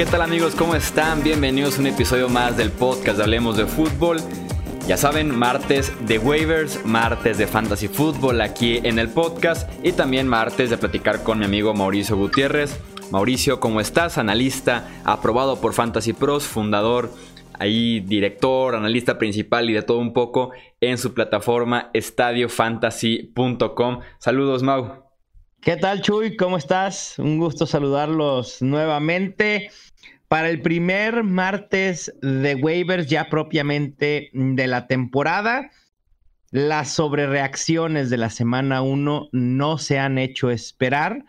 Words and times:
¿Qué 0.00 0.06
tal 0.06 0.22
amigos? 0.22 0.54
¿Cómo 0.54 0.74
están? 0.74 1.22
Bienvenidos 1.22 1.76
a 1.76 1.82
un 1.82 1.88
episodio 1.88 2.30
más 2.30 2.56
del 2.56 2.70
podcast 2.70 3.18
de 3.18 3.24
Hablemos 3.24 3.58
de 3.58 3.66
Fútbol. 3.66 4.16
Ya 4.88 4.96
saben, 4.96 5.28
martes 5.28 5.92
de 6.06 6.18
waivers, 6.18 6.86
martes 6.86 7.36
de 7.36 7.46
fantasy 7.46 7.86
fútbol 7.86 8.40
aquí 8.40 8.80
en 8.82 8.98
el 8.98 9.10
podcast 9.10 9.70
y 9.84 9.92
también 9.92 10.26
martes 10.26 10.70
de 10.70 10.78
platicar 10.78 11.22
con 11.22 11.38
mi 11.38 11.44
amigo 11.44 11.74
Mauricio 11.74 12.16
Gutiérrez. 12.16 12.80
Mauricio, 13.10 13.60
¿cómo 13.60 13.78
estás? 13.78 14.16
Analista, 14.16 14.88
aprobado 15.04 15.60
por 15.60 15.74
Fantasy 15.74 16.14
Pros, 16.14 16.44
fundador, 16.44 17.12
ahí 17.58 18.00
director, 18.00 18.76
analista 18.76 19.18
principal 19.18 19.68
y 19.68 19.74
de 19.74 19.82
todo 19.82 19.98
un 19.98 20.14
poco 20.14 20.52
en 20.80 20.96
su 20.96 21.12
plataforma 21.12 21.90
estadiofantasy.com. 21.92 24.00
Saludos, 24.18 24.62
Mau. 24.62 25.10
¿Qué 25.60 25.76
tal, 25.76 26.00
Chuy? 26.00 26.38
¿Cómo 26.38 26.56
estás? 26.56 27.18
Un 27.18 27.36
gusto 27.36 27.66
saludarlos 27.66 28.62
nuevamente 28.62 29.70
para 30.30 30.48
el 30.48 30.62
primer 30.62 31.24
martes 31.24 32.14
de 32.22 32.54
waivers 32.54 33.08
ya 33.08 33.28
propiamente 33.28 34.30
de 34.32 34.66
la 34.68 34.86
temporada. 34.86 35.72
Las 36.52 36.92
sobrereacciones 36.92 38.10
de 38.10 38.16
la 38.16 38.30
semana 38.30 38.80
1 38.80 39.30
no 39.32 39.78
se 39.78 39.98
han 39.98 40.18
hecho 40.18 40.52
esperar. 40.52 41.24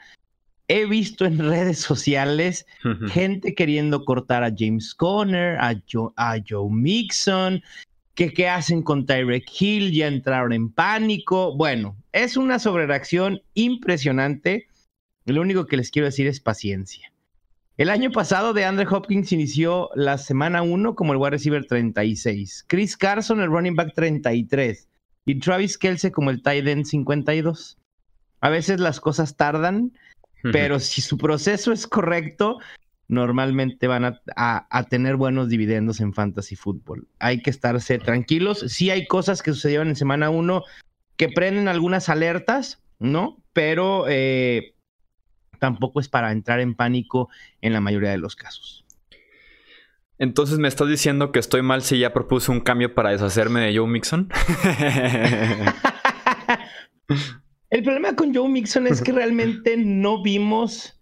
He 0.67 0.85
visto 0.85 1.25
en 1.25 1.39
redes 1.49 1.79
sociales 1.79 2.67
gente 3.07 3.55
queriendo 3.55 4.05
cortar 4.05 4.43
a 4.43 4.53
James 4.55 4.93
Conner, 4.93 5.57
a 5.59 5.73
Joe, 5.91 6.11
a 6.15 6.35
Joe 6.47 6.70
Mixon, 6.71 7.63
que 8.13 8.31
qué 8.31 8.49
hacen 8.49 8.83
con 8.83 9.07
Tyrek 9.07 9.49
Hill, 9.59 9.93
ya 9.93 10.09
entraron 10.09 10.53
en 10.53 10.71
pánico. 10.71 11.57
Bueno, 11.57 11.97
es 12.11 12.37
una 12.37 12.59
sobrereacción 12.59 13.41
impresionante. 13.55 14.67
Lo 15.26 15.41
único 15.41 15.65
que 15.65 15.77
les 15.77 15.89
quiero 15.89 16.05
decir 16.05 16.27
es 16.27 16.39
paciencia. 16.39 17.10
El 17.82 17.90
año 17.90 18.12
pasado 18.12 18.54
de 18.54 18.63
Andre 18.63 18.85
Hopkins 18.87 19.32
inició 19.32 19.90
la 19.96 20.20
semana 20.20 20.62
1 20.62 20.93
como 20.93 21.13
el 21.13 21.18
wide 21.18 21.32
receiver 21.32 21.65
36, 21.65 22.65
Chris 22.68 22.96
Carson 22.96 23.41
el 23.41 23.48
running 23.48 23.76
back 23.76 23.96
33 23.96 24.88
y 25.26 25.40
Travis 25.40 25.79
Kelce 25.79 26.12
como 26.12 26.29
el 26.29 26.43
tight 26.43 26.68
end 26.68 26.85
52. 26.85 27.79
A 28.40 28.49
veces 28.49 28.79
las 28.79 28.99
cosas 28.99 29.35
tardan, 29.35 29.93
pero 30.43 30.79
si 30.79 31.01
su 31.01 31.18
proceso 31.18 31.71
es 31.71 31.88
correcto, 31.88 32.60
normalmente 33.07 33.88
van 33.88 34.20
a, 34.35 34.88
tener 34.91 35.16
buenos 35.16 35.49
dividendos 35.49 36.01
en 36.01 36.13
fantasy 36.13 36.55
fútbol. 36.55 37.07
Hay 37.18 37.41
que 37.41 37.49
estarse 37.49 37.98
tranquilos. 37.98 38.63
Sí 38.68 38.91
hay 38.91 39.07
cosas 39.07 39.41
que 39.41 39.54
sucedieron 39.54 39.88
en 39.88 39.95
semana 39.95 40.29
1 40.29 40.62
que 41.18 41.29
prenden 41.29 41.68
algunas 41.68 42.10
alertas, 42.10 42.79
¿no? 42.99 43.41
Pero 43.54 44.05
eh, 44.07 44.76
tampoco 45.62 45.99
es 45.99 46.09
para 46.09 46.31
entrar 46.31 46.59
en 46.59 46.73
pánico 46.73 47.29
en 47.62 47.71
la 47.71 47.81
mayoría 47.81 48.09
de 48.09 48.17
los 48.17 48.35
casos. 48.35 48.84
Entonces 50.17 50.57
me 50.57 50.67
estás 50.67 50.90
diciendo 50.90 51.31
que 51.31 51.37
estoy 51.37 51.62
mal 51.62 51.84
si 51.84 51.99
ya 51.99 52.13
propuse 52.13 52.51
un 52.51 52.62
cambio 52.62 52.95
para 52.95 53.12
deshacerme 53.12 53.59
de 53.62 53.77
Joe 53.77 53.87
Mixon. 53.87 54.27
El 57.70 57.84
problema 57.84 58.15
con 58.15 58.34
Joe 58.34 58.49
Mixon 58.49 58.87
es 58.87 59.04
que 59.04 59.12
realmente 59.12 59.77
no 59.77 60.23
vimos 60.23 60.99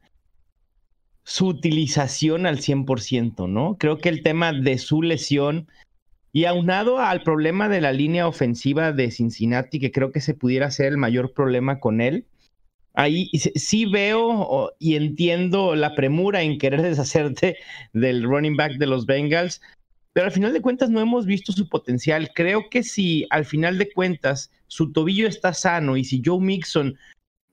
su 1.24 1.48
utilización 1.48 2.46
al 2.46 2.58
100%, 2.58 3.50
¿no? 3.50 3.78
Creo 3.80 3.98
que 3.98 4.10
el 4.10 4.24
tema 4.24 4.52
de 4.52 4.78
su 4.78 5.02
lesión 5.02 5.70
y 6.34 6.44
aunado 6.46 7.00
al 7.00 7.24
problema 7.24 7.70
de 7.70 7.80
la 7.80 7.94
línea 7.94 8.28
ofensiva 8.28 8.92
de 8.92 9.10
Cincinnati, 9.10 9.80
que 9.80 9.92
creo 9.92 10.12
que 10.12 10.20
se 10.20 10.34
pudiera 10.34 10.70
ser 10.70 10.88
el 10.88 10.98
mayor 10.98 11.34
problema 11.34 11.80
con 11.80 12.02
él, 12.02 12.26
ahí 12.94 13.30
sí 13.34 13.86
veo 13.86 14.72
y 14.80 14.96
entiendo 14.96 15.76
la 15.76 15.96
premura 15.96 16.42
en 16.42 16.58
querer 16.58 16.82
deshacerte 16.82 17.58
del 17.94 18.24
running 18.24 18.56
back 18.56 18.74
de 18.74 18.88
los 18.88 19.06
Bengals, 19.06 19.62
pero 20.14 20.28
al 20.28 20.32
final 20.32 20.54
de 20.54 20.62
cuentas 20.62 20.90
no 20.90 21.00
hemos 21.00 21.26
visto 21.26 21.52
su 21.52 21.70
potencial. 21.70 22.32
Creo 22.34 22.70
que 22.70 22.84
si 22.84 23.28
al 23.30 23.46
final 23.46 23.78
de 23.78 23.92
cuentas 23.92 24.52
su 24.68 24.92
tobillo 24.92 25.28
está 25.28 25.54
sano 25.54 25.98
y 25.98 26.04
si 26.04 26.22
Joe 26.24 26.40
Mixon 26.40 26.98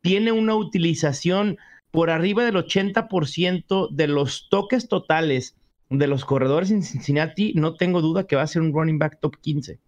tiene 0.02 0.32
una 0.32 0.54
utilización 0.54 1.58
por 1.90 2.10
arriba 2.10 2.44
del 2.44 2.56
80% 2.56 3.88
de 3.90 4.06
los 4.06 4.48
toques 4.50 4.88
totales 4.88 5.56
de 5.90 6.06
los 6.06 6.24
corredores 6.24 6.70
en 6.70 6.82
Cincinnati, 6.82 7.52
no 7.54 7.74
tengo 7.74 8.02
duda 8.02 8.26
que 8.26 8.36
va 8.36 8.42
a 8.42 8.46
ser 8.46 8.62
un 8.62 8.72
running 8.72 8.98
back 8.98 9.18
top 9.20 9.36
15. 9.40 9.78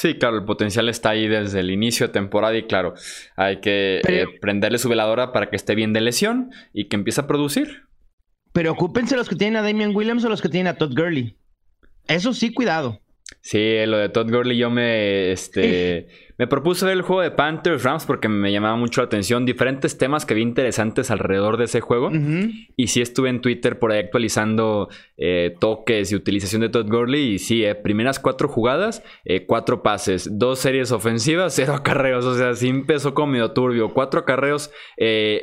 Sí, 0.00 0.14
claro, 0.14 0.36
el 0.36 0.44
potencial 0.44 0.88
está 0.88 1.10
ahí 1.10 1.26
desde 1.26 1.58
el 1.58 1.72
inicio 1.72 2.06
de 2.06 2.12
temporada 2.12 2.56
y 2.56 2.68
claro, 2.68 2.94
hay 3.34 3.60
que 3.60 4.00
eh, 4.06 4.26
prenderle 4.40 4.78
su 4.78 4.88
veladora 4.88 5.32
para 5.32 5.50
que 5.50 5.56
esté 5.56 5.74
bien 5.74 5.92
de 5.92 6.00
lesión 6.00 6.52
y 6.72 6.84
que 6.84 6.94
empiece 6.94 7.20
a 7.20 7.26
producir. 7.26 7.88
Preocúpense 8.52 9.16
los 9.16 9.28
que 9.28 9.34
tienen 9.34 9.56
a 9.56 9.62
Damian 9.62 9.96
Williams 9.96 10.24
o 10.24 10.28
los 10.28 10.40
que 10.40 10.48
tienen 10.48 10.68
a 10.68 10.76
Todd 10.78 10.94
Gurley. 10.96 11.36
Eso 12.06 12.32
sí, 12.32 12.54
cuidado. 12.54 13.00
Sí, 13.40 13.76
lo 13.86 13.98
de 13.98 14.08
Todd 14.08 14.30
Gurley 14.30 14.58
yo 14.58 14.68
me, 14.68 15.32
este, 15.32 16.08
me 16.38 16.46
propuse 16.46 16.84
ver 16.84 16.96
el 16.96 17.02
juego 17.02 17.22
de 17.22 17.30
Panthers 17.30 17.82
Rams 17.82 18.04
porque 18.04 18.28
me 18.28 18.52
llamaba 18.52 18.76
mucho 18.76 19.00
la 19.00 19.06
atención. 19.06 19.46
Diferentes 19.46 19.96
temas 19.96 20.26
que 20.26 20.34
vi 20.34 20.42
interesantes 20.42 21.10
alrededor 21.10 21.56
de 21.56 21.64
ese 21.64 21.80
juego. 21.80 22.10
Y 22.76 22.88
sí 22.88 23.00
estuve 23.00 23.30
en 23.30 23.40
Twitter 23.40 23.78
por 23.78 23.92
ahí 23.92 24.00
actualizando 24.00 24.88
eh, 25.16 25.54
toques 25.60 26.12
y 26.12 26.14
utilización 26.14 26.62
de 26.62 26.68
Todd 26.68 26.88
Gurley. 26.88 27.34
Y 27.34 27.38
sí, 27.38 27.64
eh, 27.64 27.74
primeras 27.74 28.18
cuatro 28.18 28.48
jugadas, 28.48 29.02
eh, 29.24 29.46
cuatro 29.46 29.82
pases, 29.82 30.38
dos 30.38 30.58
series 30.58 30.92
ofensivas, 30.92 31.54
cero 31.56 31.74
acarreos. 31.74 32.24
O 32.24 32.36
sea, 32.36 32.54
sí 32.54 32.68
empezó 32.68 33.14
como 33.14 33.32
medio 33.32 33.52
turbio. 33.52 33.94
Cuatro 33.94 34.20
acarreos 34.20 34.70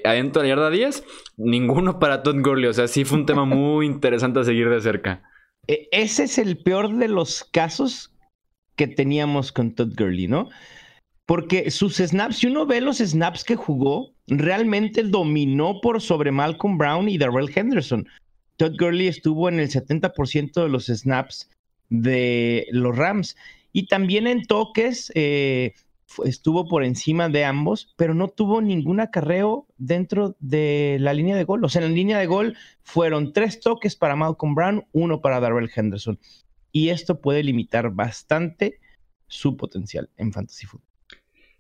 adentro 0.04 0.42
de 0.42 0.50
la 0.50 0.56
yarda 0.56 0.70
10, 0.70 1.04
ninguno 1.38 1.98
para 2.00 2.24
Todd 2.24 2.38
Gurley. 2.42 2.68
O 2.68 2.74
sea, 2.74 2.88
sí 2.88 3.04
fue 3.04 3.18
un 3.18 3.26
tema 3.26 3.46
muy 3.46 3.86
interesante 3.86 4.40
a 4.40 4.44
seguir 4.44 4.70
de 4.70 4.82
cerca. 4.82 5.24
E, 5.68 5.88
ese 5.92 6.24
es 6.24 6.38
el 6.38 6.58
peor 6.58 6.96
de 6.98 7.08
los 7.08 7.44
casos 7.44 8.12
que 8.76 8.88
teníamos 8.88 9.52
con 9.52 9.74
Todd 9.74 9.94
Gurley, 9.98 10.28
¿no? 10.28 10.50
Porque 11.26 11.72
sus 11.72 11.98
snaps, 11.98 12.38
si 12.38 12.48
uno 12.48 12.66
ve 12.66 12.82
los 12.82 12.98
snaps 12.98 13.44
que 13.44 13.56
jugó, 13.56 14.12
realmente 14.28 15.04
dominó 15.04 15.80
por 15.82 16.02
sobre 16.02 16.32
Malcolm 16.32 16.78
Brown 16.78 17.10
y 17.10 17.18
Darrell 17.18 17.52
Henderson. 17.54 18.08
Todd 18.58 18.76
Gurley 18.78 19.08
estuvo 19.08 19.50
en 19.50 19.60
el 19.60 19.70
70% 19.70 20.64
de 20.64 20.70
los 20.70 20.86
snaps 20.86 21.50
de 21.90 22.68
los 22.72 22.96
Rams. 22.96 23.36
Y 23.72 23.88
también 23.88 24.28
en 24.28 24.46
toques, 24.46 25.12
eh, 25.16 25.74
estuvo 26.24 26.68
por 26.68 26.84
encima 26.84 27.30
de 27.30 27.46
ambos, 27.46 27.94
pero 27.98 28.14
no 28.14 28.28
tuvo 28.28 28.62
ningún 28.62 29.00
acarreo 29.00 29.68
dentro 29.78 30.36
de 30.40 30.98
la 31.00 31.14
línea 31.14 31.36
de 31.36 31.44
gol. 31.44 31.64
O 31.64 31.70
sea, 31.70 31.82
en 31.82 31.90
la 31.90 31.96
línea 31.96 32.20
de 32.20 32.28
gol 32.28 32.58
fueron 32.84 33.34
tres 33.34 33.60
toques 33.60 33.96
para 33.96 34.16
Malcolm 34.16 34.56
Brown, 34.56 34.86
uno 34.92 35.22
para 35.22 35.40
Darrell 35.40 35.72
Henderson. 35.74 36.20
Y 36.72 36.90
esto 36.90 37.22
puede 37.22 37.44
limitar 37.44 37.92
bastante 37.92 38.80
su 39.28 39.58
potencial 39.58 40.10
en 40.18 40.32
fantasy 40.32 40.66
football. 40.66 40.96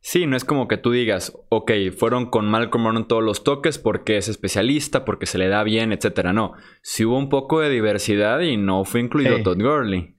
Sí, 0.01 0.27
no 0.27 0.37
es 0.37 0.45
como 0.45 0.67
que 0.67 0.77
tú 0.77 0.91
digas, 0.91 1.35
ok, 1.49 1.71
fueron 1.97 2.29
con 2.29 2.45
Malcolm 2.45 2.83
Brown 2.83 3.07
todos 3.07 3.23
los 3.23 3.43
toques 3.43 3.79
porque 3.79 4.17
es 4.17 4.27
especialista, 4.27 5.03
porque 5.03 5.25
se 5.25 5.39
le 5.39 5.47
da 5.47 5.63
bien, 5.63 5.91
etcétera. 5.91 6.31
No, 6.31 6.53
sí 6.83 7.05
hubo 7.05 7.17
un 7.17 7.27
poco 7.27 7.59
de 7.59 7.71
diversidad 7.71 8.41
y 8.41 8.55
no 8.55 8.85
fue 8.85 8.99
incluido 8.99 9.41
Todd 9.41 9.59
Gurley. 9.59 10.14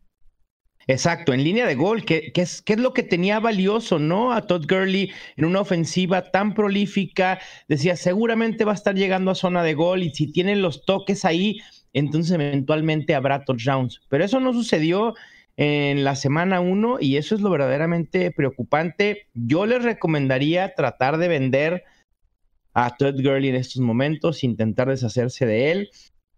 Exacto, 0.88 1.34
en 1.34 1.42
línea 1.42 1.66
de 1.66 1.74
gol, 1.74 2.04
que, 2.04 2.30
es, 2.32 2.62
es, 2.64 2.78
lo 2.78 2.92
que 2.92 3.02
tenía 3.02 3.40
valioso, 3.40 3.98
¿no? 3.98 4.32
A 4.32 4.42
Todd 4.42 4.66
Gurley 4.68 5.10
en 5.36 5.44
una 5.44 5.60
ofensiva 5.60 6.30
tan 6.30 6.54
prolífica, 6.54 7.40
decía, 7.66 7.96
seguramente 7.96 8.64
va 8.64 8.70
a 8.70 8.76
estar 8.76 8.94
llegando 8.94 9.32
a 9.32 9.34
zona 9.34 9.64
de 9.64 9.74
gol 9.74 10.04
y 10.04 10.14
si 10.14 10.30
tienen 10.30 10.62
los 10.62 10.84
toques 10.84 11.24
ahí, 11.24 11.58
entonces 11.92 12.32
eventualmente 12.32 13.16
habrá 13.16 13.44
touchdowns. 13.44 14.00
Pero 14.08 14.24
eso 14.24 14.38
no 14.38 14.52
sucedió 14.52 15.14
en 15.56 16.04
la 16.04 16.14
semana 16.14 16.60
1 16.60 16.98
y 17.00 17.16
eso 17.16 17.34
es 17.34 17.40
lo 17.40 17.50
verdaderamente 17.50 18.30
preocupante. 18.30 19.26
Yo 19.34 19.66
les 19.66 19.82
recomendaría 19.82 20.72
tratar 20.74 21.18
de 21.18 21.26
vender 21.26 21.84
a 22.74 22.96
Todd 22.96 23.20
Gurley 23.20 23.48
en 23.48 23.56
estos 23.56 23.82
momentos, 23.82 24.44
intentar 24.44 24.88
deshacerse 24.88 25.46
de 25.46 25.72
él 25.72 25.90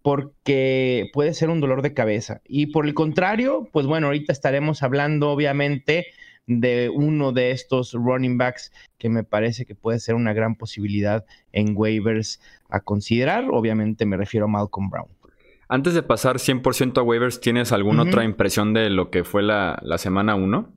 porque 0.08 1.10
puede 1.12 1.34
ser 1.34 1.50
un 1.50 1.60
dolor 1.60 1.82
de 1.82 1.93
cabeza. 1.93 2.40
Y 2.49 2.69
por 2.69 2.87
el 2.87 2.94
contrario, 2.94 3.69
pues 3.75 3.84
bueno, 3.84 4.06
ahorita 4.06 4.32
estaremos 4.32 4.82
hablando 4.82 5.28
obviamente 5.31 6.06
de 6.46 6.88
uno 6.88 7.32
de 7.32 7.50
estos 7.50 7.93
running 7.93 8.38
backs 8.38 8.72
que 8.96 9.10
me 9.10 9.22
parece 9.22 9.66
que 9.66 9.75
puede 9.75 9.99
ser 9.99 10.14
una 10.14 10.32
gran 10.32 10.55
posibilidad 10.55 11.26
en 11.52 11.75
waivers 11.76 12.40
a 12.70 12.81
considerar. 12.81 13.50
Obviamente 13.50 14.06
me 14.06 14.16
refiero 14.16 14.46
a 14.46 14.49
Malcolm 14.49 14.88
Brown. 14.88 15.08
Antes 15.69 15.93
de 15.93 16.02
pasar 16.02 16.37
100% 16.37 16.96
a 16.96 17.02
waivers, 17.02 17.43
¿tienes 17.43 17.70
alguna 17.72 18.05
otra 18.05 18.25
impresión 18.25 18.72
de 18.72 18.88
lo 18.88 19.10
que 19.10 19.25
fue 19.25 19.43
la, 19.43 19.78
la 19.82 19.99
semana 19.99 20.37
1? 20.37 20.72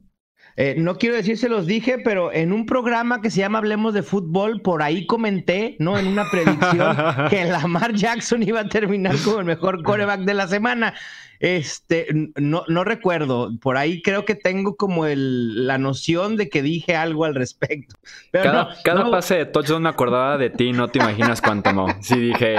Eh, 0.58 0.76
no 0.78 0.98
quiero 0.98 1.16
decir 1.16 1.38
se 1.38 1.50
los 1.50 1.66
dije, 1.66 1.98
pero 2.04 2.34
en 2.34 2.52
un 2.52 2.66
programa 2.66 3.22
que 3.22 3.30
se 3.30 3.40
llama 3.40 3.60
Hablemos 3.60 3.94
de 3.94 4.04
Fútbol, 4.04 4.62
por 4.62 4.84
ahí 4.84 5.06
comenté, 5.06 5.76
¿no? 5.80 5.98
En 5.98 6.08
una 6.08 6.30
predicción 6.30 6.96
que 7.30 7.46
Lamar 7.46 7.94
Jackson 7.94 8.44
iba 8.44 8.62
a 8.62 8.68
terminar 8.68 9.16
como 9.24 9.40
el 9.40 9.46
mejor 9.46 9.84
coreback 9.84 10.22
de 10.22 10.34
la 10.34 10.48
semana. 10.48 10.94
Este, 11.40 12.06
no, 12.36 12.64
no 12.68 12.84
recuerdo. 12.84 13.50
Por 13.60 13.76
ahí 13.76 14.04
creo 14.04 14.26
que 14.26 14.36
tengo 14.36 14.76
como 14.76 15.08
el, 15.08 15.66
la 15.66 15.80
noción 15.80 16.38
de 16.38 16.50
que 16.50 16.62
dije 16.62 16.96
algo 16.96 17.26
al 17.26 17.34
respecto. 17.34 17.96
cada, 18.32 18.76
cada 18.84 19.10
pase 19.10 19.36
de 19.36 19.46
touchdown 19.48 19.82
me 19.82 19.90
acordaba 19.90 20.38
de 20.38 20.52
ti, 20.52 20.72
no 20.72 20.90
te 20.90 21.00
imaginas 21.00 21.42
cuánto 21.42 21.74
no. 21.74 21.88
Sí 22.02 22.20
dije, 22.20 22.58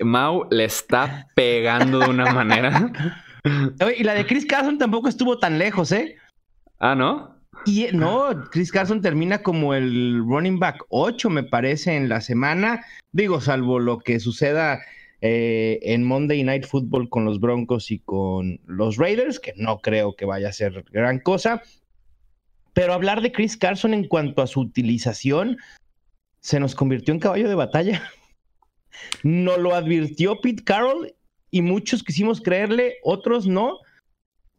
Mau 0.00 0.48
le 0.50 0.64
está 0.64 1.28
pegando 1.34 2.00
de 2.00 2.10
una 2.10 2.32
manera. 2.32 2.90
y 3.96 4.02
la 4.02 4.14
de 4.14 4.26
Chris 4.26 4.44
Carson 4.44 4.76
tampoco 4.76 5.08
estuvo 5.08 5.38
tan 5.38 5.58
lejos, 5.60 5.92
¿eh? 5.92 6.16
Ah, 6.78 6.94
¿no? 6.94 7.36
Y 7.64 7.88
no, 7.92 8.44
Chris 8.50 8.70
Carson 8.70 9.00
termina 9.00 9.42
como 9.42 9.74
el 9.74 10.22
running 10.24 10.58
back 10.58 10.84
8, 10.90 11.30
me 11.30 11.42
parece, 11.42 11.96
en 11.96 12.08
la 12.08 12.20
semana. 12.20 12.84
Digo, 13.12 13.40
salvo 13.40 13.80
lo 13.80 13.98
que 13.98 14.20
suceda 14.20 14.80
eh, 15.20 15.80
en 15.82 16.04
Monday 16.04 16.44
Night 16.44 16.66
Football 16.66 17.08
con 17.08 17.24
los 17.24 17.40
Broncos 17.40 17.90
y 17.90 17.98
con 18.00 18.60
los 18.66 18.98
Raiders, 18.98 19.40
que 19.40 19.54
no 19.56 19.78
creo 19.78 20.14
que 20.14 20.26
vaya 20.26 20.50
a 20.50 20.52
ser 20.52 20.84
gran 20.92 21.18
cosa. 21.18 21.62
Pero 22.74 22.92
hablar 22.92 23.22
de 23.22 23.32
Chris 23.32 23.56
Carson 23.56 23.94
en 23.94 24.06
cuanto 24.06 24.42
a 24.42 24.46
su 24.46 24.60
utilización 24.60 25.56
se 26.40 26.60
nos 26.60 26.74
convirtió 26.74 27.12
en 27.14 27.20
caballo 27.20 27.48
de 27.48 27.54
batalla. 27.54 28.02
No 29.22 29.58
lo 29.58 29.74
advirtió 29.74 30.40
Pete 30.40 30.64
Carroll 30.64 31.14
y 31.50 31.60
muchos 31.60 32.02
quisimos 32.02 32.40
creerle, 32.40 32.96
otros 33.02 33.46
no. 33.46 33.80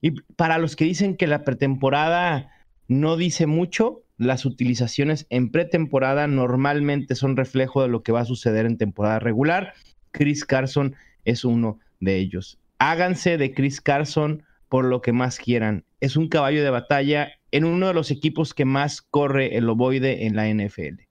Y 0.02 0.12
para 0.36 0.58
los 0.58 0.76
que 0.76 0.86
dicen 0.86 1.16
que 1.16 1.28
la 1.28 1.44
pretemporada 1.44 2.52
no 2.88 3.18
dice 3.18 3.48
mucho, 3.48 4.04
las 4.18 4.46
utilizaciones 4.46 5.28
en 5.30 5.52
pretemporada 5.52 6.28
normalmente 6.28 7.16
son 7.16 7.38
reflejo 7.38 7.82
de 7.82 7.88
lo 7.88 8.04
que 8.04 8.12
va 8.12 8.22
a 8.22 8.26
suceder 8.26 8.66
en 8.66 8.78
temporada 8.78 9.20
regular. 9.20 9.74
Chris 10.12 10.46
Carson 10.46 10.96
es 11.26 11.46
uno 11.46 11.80
de 12.00 12.18
ellos. 12.18 12.60
Háganse 12.80 13.38
de 13.38 13.54
Chris 13.54 13.82
Carson 13.82 14.44
por 14.70 14.86
lo 14.86 15.02
que 15.02 15.14
más 15.14 15.38
quieran. 15.40 15.86
Es 16.00 16.16
un 16.16 16.30
caballo 16.30 16.64
de 16.64 16.70
batalla 16.70 17.32
en 17.52 17.66
uno 17.66 17.88
de 17.88 17.94
los 17.94 18.12
equipos 18.12 18.54
que 18.54 18.66
más 18.66 19.02
corre 19.02 19.58
el 19.58 19.70
ovoide 19.70 20.26
en 20.26 20.36
la 20.36 20.48
NFL. 20.48 21.07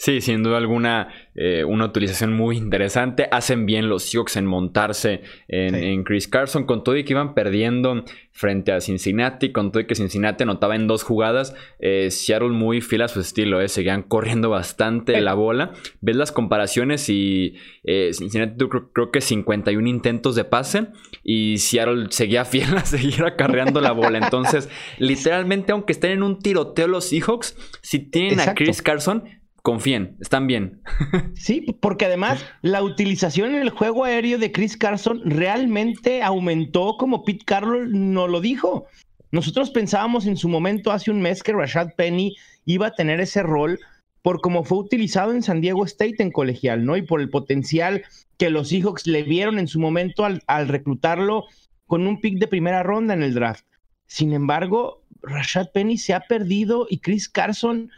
Sí, 0.00 0.20
sin 0.20 0.44
duda 0.44 0.58
alguna, 0.58 1.08
eh, 1.34 1.64
una 1.64 1.86
utilización 1.86 2.32
muy 2.32 2.56
interesante. 2.56 3.28
Hacen 3.32 3.66
bien 3.66 3.88
los 3.88 4.04
Seahawks 4.04 4.36
en 4.36 4.46
montarse 4.46 5.22
en, 5.48 6.04
Chris 6.04 6.28
Carson, 6.28 6.66
con 6.66 6.84
todo 6.84 6.96
y 6.96 7.02
que 7.02 7.14
iban 7.14 7.34
perdiendo 7.34 8.04
frente 8.30 8.70
a 8.70 8.80
Cincinnati, 8.80 9.50
con 9.50 9.72
todo 9.72 9.80
y 9.82 9.86
que 9.88 9.96
Cincinnati 9.96 10.44
anotaba 10.44 10.76
en 10.76 10.86
dos 10.86 11.02
jugadas. 11.02 11.52
Eh, 11.80 12.12
Seattle 12.12 12.50
muy 12.50 12.80
fiel 12.80 13.02
a 13.02 13.08
su 13.08 13.18
estilo, 13.18 13.60
eh, 13.60 13.68
seguían 13.68 14.04
corriendo 14.04 14.50
bastante 14.50 15.20
la 15.20 15.34
bola. 15.34 15.72
Ves 16.00 16.14
las 16.14 16.30
comparaciones 16.30 17.08
y 17.08 17.56
eh, 17.82 18.10
Cincinnati 18.12 18.68
creo, 18.68 18.92
creo, 18.92 19.10
que 19.10 19.20
51 19.20 19.88
intentos 19.88 20.36
de 20.36 20.44
pase 20.44 20.86
y 21.24 21.58
Seattle 21.58 22.06
seguía 22.10 22.44
fiel 22.44 22.76
a 22.76 22.84
seguir 22.84 23.24
acarreando 23.24 23.80
la 23.80 23.90
bola. 23.90 24.18
Entonces, 24.18 24.68
literalmente, 24.98 25.72
aunque 25.72 25.90
estén 25.90 26.12
en 26.12 26.22
un 26.22 26.38
tiroteo 26.38 26.86
los 26.86 27.08
Seahawks, 27.08 27.56
si 27.82 27.98
tienen 27.98 28.38
a 28.38 28.54
Chris 28.54 28.80
Carson, 28.80 29.24
confíen, 29.62 30.16
están 30.20 30.46
bien. 30.46 30.80
Sí, 31.34 31.60
porque 31.80 32.06
además 32.06 32.44
la 32.62 32.82
utilización 32.82 33.54
en 33.54 33.62
el 33.62 33.70
juego 33.70 34.04
aéreo 34.04 34.38
de 34.38 34.52
Chris 34.52 34.76
Carson 34.76 35.20
realmente 35.24 36.22
aumentó 36.22 36.96
como 36.98 37.24
Pete 37.24 37.44
Carroll 37.44 38.12
no 38.12 38.26
lo 38.28 38.40
dijo. 38.40 38.86
Nosotros 39.30 39.70
pensábamos 39.70 40.26
en 40.26 40.36
su 40.36 40.48
momento 40.48 40.90
hace 40.90 41.10
un 41.10 41.20
mes 41.20 41.42
que 41.42 41.52
Rashad 41.52 41.94
Penny 41.96 42.34
iba 42.64 42.88
a 42.88 42.94
tener 42.94 43.20
ese 43.20 43.42
rol 43.42 43.78
por 44.22 44.40
cómo 44.40 44.64
fue 44.64 44.78
utilizado 44.78 45.32
en 45.32 45.42
San 45.42 45.60
Diego 45.60 45.84
State 45.84 46.16
en 46.18 46.32
colegial, 46.32 46.84
¿no? 46.84 46.96
Y 46.96 47.02
por 47.02 47.20
el 47.20 47.30
potencial 47.30 48.04
que 48.36 48.50
los 48.50 48.68
Seahawks 48.68 49.06
le 49.06 49.22
vieron 49.22 49.58
en 49.58 49.68
su 49.68 49.78
momento 49.80 50.24
al, 50.24 50.42
al 50.46 50.68
reclutarlo 50.68 51.44
con 51.86 52.06
un 52.06 52.20
pick 52.20 52.38
de 52.38 52.48
primera 52.48 52.82
ronda 52.82 53.14
en 53.14 53.22
el 53.22 53.34
draft. 53.34 53.64
Sin 54.06 54.32
embargo, 54.32 55.02
Rashad 55.22 55.70
Penny 55.72 55.98
se 55.98 56.14
ha 56.14 56.20
perdido 56.20 56.86
y 56.88 56.98
Chris 56.98 57.28
Carson 57.28 57.90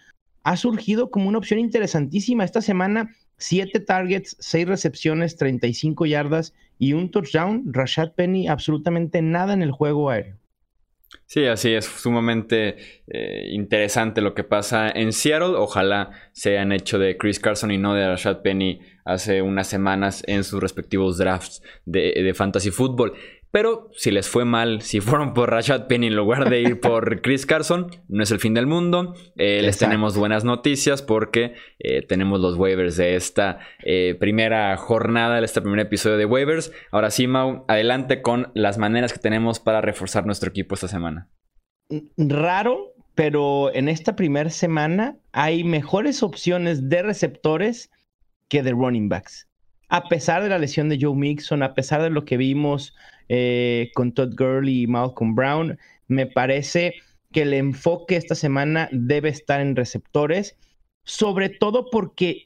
ha 0.42 0.56
surgido 0.56 1.10
como 1.10 1.28
una 1.28 1.38
opción 1.38 1.60
interesantísima. 1.60 2.44
Esta 2.44 2.62
semana, 2.62 3.14
siete 3.36 3.80
targets, 3.80 4.36
seis 4.40 4.66
recepciones, 4.66 5.36
35 5.36 6.06
yardas 6.06 6.54
y 6.78 6.92
un 6.94 7.10
touchdown. 7.10 7.64
Rashad 7.66 8.12
Penny, 8.12 8.48
absolutamente 8.48 9.22
nada 9.22 9.52
en 9.52 9.62
el 9.62 9.70
juego 9.70 10.10
aéreo. 10.10 10.40
Sí, 11.26 11.46
así 11.46 11.74
es, 11.74 11.86
sumamente 11.86 12.76
eh, 13.08 13.48
interesante 13.50 14.20
lo 14.20 14.34
que 14.34 14.44
pasa 14.44 14.90
en 14.90 15.12
Seattle. 15.12 15.56
Ojalá 15.56 16.10
se 16.32 16.50
hayan 16.50 16.72
hecho 16.72 16.98
de 16.98 17.16
Chris 17.16 17.40
Carson 17.40 17.72
y 17.72 17.78
no 17.78 17.94
de 17.94 18.06
Rashad 18.06 18.42
Penny 18.42 18.80
hace 19.04 19.42
unas 19.42 19.66
semanas 19.66 20.22
en 20.26 20.44
sus 20.44 20.60
respectivos 20.60 21.18
drafts 21.18 21.62
de, 21.84 22.12
de 22.14 22.34
fantasy 22.34 22.70
football. 22.70 23.12
Pero 23.52 23.90
si 23.94 24.12
les 24.12 24.28
fue 24.28 24.44
mal, 24.44 24.82
si 24.82 25.00
fueron 25.00 25.34
por 25.34 25.50
Rashad 25.50 25.88
Penny 25.88 26.06
en 26.06 26.16
lugar 26.16 26.48
de 26.48 26.60
ir 26.60 26.80
por 26.80 27.20
Chris 27.22 27.46
Carson, 27.46 27.90
no 28.08 28.22
es 28.22 28.30
el 28.30 28.38
fin 28.38 28.54
del 28.54 28.66
mundo. 28.66 29.14
Eh, 29.36 29.60
les 29.62 29.78
tenemos 29.78 30.16
buenas 30.16 30.44
noticias 30.44 31.02
porque 31.02 31.54
eh, 31.80 32.02
tenemos 32.06 32.40
los 32.40 32.56
waivers 32.56 32.96
de 32.96 33.16
esta 33.16 33.58
eh, 33.84 34.16
primera 34.20 34.76
jornada, 34.76 35.40
de 35.40 35.44
este 35.44 35.60
primer 35.60 35.80
episodio 35.80 36.16
de 36.16 36.26
waivers. 36.26 36.72
Ahora 36.92 37.10
sí, 37.10 37.26
Mau, 37.26 37.64
adelante 37.66 38.22
con 38.22 38.52
las 38.54 38.78
maneras 38.78 39.12
que 39.12 39.18
tenemos 39.18 39.58
para 39.58 39.80
reforzar 39.80 40.26
nuestro 40.26 40.50
equipo 40.50 40.76
esta 40.76 40.88
semana. 40.88 41.28
Raro, 42.16 42.94
pero 43.16 43.74
en 43.74 43.88
esta 43.88 44.14
primera 44.14 44.50
semana 44.50 45.16
hay 45.32 45.64
mejores 45.64 46.22
opciones 46.22 46.88
de 46.88 47.02
receptores 47.02 47.90
que 48.48 48.62
de 48.62 48.70
running 48.70 49.08
backs. 49.08 49.48
A 49.88 50.08
pesar 50.08 50.44
de 50.44 50.48
la 50.48 50.58
lesión 50.58 50.88
de 50.88 50.98
Joe 51.00 51.16
Mixon, 51.16 51.64
a 51.64 51.74
pesar 51.74 52.00
de 52.00 52.10
lo 52.10 52.24
que 52.24 52.36
vimos 52.36 52.94
eh, 53.32 53.92
con 53.94 54.10
Todd 54.10 54.34
Gurley 54.36 54.82
y 54.82 54.86
Malcolm 54.88 55.36
Brown. 55.36 55.78
Me 56.08 56.26
parece 56.26 56.96
que 57.30 57.42
el 57.42 57.54
enfoque 57.54 58.16
esta 58.16 58.34
semana 58.34 58.88
debe 58.90 59.28
estar 59.28 59.60
en 59.60 59.76
receptores, 59.76 60.56
sobre 61.04 61.48
todo 61.48 61.90
porque 61.92 62.44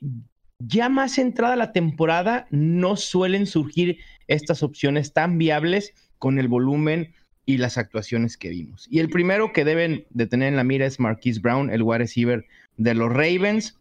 ya 0.59 0.91
más 0.91 1.17
entrada 1.17 1.57
la 1.57 1.73
temporada 1.73 2.47
no 2.51 2.97
suelen 2.97 3.47
surgir 3.47 3.97
estas 4.29 4.63
opciones 4.63 5.15
tan 5.15 5.39
viables 5.39 5.95
con 6.19 6.39
el 6.39 6.49
volumen 6.49 7.15
y 7.47 7.57
las 7.57 7.79
actuaciones 7.79 8.37
que 8.37 8.51
vimos. 8.51 8.87
Y 8.91 8.99
el 8.99 9.09
primero 9.09 9.55
que 9.55 9.65
deben 9.65 10.05
de 10.11 10.27
tener 10.27 10.49
en 10.49 10.57
la 10.57 10.65
mira 10.65 10.85
es 10.85 11.01
Marquise 11.01 11.41
Brown, 11.41 11.71
el 11.71 11.83
wide 11.83 12.01
receiver 12.01 12.45
de 12.77 12.93
los 12.93 13.11
Ravens, 13.11 13.79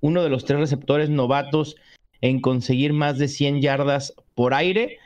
uno 0.00 0.24
de 0.24 0.30
los 0.30 0.46
tres 0.46 0.58
receptores 0.58 1.10
novatos 1.10 1.76
en 2.22 2.40
conseguir 2.40 2.92
más 2.92 3.18
de 3.18 3.28
100 3.28 3.60
yardas 3.60 4.14
por 4.34 4.52
aire 4.52 4.98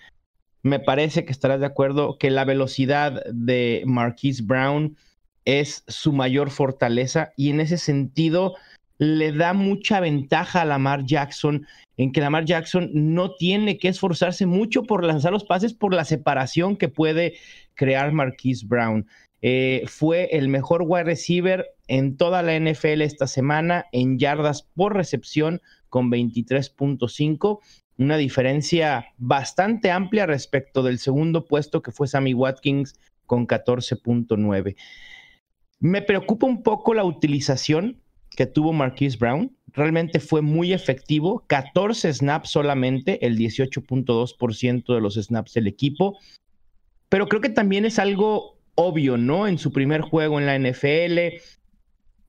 me 0.66 0.80
parece 0.80 1.24
que 1.24 1.30
estarás 1.30 1.60
de 1.60 1.66
acuerdo 1.66 2.18
que 2.18 2.28
la 2.28 2.44
velocidad 2.44 3.22
de 3.26 3.84
Marquise 3.86 4.42
Brown 4.42 4.96
es 5.44 5.84
su 5.86 6.12
mayor 6.12 6.50
fortaleza 6.50 7.30
y 7.36 7.50
en 7.50 7.60
ese 7.60 7.78
sentido 7.78 8.56
le 8.98 9.30
da 9.30 9.52
mucha 9.52 10.00
ventaja 10.00 10.62
a 10.62 10.64
Lamar 10.64 11.04
Jackson 11.04 11.66
en 11.96 12.10
que 12.10 12.20
Lamar 12.20 12.46
Jackson 12.46 12.90
no 12.92 13.36
tiene 13.36 13.78
que 13.78 13.86
esforzarse 13.86 14.44
mucho 14.44 14.82
por 14.82 15.04
lanzar 15.04 15.32
los 15.32 15.44
pases 15.44 15.72
por 15.72 15.94
la 15.94 16.04
separación 16.04 16.76
que 16.76 16.88
puede 16.88 17.34
crear 17.74 18.10
Marquise 18.10 18.66
Brown. 18.66 19.06
Eh, 19.42 19.84
fue 19.86 20.30
el 20.32 20.48
mejor 20.48 20.82
wide 20.84 21.04
receiver 21.04 21.64
en 21.86 22.16
toda 22.16 22.42
la 22.42 22.58
NFL 22.58 23.02
esta 23.02 23.28
semana 23.28 23.86
en 23.92 24.18
yardas 24.18 24.62
por 24.74 24.96
recepción 24.96 25.60
con 25.90 26.10
23.5 26.10 27.60
una 27.98 28.16
diferencia 28.16 29.06
bastante 29.16 29.90
amplia 29.90 30.26
respecto 30.26 30.82
del 30.82 30.98
segundo 30.98 31.46
puesto 31.46 31.82
que 31.82 31.92
fue 31.92 32.08
Sammy 32.08 32.34
Watkins 32.34 32.98
con 33.24 33.46
14.9. 33.46 34.76
Me 35.80 36.02
preocupa 36.02 36.46
un 36.46 36.62
poco 36.62 36.94
la 36.94 37.04
utilización 37.04 38.00
que 38.30 38.46
tuvo 38.46 38.72
Marquise 38.72 39.16
Brown. 39.18 39.56
Realmente 39.72 40.20
fue 40.20 40.42
muy 40.42 40.72
efectivo, 40.72 41.44
14 41.48 42.12
snaps 42.12 42.50
solamente, 42.50 43.24
el 43.26 43.36
18.2% 43.36 44.94
de 44.94 45.00
los 45.00 45.14
snaps 45.14 45.54
del 45.54 45.66
equipo. 45.66 46.18
Pero 47.08 47.28
creo 47.28 47.40
que 47.40 47.50
también 47.50 47.84
es 47.84 47.98
algo 47.98 48.58
obvio, 48.74 49.16
¿no? 49.16 49.46
En 49.46 49.58
su 49.58 49.72
primer 49.72 50.02
juego 50.02 50.38
en 50.38 50.46
la 50.46 50.58
NFL, 50.58 51.18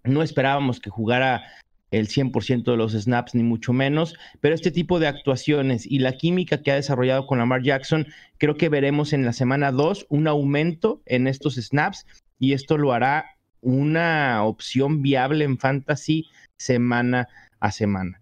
no 0.04 0.24
esperábamos 0.24 0.80
que 0.80 0.90
jugara 0.90 1.44
el 1.92 2.08
100% 2.08 2.72
de 2.72 2.78
los 2.78 2.94
snaps, 2.94 3.36
ni 3.36 3.44
mucho 3.44 3.74
menos, 3.74 4.16
pero 4.42 4.56
este 4.56 4.72
tipo 4.72 5.00
de 5.00 5.08
actuaciones 5.08 5.86
y 5.86 6.00
la 6.00 6.14
química 6.14 6.62
que 6.62 6.72
ha 6.72 6.76
desarrollado 6.76 7.26
con 7.28 7.40
Lamar 7.40 7.64
Jackson, 7.64 8.08
creo 8.38 8.56
que 8.56 8.70
veremos 8.70 9.14
en 9.14 9.26
la 9.26 9.34
semana 9.34 9.72
2 9.72 10.08
un 10.10 10.28
aumento 10.28 11.02
en 11.06 11.28
estos 11.28 11.56
snaps 11.56 12.06
y 12.40 12.54
esto 12.54 12.78
lo 12.78 12.94
hará 12.94 13.38
una 13.62 14.44
opción 14.44 15.02
viable 15.02 15.46
en 15.46 15.58
fantasy 15.58 16.28
semana 16.58 17.28
a 17.60 17.72
semana. 17.72 18.20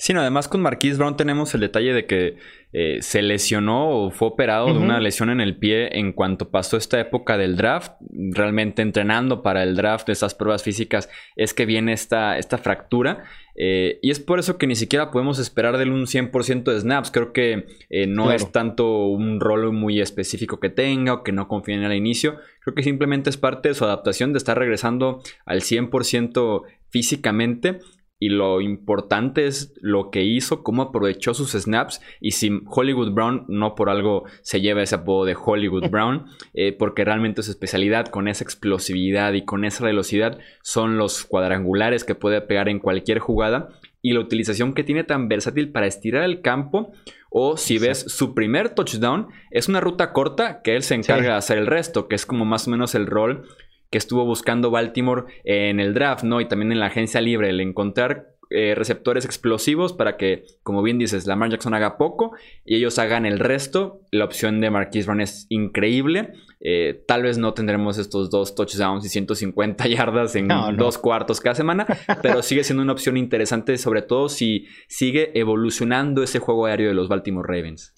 Sí, 0.00 0.12
además 0.12 0.46
con 0.46 0.62
Marquise 0.62 0.96
Brown 0.96 1.16
tenemos 1.16 1.52
el 1.54 1.60
detalle 1.60 1.92
de 1.92 2.06
que 2.06 2.36
eh, 2.72 2.98
se 3.00 3.20
lesionó 3.20 3.90
o 3.90 4.10
fue 4.12 4.28
operado 4.28 4.72
de 4.72 4.78
una 4.78 5.00
lesión 5.00 5.28
en 5.28 5.40
el 5.40 5.56
pie 5.56 5.98
en 5.98 6.12
cuanto 6.12 6.52
pasó 6.52 6.76
esta 6.76 7.00
época 7.00 7.36
del 7.36 7.56
draft. 7.56 7.94
Realmente 8.12 8.80
entrenando 8.80 9.42
para 9.42 9.64
el 9.64 9.74
draft 9.74 10.06
de 10.06 10.12
esas 10.12 10.36
pruebas 10.36 10.62
físicas 10.62 11.10
es 11.34 11.52
que 11.52 11.66
viene 11.66 11.92
esta, 11.94 12.38
esta 12.38 12.58
fractura. 12.58 13.24
Eh, 13.56 13.98
y 14.00 14.12
es 14.12 14.20
por 14.20 14.38
eso 14.38 14.56
que 14.56 14.68
ni 14.68 14.76
siquiera 14.76 15.10
podemos 15.10 15.40
esperar 15.40 15.76
de 15.76 15.82
él 15.82 15.90
un 15.90 16.06
100% 16.06 16.62
de 16.62 16.78
snaps. 16.78 17.10
Creo 17.10 17.32
que 17.32 17.66
eh, 17.90 18.06
no 18.06 18.30
es 18.30 18.52
tanto 18.52 19.08
un 19.08 19.40
rol 19.40 19.72
muy 19.72 20.00
específico 20.00 20.60
que 20.60 20.70
tenga 20.70 21.12
o 21.12 21.22
que 21.24 21.32
no 21.32 21.48
confíe 21.48 21.74
en 21.74 21.82
al 21.82 21.96
inicio. 21.96 22.36
Creo 22.60 22.76
que 22.76 22.84
simplemente 22.84 23.30
es 23.30 23.36
parte 23.36 23.70
de 23.70 23.74
su 23.74 23.84
adaptación 23.84 24.32
de 24.32 24.38
estar 24.38 24.56
regresando 24.56 25.22
al 25.44 25.62
100% 25.62 26.62
físicamente 26.90 27.80
y 28.18 28.30
lo 28.30 28.60
importante 28.60 29.46
es 29.46 29.74
lo 29.80 30.10
que 30.10 30.24
hizo, 30.24 30.62
cómo 30.62 30.82
aprovechó 30.82 31.34
sus 31.34 31.52
snaps 31.52 32.00
y 32.20 32.32
si 32.32 32.62
Hollywood 32.66 33.12
Brown 33.12 33.44
no 33.48 33.74
por 33.74 33.90
algo 33.90 34.24
se 34.42 34.60
lleva 34.60 34.82
ese 34.82 34.96
apodo 34.96 35.24
de 35.24 35.36
Hollywood 35.40 35.88
Brown, 35.90 36.26
eh, 36.54 36.72
porque 36.72 37.04
realmente 37.04 37.42
su 37.42 37.50
especialidad 37.50 38.08
con 38.08 38.28
esa 38.28 38.44
explosividad 38.44 39.32
y 39.34 39.44
con 39.44 39.64
esa 39.64 39.84
velocidad 39.84 40.38
son 40.62 40.98
los 40.98 41.24
cuadrangulares 41.24 42.04
que 42.04 42.14
puede 42.14 42.40
pegar 42.40 42.68
en 42.68 42.80
cualquier 42.80 43.20
jugada 43.20 43.68
y 44.02 44.12
la 44.12 44.20
utilización 44.20 44.74
que 44.74 44.84
tiene 44.84 45.04
tan 45.04 45.28
versátil 45.28 45.70
para 45.70 45.86
estirar 45.86 46.24
el 46.24 46.40
campo 46.40 46.92
o 47.30 47.56
si 47.56 47.78
ves 47.78 48.04
su 48.08 48.34
primer 48.34 48.70
touchdown 48.70 49.28
es 49.50 49.68
una 49.68 49.80
ruta 49.80 50.12
corta 50.12 50.62
que 50.62 50.76
él 50.76 50.82
se 50.82 50.94
encarga 50.94 51.32
de 51.32 51.38
hacer 51.38 51.58
el 51.58 51.66
resto, 51.66 52.08
que 52.08 52.14
es 52.14 52.24
como 52.24 52.44
más 52.44 52.66
o 52.66 52.70
menos 52.70 52.94
el 52.94 53.06
rol 53.06 53.46
que 53.90 53.98
estuvo 53.98 54.24
buscando 54.24 54.70
Baltimore 54.70 55.24
en 55.44 55.80
el 55.80 55.94
draft, 55.94 56.24
¿no? 56.24 56.40
Y 56.40 56.48
también 56.48 56.72
en 56.72 56.80
la 56.80 56.86
agencia 56.86 57.20
libre, 57.20 57.50
el 57.50 57.60
encontrar 57.60 58.38
eh, 58.50 58.74
receptores 58.74 59.26
explosivos 59.26 59.92
para 59.92 60.16
que, 60.16 60.46
como 60.62 60.82
bien 60.82 60.98
dices, 60.98 61.26
Lamar 61.26 61.50
Jackson 61.50 61.74
haga 61.74 61.98
poco 61.98 62.32
y 62.64 62.76
ellos 62.76 62.98
hagan 62.98 63.26
el 63.26 63.38
resto. 63.38 64.00
La 64.10 64.24
opción 64.24 64.62
de 64.62 64.70
Marquise 64.70 65.04
Brown 65.04 65.20
es 65.20 65.46
increíble. 65.50 66.32
Eh, 66.60 67.04
tal 67.06 67.24
vez 67.24 67.36
no 67.36 67.52
tendremos 67.52 67.98
estos 67.98 68.30
dos 68.30 68.54
touchdowns 68.54 69.04
y 69.04 69.10
150 69.10 69.86
yardas 69.88 70.34
en 70.34 70.48
dos 70.78 70.96
cuartos 70.96 71.40
cada 71.42 71.54
semana, 71.54 71.86
pero 72.22 72.42
sigue 72.42 72.64
siendo 72.64 72.82
una 72.82 72.92
opción 72.92 73.18
interesante, 73.18 73.76
sobre 73.76 74.00
todo 74.00 74.30
si 74.30 74.66
sigue 74.88 75.38
evolucionando 75.38 76.22
ese 76.22 76.38
juego 76.38 76.64
aéreo 76.64 76.88
de 76.88 76.94
los 76.94 77.08
Baltimore 77.08 77.46
Ravens. 77.46 77.94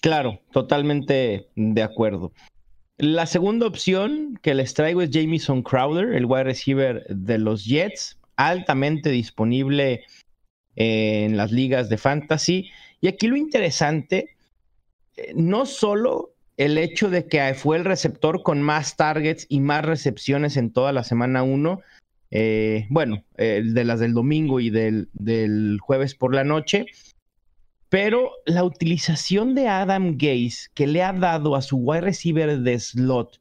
Claro, 0.00 0.40
totalmente 0.52 1.48
de 1.54 1.82
acuerdo. 1.82 2.32
La 2.96 3.26
segunda 3.26 3.66
opción 3.66 4.38
que 4.40 4.54
les 4.54 4.72
traigo 4.72 5.02
es 5.02 5.10
Jamison 5.12 5.62
Crowder, 5.62 6.14
el 6.14 6.26
wide 6.26 6.44
receiver 6.44 7.04
de 7.08 7.38
los 7.38 7.64
Jets, 7.64 8.18
altamente 8.36 9.10
disponible 9.10 10.04
en 10.76 11.36
las 11.36 11.50
ligas 11.50 11.88
de 11.88 11.98
fantasy. 11.98 12.70
Y 13.00 13.08
aquí 13.08 13.26
lo 13.26 13.36
interesante, 13.36 14.36
eh, 15.16 15.32
no 15.34 15.66
solo 15.66 16.34
el 16.56 16.78
hecho 16.78 17.10
de 17.10 17.26
que 17.26 17.54
fue 17.54 17.78
el 17.78 17.84
receptor 17.84 18.44
con 18.44 18.62
más 18.62 18.96
targets 18.96 19.46
y 19.48 19.58
más 19.58 19.84
recepciones 19.84 20.56
en 20.56 20.72
toda 20.72 20.92
la 20.92 21.02
semana 21.02 21.42
1, 21.42 21.80
eh, 22.30 22.86
bueno, 22.90 23.24
de 23.36 23.84
las 23.84 23.98
del 23.98 24.14
domingo 24.14 24.60
y 24.60 24.70
del, 24.70 25.08
del 25.12 25.78
jueves 25.80 26.14
por 26.14 26.32
la 26.32 26.44
noche, 26.44 26.86
pero 27.94 28.32
la 28.44 28.64
utilización 28.64 29.54
de 29.54 29.68
Adam 29.68 30.16
Gaze 30.18 30.68
que 30.74 30.88
le 30.88 31.00
ha 31.04 31.12
dado 31.12 31.54
a 31.54 31.62
su 31.62 31.76
wide 31.76 32.00
receiver 32.00 32.58
de 32.58 32.76
slot 32.76 33.40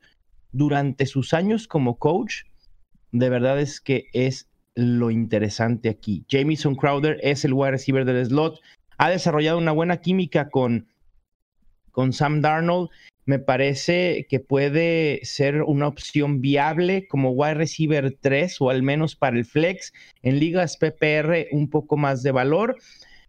durante 0.51 1.07
sus 1.07 1.33
años 1.33 1.67
como 1.67 1.97
coach, 1.97 2.43
de 3.11 3.29
verdad 3.29 3.59
es 3.59 3.81
que 3.81 4.05
es 4.13 4.47
lo 4.75 5.09
interesante 5.09 5.89
aquí. 5.89 6.23
Jamison 6.29 6.75
Crowder 6.75 7.17
es 7.23 7.43
el 7.45 7.53
wide 7.53 7.71
receiver 7.71 8.05
del 8.05 8.23
slot, 8.27 8.59
ha 8.99 9.09
desarrollado 9.09 9.57
una 9.57 9.71
buena 9.71 9.97
química 10.01 10.51
con, 10.51 10.87
con 11.89 12.13
Sam 12.13 12.41
Darnold. 12.41 12.91
Me 13.25 13.39
parece 13.39 14.27
que 14.29 14.39
puede 14.39 15.21
ser 15.23 15.63
una 15.63 15.87
opción 15.87 16.41
viable 16.41 17.07
como 17.07 17.31
wide 17.31 17.55
receiver 17.55 18.15
3 18.21 18.61
o 18.61 18.69
al 18.69 18.83
menos 18.83 19.15
para 19.15 19.35
el 19.35 19.45
flex 19.45 19.93
en 20.21 20.37
ligas 20.37 20.77
PPR 20.77 21.47
un 21.53 21.71
poco 21.71 21.97
más 21.97 22.21
de 22.21 22.31
valor. 22.31 22.77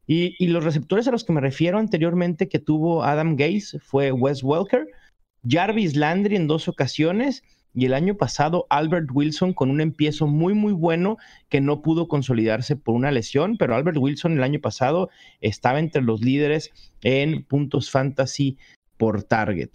Y, 0.07 0.47
los 0.47 0.65
receptores 0.65 1.09
a 1.09 1.11
los 1.11 1.25
que 1.25 1.33
me 1.33 1.41
refiero 1.41 1.79
anteriormente 1.79 2.49
que 2.49 2.59
tuvo 2.59 3.05
Adam 3.05 3.37
Gaze 3.37 3.79
fue 3.81 4.13
Wes 4.13 4.43
Welker, 4.43 4.87
Jarvis 5.49 5.97
Landry 5.97 6.37
en 6.37 6.47
dos 6.47 6.69
ocasiones 6.69 7.43
y 7.75 7.87
el 7.87 7.95
año 7.95 8.17
pasado 8.17 8.67
Albert 8.71 9.09
Wilson 9.13 9.53
con 9.53 9.71
un 9.71 9.81
empiezo 9.81 10.27
muy 10.27 10.55
muy 10.55 10.73
bueno 10.73 11.17
que 11.49 11.61
no 11.61 11.83
pudo 11.83 12.07
consolidarse 12.07 12.77
por 12.77 12.95
una 12.95 13.11
lesión, 13.11 13.57
pero 13.57 13.75
Albert 13.75 13.99
Wilson 13.99 14.33
el 14.33 14.43
año 14.43 14.61
pasado 14.61 15.11
estaba 15.41 15.81
entre 15.81 16.03
los 16.03 16.21
líderes 16.21 16.71
en 17.03 17.43
puntos 17.43 17.91
fantasy 17.91 18.59
por 18.97 19.25
target. 19.25 19.71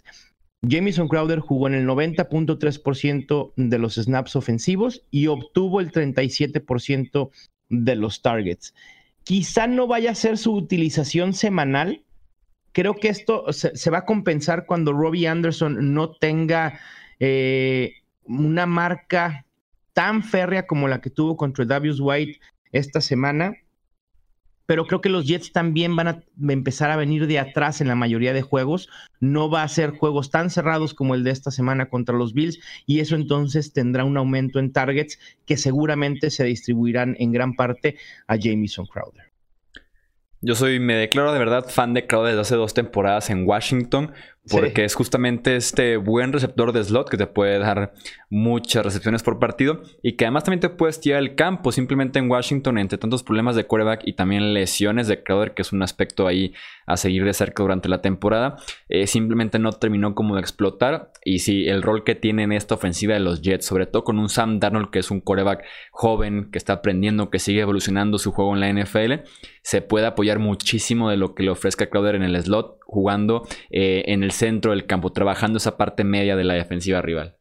Jamison 0.67 1.07
Crowder 1.07 1.39
jugó 1.39 1.67
en 1.67 1.73
el 1.73 1.87
90.3% 1.87 3.53
de 3.55 3.79
los 3.79 3.95
snaps 3.95 4.35
ofensivos 4.35 5.03
y 5.09 5.27
obtuvo 5.27 5.79
el 5.79 5.91
37% 5.91 7.29
de 7.69 7.95
los 7.95 8.21
targets. 8.21 8.73
Quizá 9.23 9.67
no 9.67 9.87
vaya 9.87 10.11
a 10.11 10.15
ser 10.15 10.37
su 10.37 10.53
utilización 10.53 11.33
semanal. 11.33 12.03
Creo 12.71 12.95
que 12.95 13.09
esto 13.09 13.51
se, 13.51 13.89
va 13.89 13.99
a 13.99 14.05
compensar 14.05 14.65
cuando 14.65 14.93
Robbie 14.93 15.27
Anderson 15.27 15.93
no 15.93 16.11
tenga 16.11 16.79
eh, 17.19 17.93
una 18.23 18.65
marca 18.65 19.45
tan 19.93 20.23
férrea 20.23 20.67
como 20.67 20.87
la 20.87 21.01
que 21.01 21.09
tuvo 21.09 21.35
contra 21.35 21.65
Davius 21.65 21.99
White 21.99 22.39
esta 22.71 23.01
semana 23.01 23.55
pero 24.69 24.85
creo 24.85 25.01
que 25.01 25.09
los 25.09 25.25
Jets 25.25 25.51
también 25.51 25.95
van 25.95 26.07
a 26.07 26.23
empezar 26.47 26.91
a 26.91 26.95
venir 26.95 27.25
de 27.25 27.39
atrás 27.39 27.81
en 27.81 27.87
la 27.87 27.95
mayoría 27.95 28.33
de 28.33 28.43
juegos. 28.43 28.87
No 29.19 29.49
va 29.49 29.63
a 29.63 29.67
ser 29.67 29.97
juegos 29.97 30.29
tan 30.29 30.51
cerrados 30.51 30.93
como 30.93 31.15
el 31.15 31.23
de 31.23 31.31
esta 31.31 31.49
semana 31.49 31.89
contra 31.89 32.15
los 32.15 32.35
Bills 32.35 32.59
y 32.85 32.99
eso 32.99 33.15
entonces 33.15 33.73
tendrá 33.73 34.03
un 34.03 34.15
aumento 34.15 34.59
en 34.59 34.71
targets 34.71 35.17
que 35.47 35.57
seguramente 35.57 36.29
se 36.29 36.43
distribuirán 36.43 37.15
en 37.17 37.31
gran 37.31 37.55
parte 37.55 37.97
a 38.27 38.37
Jamison 38.39 38.85
Crowder. 38.85 39.31
Yo 40.41 40.53
soy, 40.53 40.79
me 40.79 40.93
declaro 40.93 41.33
de 41.33 41.39
verdad 41.39 41.65
fan 41.67 41.95
de 41.95 42.05
Crowder 42.05 42.33
desde 42.33 42.41
hace 42.41 42.55
dos 42.55 42.75
temporadas 42.75 43.31
en 43.31 43.47
Washington. 43.47 44.13
Porque 44.49 44.83
es 44.83 44.95
justamente 44.95 45.55
este 45.55 45.97
buen 45.97 46.33
receptor 46.33 46.71
de 46.71 46.83
slot 46.83 47.09
que 47.09 47.17
te 47.17 47.27
puede 47.27 47.59
dar 47.59 47.93
muchas 48.29 48.83
recepciones 48.83 49.21
por 49.21 49.39
partido 49.39 49.81
y 50.01 50.13
que 50.13 50.25
además 50.25 50.43
también 50.43 50.59
te 50.59 50.69
puedes 50.69 50.99
tirar 50.99 51.19
el 51.19 51.35
campo. 51.35 51.71
Simplemente 51.71 52.19
en 52.19 52.29
Washington, 52.29 52.77
entre 52.77 52.97
tantos 52.97 53.23
problemas 53.23 53.55
de 53.55 53.65
quarterback 53.65 54.01
y 54.05 54.13
también 54.13 54.53
lesiones 54.53 55.07
de 55.07 55.23
Crowder, 55.23 55.53
que 55.53 55.61
es 55.61 55.71
un 55.71 55.83
aspecto 55.83 56.25
ahí 56.25 56.53
a 56.87 56.97
seguir 56.97 57.23
de 57.25 57.33
cerca 57.33 57.61
durante 57.61 57.89
la 57.89 58.01
temporada, 58.01 58.57
eh, 58.87 59.05
simplemente 59.05 59.59
no 59.59 59.71
terminó 59.73 60.15
como 60.15 60.35
de 60.35 60.41
explotar. 60.41 61.11
Y 61.23 61.39
sí, 61.39 61.67
el 61.67 61.83
rol 61.83 62.03
que 62.03 62.15
tiene 62.15 62.43
en 62.43 62.51
esta 62.51 62.75
ofensiva 62.75 63.13
de 63.13 63.19
los 63.19 63.41
Jets, 63.41 63.65
sobre 63.65 63.85
todo 63.85 64.03
con 64.03 64.17
un 64.17 64.29
Sam 64.29 64.59
Darnold 64.59 64.89
que 64.89 64.99
es 64.99 65.11
un 65.11 65.21
quarterback 65.21 65.63
joven, 65.91 66.49
que 66.51 66.57
está 66.57 66.73
aprendiendo, 66.73 67.29
que 67.29 67.39
sigue 67.39 67.61
evolucionando 67.61 68.17
su 68.17 68.31
juego 68.31 68.55
en 68.55 68.61
la 68.61 68.73
NFL, 68.73 69.25
se 69.61 69.81
puede 69.81 70.07
apoyar 70.07 70.39
muchísimo 70.39 71.09
de 71.09 71.17
lo 71.17 71.35
que 71.35 71.43
le 71.43 71.51
ofrezca 71.51 71.89
Crowder 71.89 72.15
en 72.15 72.23
el 72.23 72.41
slot, 72.41 72.79
jugando 72.85 73.47
eh, 73.69 74.03
en 74.07 74.23
el 74.23 74.28
centro 74.31 74.71
del 74.71 74.85
campo, 74.85 75.11
trabajando 75.11 75.57
esa 75.57 75.77
parte 75.77 76.03
media 76.03 76.35
de 76.35 76.43
la 76.43 76.53
defensiva 76.53 77.01
rival. 77.01 77.37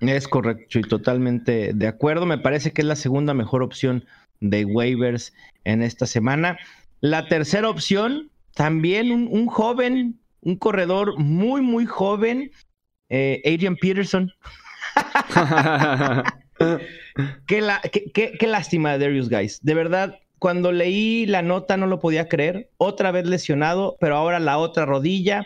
Es 0.00 0.28
correcto 0.28 0.78
y 0.78 0.82
totalmente 0.82 1.72
de 1.74 1.86
acuerdo. 1.86 2.26
Me 2.26 2.38
parece 2.38 2.72
que 2.72 2.82
es 2.82 2.86
la 2.86 2.96
segunda 2.96 3.34
mejor 3.34 3.62
opción 3.62 4.04
de 4.40 4.64
waivers 4.64 5.34
en 5.64 5.82
esta 5.82 6.06
semana. 6.06 6.58
La 7.00 7.28
tercera 7.28 7.68
opción, 7.68 8.30
también 8.54 9.10
un, 9.10 9.46
joven, 9.46 10.18
un 10.40 10.56
corredor 10.56 11.18
muy, 11.18 11.60
muy 11.60 11.86
joven, 11.86 12.50
eh, 13.08 13.42
Adrian 13.44 13.76
Peterson. 13.76 14.32
qué, 17.46 17.62
qué, 18.14 18.32
qué, 18.38 18.46
lástima 18.46 18.92
de 18.92 18.98
Darius 18.98 19.28
Guys. 19.28 19.60
De 19.62 19.74
verdad, 19.74 20.18
cuando 20.38 20.72
leí 20.72 21.26
la 21.26 21.42
nota 21.42 21.76
no 21.76 21.86
lo 21.86 22.00
podía 22.00 22.28
creer. 22.28 22.70
Otra 22.78 23.10
vez 23.10 23.26
lesionado, 23.26 23.96
pero 24.00 24.16
ahora 24.16 24.40
la 24.40 24.58
otra 24.58 24.86
rodilla. 24.86 25.44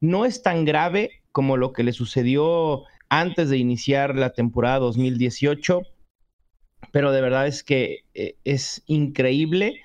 No 0.00 0.24
es 0.24 0.42
tan 0.42 0.64
grave 0.64 1.22
como 1.32 1.56
lo 1.56 1.72
que 1.72 1.84
le 1.84 1.92
sucedió 1.92 2.84
antes 3.08 3.50
de 3.50 3.58
iniciar 3.58 4.16
la 4.16 4.30
temporada 4.30 4.78
2018, 4.78 5.82
pero 6.92 7.12
de 7.12 7.20
verdad 7.20 7.46
es 7.46 7.62
que 7.62 8.00
eh, 8.14 8.36
es 8.44 8.82
increíble 8.86 9.80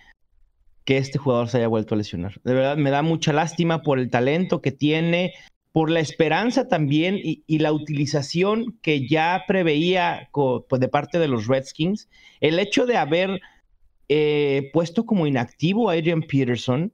que 0.86 0.98
este 0.98 1.20
jugador 1.20 1.50
se 1.50 1.58
haya 1.58 1.68
vuelto 1.68 1.96
a 1.96 1.98
lesionar. 1.98 2.40
De 2.44 2.54
verdad 2.54 2.78
me 2.78 2.90
da 2.90 3.02
mucha 3.02 3.34
lástima 3.34 3.82
por 3.82 4.00
el 4.00 4.10
talento 4.10 4.62
que 4.62 4.72
tiene, 4.72 5.34
por 5.72 5.90
la 5.90 6.00
esperanza 6.00 6.68
también 6.68 7.20
y, 7.22 7.60
la 7.60 7.72
utilización 7.72 8.78
que 8.82 9.08
ya 9.08 9.44
preveía 9.48 10.30
pues, 10.34 10.80
de 10.80 10.88
parte 10.88 11.20
de 11.20 11.28
los 11.28 11.48
Redskins. 11.48 12.10
El 12.42 12.60
hecho 12.60 12.86
de 12.86 12.98
haber 12.98 13.40
eh, 14.10 14.70
puesto 14.74 15.06
como 15.06 15.28
inactivo 15.28 15.90
a 15.90 15.94
Adrian 15.94 16.24
Peterson 16.24 16.92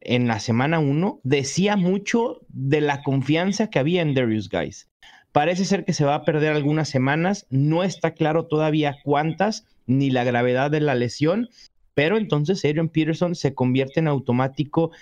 en 0.00 0.26
la 0.26 0.40
semana 0.40 0.78
1 0.78 1.20
decía 1.22 1.76
mucho 1.76 2.40
de 2.48 2.80
la 2.80 3.02
confianza 3.02 3.68
que 3.70 3.78
había 3.78 4.02
en 4.02 4.14
Darius 4.14 4.48
Guys. 4.48 4.88
Parece 5.32 5.64
ser 5.64 5.84
que 5.84 5.92
se 5.92 6.04
va 6.04 6.14
a 6.14 6.24
perder 6.24 6.54
algunas 6.54 6.88
semanas, 6.88 7.46
no 7.50 7.84
está 7.84 8.12
claro 8.12 8.46
todavía 8.46 8.96
cuántas 9.04 9.66
ni 9.86 10.10
la 10.10 10.24
gravedad 10.24 10.70
de 10.70 10.80
la 10.80 10.94
lesión, 10.94 11.48
pero 11.94 12.16
entonces 12.16 12.64
Adrian 12.64 12.88
Peterson 12.88 13.34
se 13.34 13.54
convierte 13.54 14.00
en 14.00 14.08
automático 14.08 14.92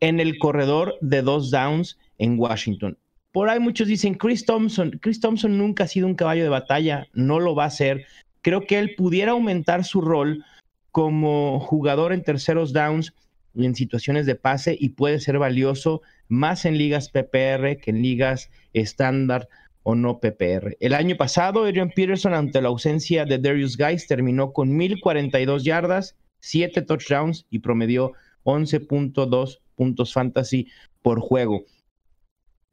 en 0.00 0.18
el 0.18 0.38
corredor 0.38 0.96
de 1.00 1.22
dos 1.22 1.50
downs 1.50 1.98
en 2.18 2.38
Washington. 2.38 2.98
Por 3.32 3.48
ahí 3.48 3.60
muchos 3.60 3.88
dicen, 3.88 4.14
Chris 4.14 4.44
Thompson, 4.44 4.98
Chris 5.00 5.20
Thompson 5.20 5.56
nunca 5.56 5.84
ha 5.84 5.88
sido 5.88 6.06
un 6.06 6.14
caballo 6.14 6.42
de 6.42 6.50
batalla, 6.50 7.06
no 7.14 7.40
lo 7.40 7.54
va 7.54 7.64
a 7.64 7.70
ser. 7.70 8.04
Creo 8.42 8.66
que 8.66 8.78
él 8.78 8.94
pudiera 8.94 9.32
aumentar 9.32 9.84
su 9.84 10.02
rol 10.02 10.44
como 10.90 11.58
jugador 11.60 12.12
en 12.12 12.22
terceros 12.22 12.72
downs 12.72 13.14
en 13.56 13.74
situaciones 13.74 14.26
de 14.26 14.34
pase 14.34 14.76
y 14.78 14.90
puede 14.90 15.20
ser 15.20 15.38
valioso 15.38 16.02
más 16.28 16.64
en 16.64 16.78
ligas 16.78 17.08
PPR 17.10 17.78
que 17.78 17.90
en 17.90 18.02
ligas 18.02 18.50
estándar 18.72 19.48
o 19.82 19.94
no 19.94 20.20
PPR. 20.20 20.76
El 20.80 20.94
año 20.94 21.16
pasado, 21.16 21.64
Adrian 21.64 21.90
Peterson, 21.90 22.34
ante 22.34 22.62
la 22.62 22.68
ausencia 22.68 23.24
de 23.24 23.38
Darius 23.38 23.76
Guys, 23.76 24.06
terminó 24.06 24.52
con 24.52 24.76
1042 24.76 25.64
yardas, 25.64 26.16
7 26.40 26.82
touchdowns 26.82 27.46
y 27.50 27.58
promedió 27.58 28.12
11.2 28.44 29.58
puntos 29.76 30.12
fantasy 30.12 30.68
por 31.02 31.20
juego. 31.20 31.64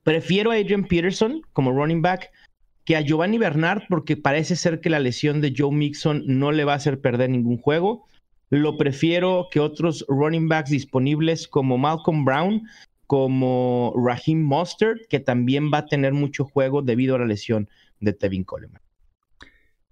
Prefiero 0.04 0.52
a 0.52 0.56
Adrian 0.56 0.86
Peterson 0.86 1.42
como 1.54 1.72
running 1.72 2.02
back 2.02 2.32
que 2.86 2.96
a 2.96 3.02
Giovanni 3.02 3.38
Bernard 3.38 3.84
porque 3.90 4.18
parece 4.18 4.56
ser 4.56 4.80
que 4.80 4.90
la 4.90 5.00
lesión 5.00 5.42
de 5.42 5.54
Joe 5.56 5.72
Mixon 5.72 6.24
no 6.26 6.52
le 6.52 6.64
va 6.64 6.74
a 6.74 6.78
hacer 6.78 7.02
perder 7.02 7.30
ningún 7.30 7.58
juego. 7.58 8.08
Lo 8.50 8.78
prefiero 8.78 9.48
que 9.52 9.60
otros 9.60 10.06
running 10.08 10.48
backs 10.48 10.72
disponibles 10.72 11.48
como 11.48 11.78
Malcolm 11.78 12.26
Brown, 12.26 12.64
como 13.06 13.94
Raheem 13.96 14.42
Mostert, 14.42 15.08
que 15.08 15.20
también 15.20 15.72
va 15.74 15.80
a 15.80 15.86
tener 15.86 16.14
mucho 16.14 16.46
juego 16.46 16.82
debido 16.82 17.16
a 17.16 17.20
la 17.20 17.26
lesión 17.26 17.70
de 18.00 18.14
Tevin 18.14 18.44
Coleman. 18.44 18.82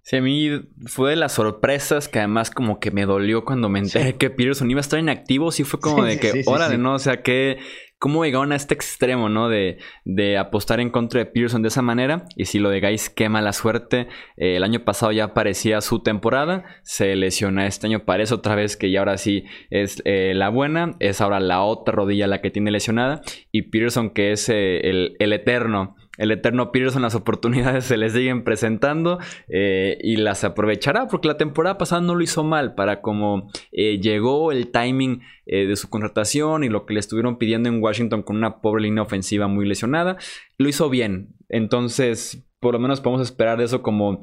Sí, 0.02 0.16
a 0.16 0.22
mí 0.22 0.48
fue 0.86 1.10
de 1.10 1.16
las 1.16 1.32
sorpresas 1.32 2.08
que 2.08 2.18
además 2.18 2.50
como 2.50 2.80
que 2.80 2.90
me 2.90 3.04
dolió 3.04 3.44
cuando 3.44 3.68
me 3.68 3.78
enteré 3.78 4.16
que 4.16 4.30
Peterson 4.30 4.70
iba 4.70 4.78
a 4.78 4.80
estar 4.80 4.98
inactivo. 4.98 5.52
Sí 5.52 5.64
fue 5.64 5.80
como 5.80 6.02
de 6.02 6.18
que, 6.18 6.44
órale, 6.46 6.78
¿no? 6.78 6.94
O 6.94 6.98
sea, 6.98 7.22
que 7.22 7.58
cómo 7.98 8.24
llegaron 8.24 8.52
a 8.52 8.56
este 8.56 8.74
extremo, 8.74 9.28
¿no? 9.28 9.48
De, 9.48 9.78
de, 10.04 10.38
apostar 10.38 10.80
en 10.80 10.90
contra 10.90 11.18
de 11.18 11.26
Peterson 11.26 11.62
de 11.62 11.68
esa 11.68 11.82
manera. 11.82 12.26
Y 12.36 12.44
si 12.46 12.58
lo 12.58 12.70
de 12.70 12.80
Guys, 12.80 13.10
qué 13.10 13.28
mala 13.28 13.52
suerte. 13.52 14.08
Eh, 14.36 14.56
el 14.56 14.64
año 14.64 14.84
pasado 14.84 15.12
ya 15.12 15.34
parecía 15.34 15.80
su 15.80 16.02
temporada. 16.02 16.64
Se 16.82 17.16
lesiona 17.16 17.66
este 17.66 17.86
año, 17.86 18.04
parece 18.04 18.34
otra 18.34 18.54
vez 18.54 18.76
que 18.76 18.90
ya 18.90 19.00
ahora 19.00 19.18
sí 19.18 19.44
es 19.70 20.02
eh, 20.04 20.32
la 20.34 20.48
buena. 20.48 20.96
Es 21.00 21.20
ahora 21.20 21.40
la 21.40 21.62
otra 21.62 21.94
rodilla 21.94 22.26
la 22.26 22.40
que 22.40 22.50
tiene 22.50 22.70
lesionada. 22.70 23.20
Y 23.52 23.62
Peterson, 23.62 24.10
que 24.10 24.32
es 24.32 24.48
eh, 24.48 24.88
el, 24.88 25.16
el 25.18 25.32
eterno 25.32 25.96
el 26.18 26.32
eterno 26.32 26.70
Peterson 26.72 27.02
las 27.02 27.14
oportunidades 27.14 27.84
se 27.84 27.96
le 27.96 28.10
siguen 28.10 28.44
presentando 28.44 29.18
eh, 29.48 29.96
y 30.02 30.16
las 30.16 30.44
aprovechará 30.44 31.06
porque 31.06 31.28
la 31.28 31.38
temporada 31.38 31.78
pasada 31.78 32.02
no 32.02 32.14
lo 32.14 32.22
hizo 32.22 32.44
mal 32.44 32.74
para 32.74 33.00
como 33.00 33.50
eh, 33.72 33.98
llegó 34.00 34.52
el 34.52 34.70
timing 34.70 35.22
eh, 35.46 35.66
de 35.66 35.76
su 35.76 35.88
contratación 35.88 36.64
y 36.64 36.68
lo 36.68 36.84
que 36.84 36.94
le 36.94 37.00
estuvieron 37.00 37.38
pidiendo 37.38 37.68
en 37.68 37.82
Washington 37.82 38.22
con 38.22 38.36
una 38.36 38.60
pobre 38.60 38.82
línea 38.82 39.02
ofensiva 39.02 39.46
muy 39.46 39.66
lesionada, 39.66 40.18
lo 40.58 40.68
hizo 40.68 40.90
bien. 40.90 41.34
Entonces, 41.48 42.44
por 42.60 42.74
lo 42.74 42.80
menos 42.80 43.00
podemos 43.00 43.22
esperar 43.22 43.56
de 43.56 43.64
eso 43.64 43.82
como 43.82 44.20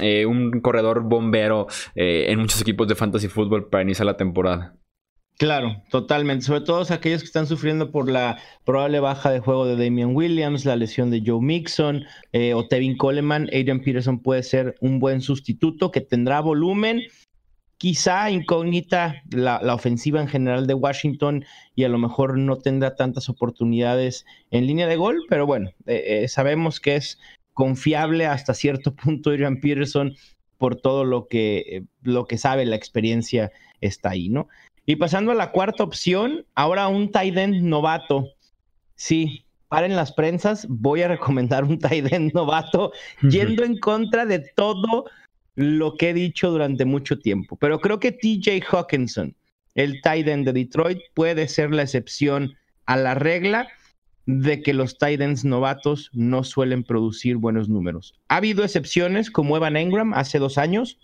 un 0.00 0.60
corredor 0.60 1.02
bombero 1.02 1.66
en 1.96 2.38
muchos 2.38 2.60
equipos 2.60 2.86
de 2.86 2.94
fantasy 2.94 3.26
fútbol 3.26 3.68
para 3.68 3.82
iniciar 3.82 4.06
la 4.06 4.16
temporada. 4.16 4.77
Claro, 5.38 5.84
totalmente. 5.88 6.44
Sobre 6.44 6.62
todo 6.62 6.82
aquellos 6.92 7.20
que 7.20 7.26
están 7.26 7.46
sufriendo 7.46 7.92
por 7.92 8.10
la 8.10 8.40
probable 8.64 8.98
baja 8.98 9.30
de 9.30 9.38
juego 9.38 9.66
de 9.66 9.76
Damian 9.76 10.16
Williams, 10.16 10.64
la 10.64 10.74
lesión 10.74 11.10
de 11.12 11.22
Joe 11.24 11.40
Mixon 11.40 12.04
eh, 12.32 12.54
o 12.54 12.66
Tevin 12.66 12.96
Coleman. 12.96 13.44
Adrian 13.52 13.80
Peterson 13.80 14.18
puede 14.18 14.42
ser 14.42 14.74
un 14.80 14.98
buen 14.98 15.20
sustituto 15.20 15.92
que 15.92 16.00
tendrá 16.00 16.40
volumen. 16.40 17.02
Quizá 17.76 18.32
incógnita 18.32 19.22
la, 19.30 19.60
ofensiva 19.72 20.20
en 20.20 20.26
general 20.26 20.66
de 20.66 20.74
Washington 20.74 21.44
y 21.76 21.84
a 21.84 21.88
lo 21.88 21.98
mejor 21.98 22.36
no 22.36 22.56
tendrá 22.58 22.96
tantas 22.96 23.28
oportunidades 23.28 24.26
en 24.50 24.66
línea 24.66 24.88
de 24.88 24.96
gol, 24.96 25.24
pero 25.28 25.46
bueno, 25.46 25.70
eh, 25.86 26.24
eh, 26.24 26.28
sabemos 26.28 26.80
que 26.80 26.96
es 26.96 27.20
confiable 27.54 28.26
hasta 28.26 28.54
cierto 28.54 28.92
punto 28.96 29.30
Adrian 29.30 29.60
Peterson 29.60 30.16
por 30.56 30.74
todo 30.74 31.04
lo 31.04 31.28
que, 31.28 31.84
lo 32.02 32.24
que 32.24 32.38
sabe, 32.38 32.66
la 32.66 32.74
experiencia 32.74 33.52
está 33.80 34.10
ahí, 34.10 34.28
¿no? 34.28 34.48
Y 34.88 34.96
pasando 34.96 35.32
a 35.32 35.34
la 35.34 35.52
cuarta 35.52 35.84
opción, 35.84 36.46
ahora 36.54 36.88
un 36.88 37.12
tight 37.12 37.36
end 37.36 37.62
novato. 37.62 38.32
Sí, 38.94 39.44
paren 39.68 39.94
las 39.94 40.12
prensas, 40.12 40.66
voy 40.66 41.02
a 41.02 41.08
recomendar 41.08 41.62
un 41.64 41.78
tight 41.78 42.10
end 42.10 42.32
novato 42.32 42.92
yendo 43.20 43.64
en 43.64 43.78
contra 43.80 44.24
de 44.24 44.38
todo 44.56 45.04
lo 45.56 45.94
que 45.98 46.08
he 46.08 46.14
dicho 46.14 46.50
durante 46.50 46.86
mucho 46.86 47.18
tiempo. 47.18 47.56
Pero 47.56 47.80
creo 47.80 48.00
que 48.00 48.12
TJ 48.12 48.62
Hawkinson, 48.66 49.36
el 49.74 50.00
tight 50.00 50.26
end 50.26 50.46
de 50.46 50.54
Detroit, 50.54 51.00
puede 51.12 51.48
ser 51.48 51.70
la 51.74 51.82
excepción 51.82 52.54
a 52.86 52.96
la 52.96 53.14
regla 53.14 53.68
de 54.24 54.62
que 54.62 54.72
los 54.72 54.96
tight 54.96 55.20
ends 55.20 55.44
novatos 55.44 56.08
no 56.14 56.44
suelen 56.44 56.82
producir 56.82 57.36
buenos 57.36 57.68
números. 57.68 58.14
Ha 58.28 58.36
habido 58.36 58.64
excepciones 58.64 59.30
como 59.30 59.54
Evan 59.54 59.76
Engram 59.76 60.14
hace 60.14 60.38
dos 60.38 60.56
años, 60.56 60.98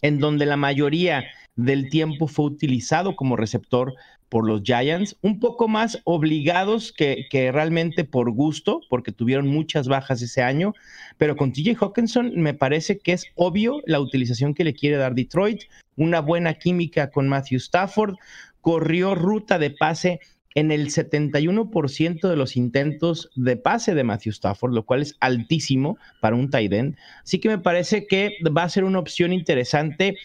en 0.00 0.20
donde 0.20 0.46
la 0.46 0.56
mayoría 0.56 1.24
del 1.58 1.90
tiempo 1.90 2.28
fue 2.28 2.46
utilizado 2.46 3.16
como 3.16 3.36
receptor 3.36 3.94
por 4.28 4.46
los 4.46 4.62
Giants, 4.62 5.16
un 5.22 5.40
poco 5.40 5.66
más 5.66 6.00
obligados 6.04 6.92
que, 6.92 7.26
realmente 7.52 8.04
por 8.04 8.30
gusto, 8.30 8.80
porque 8.88 9.10
tuvieron 9.10 9.48
muchas 9.48 9.88
bajas 9.88 10.22
ese 10.22 10.40
año, 10.42 10.72
pero 11.16 11.36
con 11.36 11.52
TJ 11.52 11.76
Hawkinson 11.80 12.32
me 12.36 12.54
parece 12.54 12.98
que 12.98 13.12
es 13.12 13.26
obvio 13.34 13.82
la 13.86 14.00
utilización 14.00 14.54
que 14.54 14.64
le 14.64 14.74
quiere 14.74 14.98
dar 14.98 15.14
Detroit, 15.14 15.62
una 15.96 16.20
buena 16.20 16.54
química 16.54 17.10
con 17.10 17.28
Matthew 17.28 17.56
Stafford, 17.56 18.14
corrió 18.60 19.16
ruta 19.16 19.58
de 19.58 19.70
pase 19.70 20.20
en 20.54 20.70
el 20.70 20.90
71% 20.90 22.28
de 22.28 22.36
los 22.36 22.56
intentos 22.56 23.30
de 23.34 23.56
pase 23.56 23.94
de 23.94 24.04
Matthew 24.04 24.30
Stafford, 24.30 24.74
lo 24.74 24.84
cual 24.84 25.02
es 25.02 25.16
altísimo 25.18 25.98
para 26.20 26.36
un 26.36 26.50
tight 26.50 26.72
end. 26.72 26.96
Así 27.24 27.40
que 27.40 27.48
me 27.48 27.58
parece 27.58 28.06
que 28.06 28.34
va 28.56 28.62
a 28.62 28.68
ser 28.68 28.84
una 28.84 29.00
opción 29.00 29.32
interesante 29.32 30.16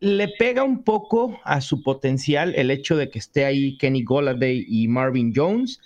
le 0.00 0.28
pega 0.28 0.62
un 0.62 0.84
poco 0.84 1.40
a 1.44 1.60
su 1.60 1.82
potencial 1.82 2.54
el 2.56 2.70
hecho 2.70 2.96
de 2.96 3.10
que 3.10 3.18
esté 3.18 3.44
ahí 3.44 3.76
Kenny 3.78 4.04
Golladay 4.04 4.64
y 4.68 4.88
Marvin 4.88 5.32
Jones, 5.34 5.80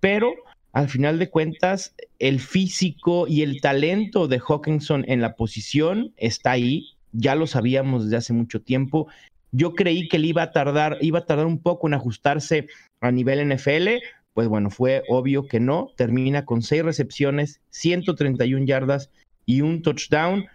pero 0.00 0.34
al 0.72 0.88
final 0.88 1.18
de 1.18 1.30
cuentas 1.30 1.94
el 2.18 2.40
físico 2.40 3.26
y 3.28 3.42
el 3.42 3.60
talento 3.60 4.28
de 4.28 4.40
Hawkinson 4.40 5.04
en 5.08 5.20
la 5.20 5.36
posición 5.36 6.12
está 6.16 6.50
ahí, 6.52 6.90
ya 7.12 7.34
lo 7.34 7.46
sabíamos 7.46 8.04
desde 8.04 8.16
hace 8.16 8.32
mucho 8.32 8.60
tiempo. 8.60 9.06
Yo 9.52 9.74
creí 9.74 10.08
que 10.08 10.18
él 10.18 10.26
iba 10.26 10.42
a 10.42 10.52
tardar, 10.52 10.98
iba 11.00 11.20
a 11.20 11.26
tardar 11.26 11.46
un 11.46 11.62
poco 11.62 11.86
en 11.86 11.94
ajustarse 11.94 12.66
a 13.00 13.10
nivel 13.10 13.48
NFL, 13.48 13.88
pues 14.34 14.48
bueno, 14.48 14.70
fue 14.70 15.02
obvio 15.08 15.46
que 15.46 15.60
no, 15.60 15.88
termina 15.96 16.44
con 16.44 16.60
seis 16.60 16.82
recepciones, 16.82 17.60
131 17.70 18.66
yardas 18.66 19.10
y 19.46 19.62
un 19.62 19.80
touchdown 19.80 20.46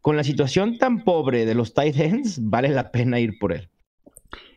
con 0.00 0.16
la 0.16 0.24
situación 0.24 0.78
tan 0.78 1.04
pobre 1.04 1.44
de 1.44 1.54
los 1.54 1.74
tight 1.74 1.96
ends, 1.98 2.40
vale 2.42 2.68
la 2.68 2.90
pena 2.90 3.20
ir 3.20 3.38
por 3.38 3.52
él. 3.52 3.70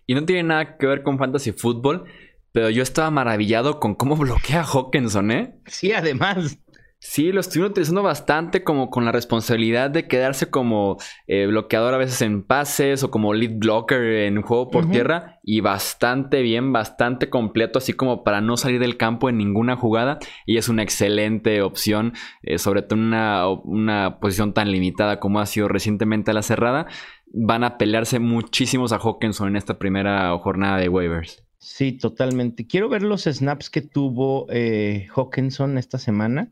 Y 0.07 0.13
no 0.13 0.25
tiene 0.25 0.43
nada 0.43 0.77
que 0.77 0.87
ver 0.87 1.03
con 1.03 1.17
fantasy 1.17 1.51
fútbol, 1.51 2.05
pero 2.51 2.69
yo 2.69 2.83
estaba 2.83 3.11
maravillado 3.11 3.79
con 3.79 3.95
cómo 3.95 4.15
bloquea 4.17 4.61
a 4.61 4.65
Hawkinson, 4.65 5.31
¿eh? 5.31 5.55
Sí, 5.65 5.93
además. 5.93 6.59
Sí, 7.03 7.31
lo 7.31 7.39
estuvieron 7.39 7.71
utilizando 7.71 8.03
bastante 8.03 8.63
como 8.63 8.91
con 8.91 9.05
la 9.05 9.11
responsabilidad 9.11 9.89
de 9.89 10.07
quedarse 10.07 10.51
como 10.51 10.97
eh, 11.25 11.47
bloqueador 11.47 11.95
a 11.95 11.97
veces 11.97 12.21
en 12.21 12.43
pases 12.43 13.01
o 13.01 13.09
como 13.09 13.33
lead 13.33 13.53
blocker 13.55 14.03
en 14.03 14.39
juego 14.43 14.69
por 14.69 14.87
tierra 14.91 15.39
y 15.41 15.61
bastante 15.61 16.43
bien, 16.43 16.71
bastante 16.71 17.31
completo, 17.31 17.79
así 17.79 17.93
como 17.93 18.23
para 18.23 18.39
no 18.39 18.55
salir 18.55 18.79
del 18.79 18.97
campo 18.97 19.29
en 19.29 19.39
ninguna 19.39 19.75
jugada 19.75 20.19
y 20.45 20.57
es 20.57 20.69
una 20.69 20.83
excelente 20.83 21.63
opción, 21.63 22.13
eh, 22.43 22.59
sobre 22.59 22.83
todo 22.83 22.99
en 22.99 23.05
una, 23.07 23.49
una 23.49 24.19
posición 24.19 24.53
tan 24.53 24.71
limitada 24.71 25.19
como 25.19 25.39
ha 25.39 25.47
sido 25.47 25.67
recientemente 25.67 26.33
la 26.33 26.43
cerrada. 26.43 26.85
Van 27.33 27.63
a 27.63 27.79
pelearse 27.79 28.19
muchísimos 28.19 28.93
a 28.93 28.99
Hawkinson 28.99 29.47
en 29.47 29.55
esta 29.55 29.79
primera 29.79 30.37
jornada 30.37 30.77
de 30.77 30.87
waivers. 30.87 31.43
Sí, 31.57 31.93
totalmente. 31.93 32.67
Quiero 32.67 32.89
ver 32.89 33.01
los 33.01 33.23
snaps 33.23 33.71
que 33.71 33.81
tuvo 33.81 34.45
eh, 34.51 35.07
Hawkinson 35.15 35.79
esta 35.79 35.97
semana 35.97 36.51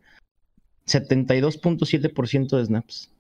72.7% 0.89 2.57
de 2.57 2.65
snaps. 2.65 3.11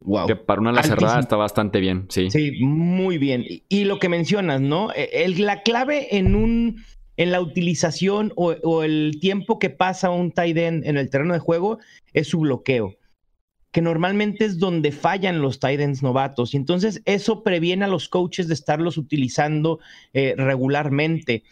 Wow. 0.00 0.26
Que 0.28 0.36
para 0.36 0.60
una 0.60 0.72
la 0.72 0.84
cerrada 0.84 1.18
está 1.18 1.36
bastante 1.36 1.80
bien, 1.80 2.06
sí. 2.08 2.30
Sí, 2.30 2.52
muy 2.60 3.18
bien. 3.18 3.44
Y, 3.68 3.84
lo 3.84 3.98
que 3.98 4.08
mencionas, 4.08 4.60
¿no? 4.60 4.92
E, 4.92 5.24
el, 5.24 5.44
la 5.44 5.62
clave 5.62 6.16
en 6.16 6.36
un 6.36 6.84
en 7.18 7.32
la 7.32 7.40
utilización 7.40 8.32
o, 8.36 8.84
el 8.84 9.18
tiempo 9.20 9.58
que 9.58 9.70
pasa 9.70 10.08
un 10.08 10.30
tight 10.30 10.56
end 10.56 10.86
en 10.86 10.96
el 10.96 11.10
terreno 11.10 11.34
de 11.34 11.40
juego 11.40 11.78
es 12.12 12.28
su 12.28 12.38
bloqueo, 12.38 12.94
que 13.72 13.82
normalmente 13.82 14.44
es 14.44 14.58
donde 14.60 14.92
fallan 14.92 15.42
los 15.42 15.58
tight 15.58 15.80
ends 15.80 16.00
novatos. 16.00 16.54
Y 16.54 16.58
entonces 16.58 17.02
eso 17.06 17.42
previene 17.42 17.86
a 17.86 17.88
los 17.88 18.08
coaches 18.08 18.46
de 18.46 18.54
estarlos 18.54 18.96
utilizando 18.96 19.80
eh, 20.12 20.34
regularmente. 20.36 21.42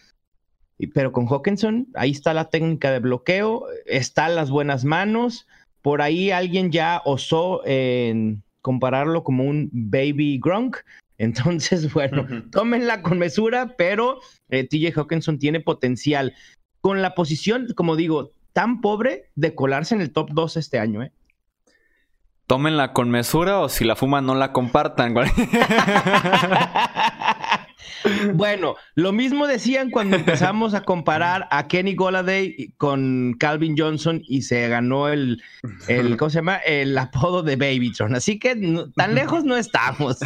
Pero 0.92 1.12
con 1.12 1.26
Hawkinson, 1.26 1.88
ahí 1.94 2.10
está 2.10 2.34
la 2.34 2.50
técnica 2.50 2.90
de 2.90 3.00
bloqueo, 3.00 3.66
están 3.86 4.34
las 4.34 4.50
buenas 4.50 4.84
manos. 4.84 5.46
Por 5.80 6.02
ahí 6.02 6.30
alguien 6.30 6.70
ya 6.70 7.00
osó 7.04 7.66
en 7.66 8.42
compararlo 8.60 9.24
como 9.24 9.44
un 9.44 9.70
baby 9.72 10.38
Gronk. 10.42 10.78
Entonces, 11.18 11.92
bueno, 11.94 12.26
tómenla 12.52 13.00
con 13.00 13.18
mesura, 13.18 13.74
pero 13.78 14.20
eh, 14.50 14.64
TJ 14.64 14.92
Hawkinson 14.98 15.38
tiene 15.38 15.60
potencial. 15.60 16.34
Con 16.82 17.00
la 17.00 17.14
posición, 17.14 17.68
como 17.74 17.96
digo, 17.96 18.32
tan 18.52 18.80
pobre 18.82 19.30
de 19.34 19.54
colarse 19.54 19.94
en 19.94 20.02
el 20.02 20.12
top 20.12 20.30
2 20.32 20.58
este 20.58 20.78
año, 20.78 21.02
¿eh? 21.02 21.12
Tómenla 22.46 22.92
con 22.92 23.10
mesura 23.10 23.58
o 23.60 23.68
si 23.68 23.84
la 23.84 23.96
fuman 23.96 24.24
no 24.24 24.34
la 24.36 24.52
compartan. 24.52 25.14
Bueno, 28.34 28.76
lo 28.94 29.12
mismo 29.12 29.46
decían 29.46 29.90
cuando 29.90 30.16
empezamos 30.16 30.74
a 30.74 30.82
comparar 30.82 31.48
a 31.50 31.68
Kenny 31.68 31.94
Goladay 31.94 32.72
con 32.76 33.34
Calvin 33.38 33.76
Johnson 33.76 34.22
y 34.26 34.42
se 34.42 34.68
ganó 34.68 35.08
el, 35.08 35.42
el 35.88 36.16
¿cómo 36.16 36.30
se 36.30 36.38
llama? 36.38 36.56
El 36.56 36.96
apodo 36.98 37.42
de 37.42 37.56
Babytron. 37.56 38.14
Así 38.14 38.38
que 38.38 38.56
tan 38.94 39.14
lejos 39.14 39.44
no 39.44 39.56
estamos. 39.56 40.18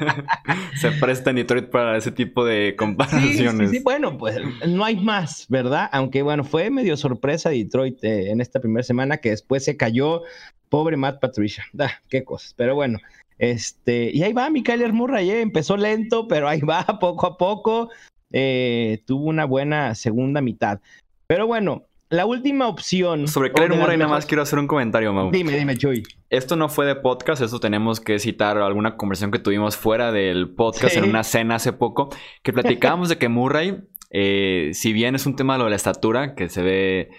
se 0.76 0.90
presta 0.92 1.32
Detroit 1.32 1.70
para 1.70 1.96
ese 1.96 2.12
tipo 2.12 2.44
de 2.44 2.74
comparaciones. 2.76 3.70
Sí, 3.70 3.76
sí, 3.76 3.82
bueno, 3.82 4.18
pues 4.18 4.36
no 4.66 4.84
hay 4.84 4.96
más, 4.96 5.46
¿verdad? 5.48 5.88
Aunque 5.92 6.22
bueno, 6.22 6.44
fue 6.44 6.70
medio 6.70 6.96
sorpresa 6.96 7.50
Detroit 7.50 8.02
eh, 8.04 8.30
en 8.30 8.40
esta 8.40 8.60
primera 8.60 8.82
semana 8.82 9.18
que 9.18 9.30
después 9.30 9.64
se 9.64 9.76
cayó. 9.76 10.22
Pobre 10.68 10.96
Matt 10.96 11.20
Patricia. 11.20 11.64
Da, 11.72 12.00
qué 12.08 12.22
cosas. 12.22 12.54
Pero 12.56 12.74
bueno, 12.74 12.98
este, 13.40 14.10
y 14.12 14.22
ahí 14.22 14.34
va 14.34 14.50
Mikael 14.50 14.92
Murray, 14.92 15.30
¿eh? 15.30 15.40
empezó 15.40 15.78
lento, 15.78 16.28
pero 16.28 16.46
ahí 16.46 16.60
va 16.60 16.84
poco 17.00 17.26
a 17.26 17.38
poco. 17.38 17.88
Eh, 18.30 19.02
tuvo 19.06 19.24
una 19.24 19.46
buena 19.46 19.94
segunda 19.94 20.42
mitad. 20.42 20.80
Pero 21.26 21.46
bueno, 21.46 21.84
la 22.10 22.26
última 22.26 22.68
opción. 22.68 23.28
Sobre 23.28 23.50
Kyler 23.50 23.78
Murray, 23.78 23.96
nada 23.96 24.10
más 24.10 24.26
quiero 24.26 24.42
hacer 24.42 24.58
un 24.58 24.66
comentario, 24.66 25.14
Mau. 25.14 25.30
Dime, 25.30 25.56
dime, 25.56 25.74
Chuy. 25.78 26.02
Esto 26.28 26.54
no 26.54 26.68
fue 26.68 26.84
de 26.84 26.96
podcast, 26.96 27.40
esto 27.40 27.60
tenemos 27.60 27.98
que 27.98 28.18
citar 28.18 28.58
alguna 28.58 28.98
conversación 28.98 29.30
que 29.30 29.38
tuvimos 29.38 29.74
fuera 29.74 30.12
del 30.12 30.50
podcast 30.50 30.96
en 30.96 31.04
una 31.04 31.24
cena 31.24 31.54
hace 31.54 31.72
poco, 31.72 32.10
que 32.42 32.52
platicábamos 32.52 33.08
de 33.08 33.16
que 33.16 33.30
Murray 33.30 33.78
eh, 34.12 34.70
si 34.74 34.92
bien 34.92 35.14
es 35.14 35.24
un 35.24 35.36
tema 35.36 35.56
de 35.56 35.70
la 35.70 35.76
estatura, 35.76 36.34
que 36.34 36.48
se 36.50 36.62
ve 36.62 37.10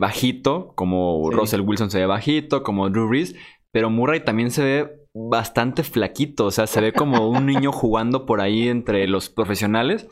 bajito, 0.00 0.72
como 0.74 1.30
Russell 1.30 1.60
Wilson 1.60 1.90
se 1.90 2.00
ve 2.00 2.06
bajito, 2.06 2.64
como 2.64 2.90
Drew 2.90 3.06
Brees, 3.06 3.36
pero 3.70 3.90
Murray 3.90 4.24
también 4.24 4.50
se 4.50 4.64
ve 4.64 5.07
bastante 5.18 5.82
flaquito, 5.82 6.46
o 6.46 6.50
sea, 6.50 6.66
se 6.66 6.80
ve 6.80 6.92
como 6.92 7.28
un 7.28 7.46
niño 7.46 7.72
jugando 7.72 8.24
por 8.24 8.40
ahí 8.40 8.68
entre 8.68 9.06
los 9.08 9.28
profesionales. 9.28 10.06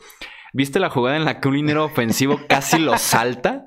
¿Viste 0.53 0.79
la 0.79 0.89
jugada 0.89 1.17
en 1.17 1.25
la 1.25 1.39
que 1.39 1.47
un 1.47 1.55
liniero 1.55 1.85
ofensivo 1.85 2.39
casi 2.49 2.79
lo 2.79 2.97
salta? 2.97 3.65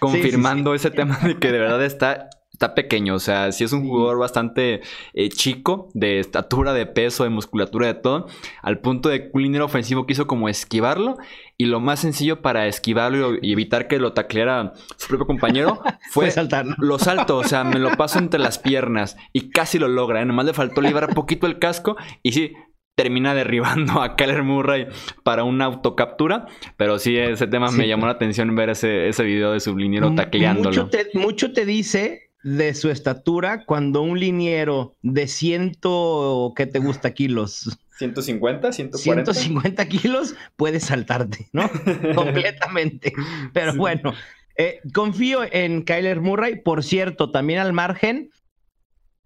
Confirmando 0.00 0.74
ese 0.74 0.90
tema 0.90 1.18
de 1.18 1.38
que 1.38 1.52
de 1.52 1.58
verdad 1.58 1.84
está 1.84 2.30
está 2.60 2.74
pequeño, 2.74 3.14
o 3.14 3.18
sea, 3.18 3.52
si 3.52 3.64
es 3.64 3.72
un 3.72 3.88
jugador 3.88 4.18
bastante 4.18 4.82
eh, 5.14 5.30
chico, 5.30 5.88
de 5.94 6.20
estatura, 6.20 6.74
de 6.74 6.84
peso, 6.84 7.24
de 7.24 7.30
musculatura, 7.30 7.86
de 7.86 7.94
todo, 7.94 8.26
al 8.60 8.80
punto 8.80 9.08
de 9.08 9.22
que 9.22 9.30
un 9.32 9.42
liniero 9.44 9.64
ofensivo 9.64 10.04
quiso 10.04 10.26
como 10.26 10.46
esquivarlo 10.46 11.16
y 11.56 11.64
lo 11.64 11.80
más 11.80 12.00
sencillo 12.00 12.42
para 12.42 12.66
esquivarlo 12.66 13.36
y 13.40 13.52
evitar 13.52 13.88
que 13.88 13.98
lo 13.98 14.12
tacleara 14.12 14.74
su 14.98 15.08
propio 15.08 15.26
compañero 15.26 15.80
fue, 16.10 16.30
saltar, 16.30 16.66
lo 16.76 16.98
salto, 16.98 17.38
o 17.38 17.44
sea, 17.44 17.64
me 17.64 17.78
lo 17.78 17.96
paso 17.96 18.18
entre 18.18 18.38
las 18.38 18.58
piernas 18.58 19.16
y 19.32 19.48
casi 19.48 19.78
lo 19.78 19.88
logra, 19.88 20.20
¿eh? 20.20 20.26
nomás 20.26 20.44
le 20.44 20.52
faltó 20.52 20.82
liberar 20.82 21.14
poquito 21.14 21.46
el 21.46 21.58
casco 21.58 21.96
y 22.22 22.32
sí, 22.32 22.52
termina 22.94 23.34
derribando 23.34 24.02
a 24.02 24.16
Keller 24.16 24.42
Murray 24.42 24.86
para 25.22 25.44
una 25.44 25.64
autocaptura. 25.64 26.44
Pero 26.76 26.98
sí, 26.98 27.16
ese 27.16 27.46
tema 27.46 27.70
me 27.70 27.88
llamó 27.88 28.04
la 28.04 28.12
atención 28.12 28.54
ver 28.54 28.68
ese, 28.68 29.08
ese 29.08 29.22
video 29.22 29.52
de 29.52 29.60
su 29.60 29.74
liniero 29.74 30.14
tacleándolo. 30.14 30.84
Mucho 30.84 30.98
mucho 31.14 31.52
te 31.54 31.64
dice 31.64 32.29
de 32.42 32.74
su 32.74 32.90
estatura 32.90 33.64
cuando 33.64 34.02
un 34.02 34.18
liniero 34.18 34.96
de 35.02 35.28
ciento, 35.28 36.52
¿qué 36.56 36.66
te 36.66 36.78
gusta 36.78 37.12
kilos? 37.12 37.78
150, 37.98 38.72
140. 38.72 39.34
150 39.34 39.88
kilos 39.88 40.34
puede 40.56 40.80
saltarte, 40.80 41.48
¿no? 41.52 41.70
Completamente. 42.14 43.12
Pero 43.52 43.74
bueno, 43.74 44.14
eh, 44.56 44.80
confío 44.94 45.40
en 45.50 45.82
Kyler 45.82 46.20
Murray. 46.20 46.62
Por 46.62 46.82
cierto, 46.82 47.30
también 47.30 47.58
al 47.58 47.74
margen, 47.74 48.30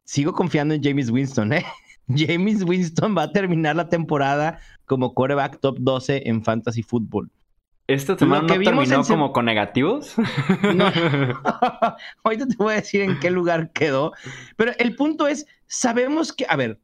sigo 0.04 0.32
confiando 0.32 0.74
en 0.74 0.82
James 0.82 1.10
Winston, 1.10 1.52
¿eh? 1.52 1.64
James 2.08 2.64
Winston 2.64 3.16
va 3.16 3.22
a 3.24 3.32
terminar 3.32 3.76
la 3.76 3.88
temporada 3.88 4.58
como 4.86 5.14
quarterback 5.14 5.60
top 5.60 5.78
12 5.80 6.28
en 6.28 6.44
fantasy 6.44 6.82
football. 6.82 7.30
¿Esta 7.86 8.16
semana 8.16 8.42
no 8.42 8.46
terminó 8.46 9.04
como 9.04 9.32
con 9.32 9.44
negativos? 9.44 10.14
No. 10.74 10.90
Ahorita 12.24 12.46
te 12.46 12.56
voy 12.56 12.72
a 12.72 12.76
decir 12.76 13.02
en 13.02 13.18
qué 13.20 13.30
lugar 13.30 13.70
quedó. 13.72 14.12
Pero 14.56 14.72
el 14.78 14.96
punto 14.96 15.26
es, 15.26 15.46
sabemos 15.66 16.32
que, 16.32 16.46
a 16.48 16.56
ver, 16.56 16.80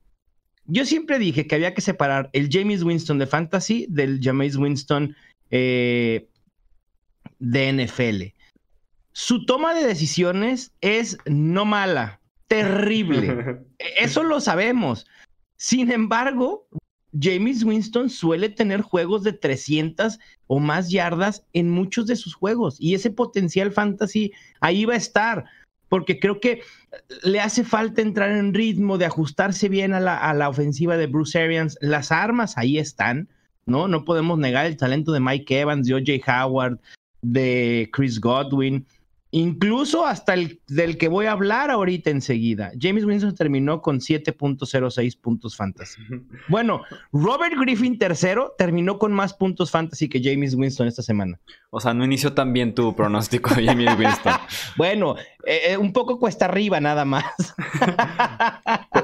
yo 0.66 0.84
siempre 0.84 1.18
dije 1.18 1.46
que 1.46 1.54
había 1.54 1.74
que 1.74 1.80
separar 1.80 2.28
el 2.32 2.48
James 2.50 2.82
Winston 2.82 3.18
de 3.18 3.26
Fantasy 3.26 3.86
del 3.88 4.20
James 4.22 4.56
Winston 4.56 5.16
eh, 5.50 6.28
de 7.38 7.72
NFL. 7.72 8.36
Su 9.12 9.44
toma 9.46 9.74
de 9.74 9.86
decisiones 9.86 10.72
es 10.80 11.16
no 11.24 11.64
mala, 11.64 12.20
terrible. 12.46 13.60
Eso 13.98 14.22
lo 14.22 14.40
sabemos. 14.40 15.06
Sin 15.56 15.90
embargo, 15.90 16.68
James 17.18 17.64
Winston 17.64 18.08
suele 18.08 18.48
tener 18.48 18.82
juegos 18.82 19.22
de 19.22 19.32
300 19.32 20.18
o 20.46 20.58
más 20.60 20.90
yardas 20.90 21.44
en 21.52 21.70
muchos 21.70 22.06
de 22.06 22.16
sus 22.16 22.34
juegos 22.34 22.76
y 22.78 22.94
ese 22.94 23.10
potencial 23.10 23.72
fantasy 23.72 24.32
ahí 24.60 24.84
va 24.84 24.94
a 24.94 24.98
estar 24.98 25.44
porque 25.90 26.20
creo 26.20 26.40
que 26.40 26.62
le 27.24 27.40
hace 27.40 27.64
falta 27.64 28.00
entrar 28.00 28.30
en 28.30 28.54
ritmo 28.54 28.96
de 28.96 29.06
ajustarse 29.06 29.68
bien 29.68 29.92
a 29.92 30.00
la, 30.00 30.48
ofensiva 30.48 30.96
de 30.96 31.08
Bruce 31.08 31.38
Arians. 31.38 31.76
Las 31.80 32.12
armas 32.12 32.56
ahí 32.56 32.78
están, 32.78 33.28
¿no? 33.66 33.88
No 33.88 34.04
podemos 34.04 34.38
negar 34.38 34.66
el 34.66 34.76
talento 34.76 35.10
de 35.10 35.20
Mike 35.20 35.60
Evans, 35.60 35.88
de 35.88 35.94
OJ 35.94 36.28
Howard, 36.28 36.78
de 37.22 37.90
Chris 37.92 38.20
Godwin. 38.20 38.86
Incluso 39.32 40.06
hasta 40.06 40.34
el 40.34 40.60
del 40.66 40.98
que 40.98 41.06
voy 41.06 41.26
a 41.26 41.32
hablar 41.32 41.70
ahorita 41.70 42.10
enseguida. 42.10 42.72
James 42.80 43.04
Winston 43.04 43.34
terminó 43.34 43.80
con 43.80 44.00
7.06 44.00 45.20
puntos 45.20 45.56
fantasy. 45.56 46.02
Bueno, 46.48 46.82
Robert 47.12 47.54
Griffin 47.56 47.98
tercero 47.98 48.54
terminó 48.58 48.98
con 48.98 49.12
más 49.12 49.34
puntos 49.34 49.70
fantasy 49.70 50.08
que 50.08 50.20
James 50.22 50.54
Winston 50.54 50.88
esta 50.88 51.02
semana. 51.02 51.38
O 51.70 51.80
sea, 51.80 51.94
no 51.94 52.04
inició 52.04 52.32
tan 52.32 52.52
bien 52.52 52.74
tu 52.74 52.96
pronóstico 52.96 53.54
de 53.54 53.66
James 53.66 53.96
Winston. 53.96 54.34
bueno, 54.76 55.16
eh, 55.46 55.60
eh, 55.68 55.76
un 55.76 55.92
poco 55.92 56.18
cuesta 56.18 56.46
arriba 56.46 56.80
nada 56.80 57.04
más. 57.04 57.24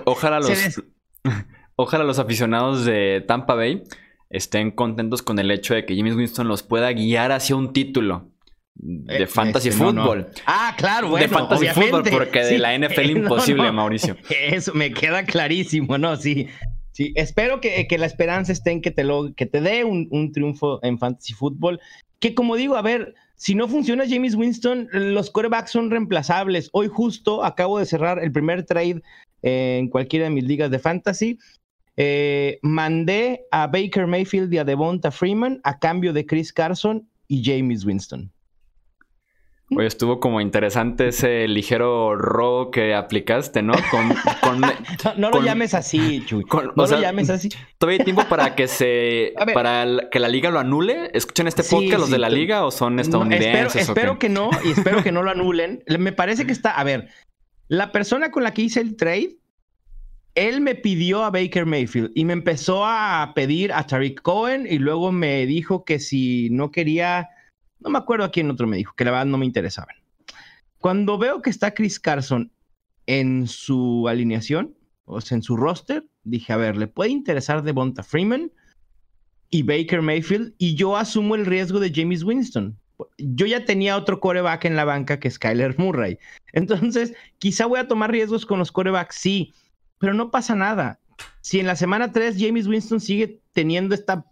ojalá 0.07 0.41
los, 0.41 0.83
ojalá 1.77 2.05
los 2.05 2.19
aficionados 2.19 2.85
de 2.85 3.25
Tampa 3.27 3.55
Bay 3.55 3.85
estén 4.29 4.73
contentos 4.73 5.23
con 5.23 5.39
el 5.39 5.51
hecho 5.53 5.75
de 5.75 5.87
que 5.87 5.97
James 5.97 6.17
Winston 6.17 6.49
los 6.49 6.65
pueda 6.65 6.93
guiar 6.93 7.31
hacia 7.31 7.55
un 7.55 7.73
título 7.73 8.33
de 8.79 9.23
eh, 9.23 9.27
fantasy 9.27 9.69
este, 9.69 9.83
fútbol. 9.83 10.29
Ah, 10.47 10.75
claro, 10.77 11.09
bueno. 11.11 11.27
De 11.27 11.33
fantasy 11.33 11.67
fútbol, 11.69 12.03
porque 12.11 12.45
de 12.45 12.59
la 12.59 12.79
NFL 12.79 13.11
imposible, 13.11 13.73
Mauricio. 13.73 14.17
Eso 14.29 14.75
me 14.75 14.93
queda 14.93 15.25
clarísimo, 15.25 15.99
¿no? 15.99 16.17
Sí. 16.17 16.49
Sí, 16.93 17.13
espero 17.15 17.61
que, 17.61 17.87
la 17.99 18.07
esperanza 18.07 18.53
esté 18.53 18.71
en 18.71 18.81
que 18.81 18.91
te, 18.91 19.05
lo, 19.05 19.35
que 19.35 19.45
te 19.45 19.61
dé 19.61 19.85
un, 19.85 20.33
triunfo 20.33 20.83
en 20.83 20.99
fantasy 20.99 21.35
fútbol. 21.35 21.79
Que 22.21 22.35
como 22.35 22.57
digo, 22.57 22.75
a 22.75 22.81
ver, 22.81 23.15
si 23.35 23.55
no 23.55 23.69
funciona 23.69 24.05
James 24.09 24.35
Winston, 24.35 24.89
los 24.93 25.31
quarterbacks 25.31 25.73
son 25.73 25.91
reemplazables. 25.91 26.71
Hoy 26.73 26.89
justo 26.89 27.45
acabo 27.45 27.79
de 27.79 27.85
cerrar 27.85 28.19
el 28.25 28.33
primer 28.33 28.65
trade 28.65 29.03
en 29.43 29.91
cualquiera 29.91 30.25
de 30.25 30.31
mis 30.31 30.45
ligas 30.45 30.71
de 30.71 30.79
fantasy. 30.79 31.39
Eh, 31.99 32.59
mandé 32.63 33.47
a 33.51 33.67
Baker 33.67 34.07
Mayfield 34.07 34.53
y 34.55 34.59
a 34.59 34.65
Devonta 34.65 35.11
Freeman 35.11 35.61
a 35.65 35.79
cambio 35.79 36.15
de 36.15 36.25
Chris 36.25 36.51
Carson 36.51 37.07
y 37.29 37.45
James 37.45 37.85
Winston. 37.85 38.33
Oye, 39.75 39.89
estuvo 39.89 40.21
como 40.21 40.41
interesante 40.41 41.09
ese 41.09 41.49
ligero 41.49 42.15
robo 42.15 42.71
que 42.71 42.95
aplicaste, 42.95 43.63
¿no? 43.63 43.73
Con, 43.91 44.61
no, 45.17 45.31
lo 45.31 45.43
llames 45.43 45.75
así, 45.75 46.25
Chuy. 46.25 46.45
no 46.77 46.87
lo 46.87 47.01
llames 47.01 47.31
así. 47.31 47.49
¿Todavía 47.77 47.99
hay 47.99 48.05
tiempo 48.05 48.23
para 48.29 48.55
que 48.55 48.69
se. 48.69 49.35
para 49.55 50.09
que 50.11 50.21
la 50.21 50.29
liga 50.29 50.51
lo 50.51 50.61
anule? 50.61 51.11
¿Escuchan 51.15 51.49
este 51.49 51.65
podcast 51.65 51.99
los 51.99 52.11
de 52.11 52.19
la 52.19 52.29
liga 52.29 52.65
o 52.65 52.71
son 52.71 53.01
estadounidenses? 53.01 53.89
espero, 53.89 54.21
que 54.21 54.29
no, 54.29 54.51
y 54.65 54.71
espero 54.71 55.03
que 55.03 55.11
no 55.11 55.25
lo 55.25 55.33
anulen. 55.33 55.83
Me 55.99 56.13
parece 56.13 56.47
que 56.47 56.53
está. 56.53 56.71
A 56.71 56.85
ver, 56.85 57.09
la 57.67 57.91
persona 57.91 58.31
con 58.31 58.45
la 58.45 58.55
que 58.55 58.63
hice 58.63 58.81
el 58.81 58.97
trade, 58.97 59.39
él 60.37 60.61
me 60.61 60.77
pidió 60.77 61.25
a 61.25 61.31
Baker 61.31 61.67
Mayfield 61.67 62.13
y 62.15 62.25
me 62.25 62.35
empezó 62.35 62.85
a 62.85 63.33
pedir 63.35 63.73
a 63.73 63.85
Tariq 63.85 64.23
Cohen 64.23 64.69
y 64.71 64.79
luego 64.79 65.11
me 65.11 65.45
dijo 65.47 65.85
que 65.85 65.99
si 65.99 66.51
no 66.51 66.71
quería 66.71 67.31
no 67.81 67.91
me 67.91 67.99
acuerdo 67.99 68.25
a 68.25 68.31
quién 68.31 68.51
otro 68.51 68.67
me 68.67 68.77
dijo, 68.77 68.95
que 68.95 69.05
la 69.05 69.11
verdad 69.11 69.27
no 69.27 69.39
me 69.39 69.47
interesaban. 69.47 69.97
Cuando 70.79 71.19
veo 71.19 71.43
que 71.43 71.51
está 71.51 71.75
Chris 71.75 71.99
Carson 71.99 72.53
en 73.07 73.47
su 73.47 74.09
alineación, 74.09 74.77
o 75.05 75.21
sea, 75.21 75.37
en 75.37 75.43
su 75.43 75.57
roster, 75.57 76.07
dije, 76.25 76.53
a 76.53 76.57
ver, 76.57 76.77
le 76.77 76.89
puede 76.89 77.11
interesar 77.11 77.63
Devonta 77.63 78.03
Freeman 78.03 78.53
y 79.51 79.63
Baker 79.63 80.03
Mayfield, 80.03 80.55
y 80.59 80.75
yo 80.75 80.97
asumo 80.97 81.35
el 81.35 81.47
riesgo 81.47 81.79
de 81.79 81.93
James 81.95 82.25
Winston. 82.25 82.79
Yo 83.19 83.47
ya 83.47 83.65
tenía 83.65 83.97
otro 83.97 84.21
coreback 84.21 84.65
en 84.65 84.75
la 84.75 84.85
banca 84.85 85.21
que 85.21 85.29
es 85.29 85.39
Kyler 85.39 85.79
Murray. 85.79 86.19
Entonces, 86.53 87.15
quizá 87.39 87.67
voy 87.67 87.79
a 87.79 87.89
tomar 87.89 88.11
riesgos 88.11 88.45
con 88.45 88.59
los 88.59 88.73
corebacks, 88.73 89.17
sí, 89.17 89.55
pero 89.99 90.15
no 90.15 90.31
pasa 90.31 90.55
nada. 90.55 90.99
Si 91.41 91.61
en 91.61 91.67
la 91.67 91.77
semana 91.77 92.11
3 92.11 92.37
James 92.39 92.67
Winston 92.67 93.01
sigue 93.01 93.41
teniendo 93.53 93.95
esta 93.95 94.27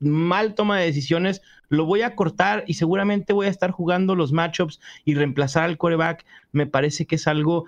mal 0.00 0.54
toma 0.54 0.78
de 0.78 0.86
decisiones, 0.86 1.42
lo 1.68 1.84
voy 1.84 2.02
a 2.02 2.16
cortar 2.16 2.64
y 2.66 2.74
seguramente 2.74 3.32
voy 3.32 3.46
a 3.46 3.50
estar 3.50 3.70
jugando 3.70 4.14
los 4.14 4.32
matchups 4.32 4.80
y 5.04 5.14
reemplazar 5.14 5.64
al 5.64 5.78
coreback. 5.78 6.24
Me 6.52 6.66
parece 6.66 7.06
que 7.06 7.16
es 7.16 7.26
algo 7.26 7.66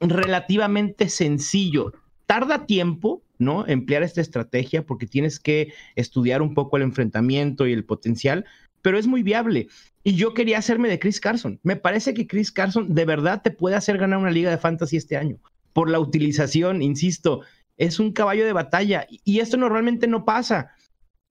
relativamente 0.00 1.08
sencillo. 1.08 1.92
tarda 2.26 2.66
tiempo, 2.66 3.22
¿no? 3.38 3.66
Emplear 3.66 4.02
esta 4.02 4.20
estrategia 4.20 4.84
porque 4.84 5.06
tienes 5.06 5.40
que 5.40 5.72
estudiar 5.96 6.42
un 6.42 6.52
poco 6.52 6.76
el 6.76 6.82
enfrentamiento 6.82 7.66
y 7.66 7.72
el 7.72 7.84
potencial, 7.86 8.44
pero 8.82 8.98
es 8.98 9.06
muy 9.06 9.22
viable. 9.22 9.68
Y 10.04 10.14
yo 10.14 10.34
quería 10.34 10.58
hacerme 10.58 10.88
de 10.88 10.98
Chris 10.98 11.20
Carson. 11.20 11.58
Me 11.62 11.76
parece 11.76 12.12
que 12.12 12.26
Chris 12.26 12.52
Carson 12.52 12.94
de 12.94 13.04
verdad 13.06 13.40
te 13.42 13.50
puede 13.50 13.76
hacer 13.76 13.96
ganar 13.96 14.18
una 14.18 14.30
liga 14.30 14.50
de 14.50 14.58
fantasy 14.58 14.98
este 14.98 15.16
año. 15.16 15.38
Por 15.72 15.88
la 15.88 16.00
utilización, 16.00 16.82
insisto, 16.82 17.42
es 17.78 17.98
un 17.98 18.12
caballo 18.12 18.44
de 18.44 18.52
batalla. 18.52 19.06
Y 19.24 19.40
esto 19.40 19.56
normalmente 19.56 20.06
no 20.06 20.24
pasa. 20.24 20.72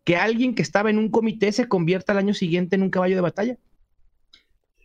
Que 0.07 0.15
alguien 0.15 0.55
que 0.55 0.61
estaba 0.61 0.89
en 0.89 0.99
un 0.99 1.09
comité 1.09 1.51
se 1.51 1.67
convierta 1.67 2.13
al 2.13 2.19
año 2.19 2.33
siguiente 2.33 2.77
en 2.77 2.83
un 2.83 2.89
caballo 2.89 3.15
de 3.15 3.21
batalla. 3.21 3.57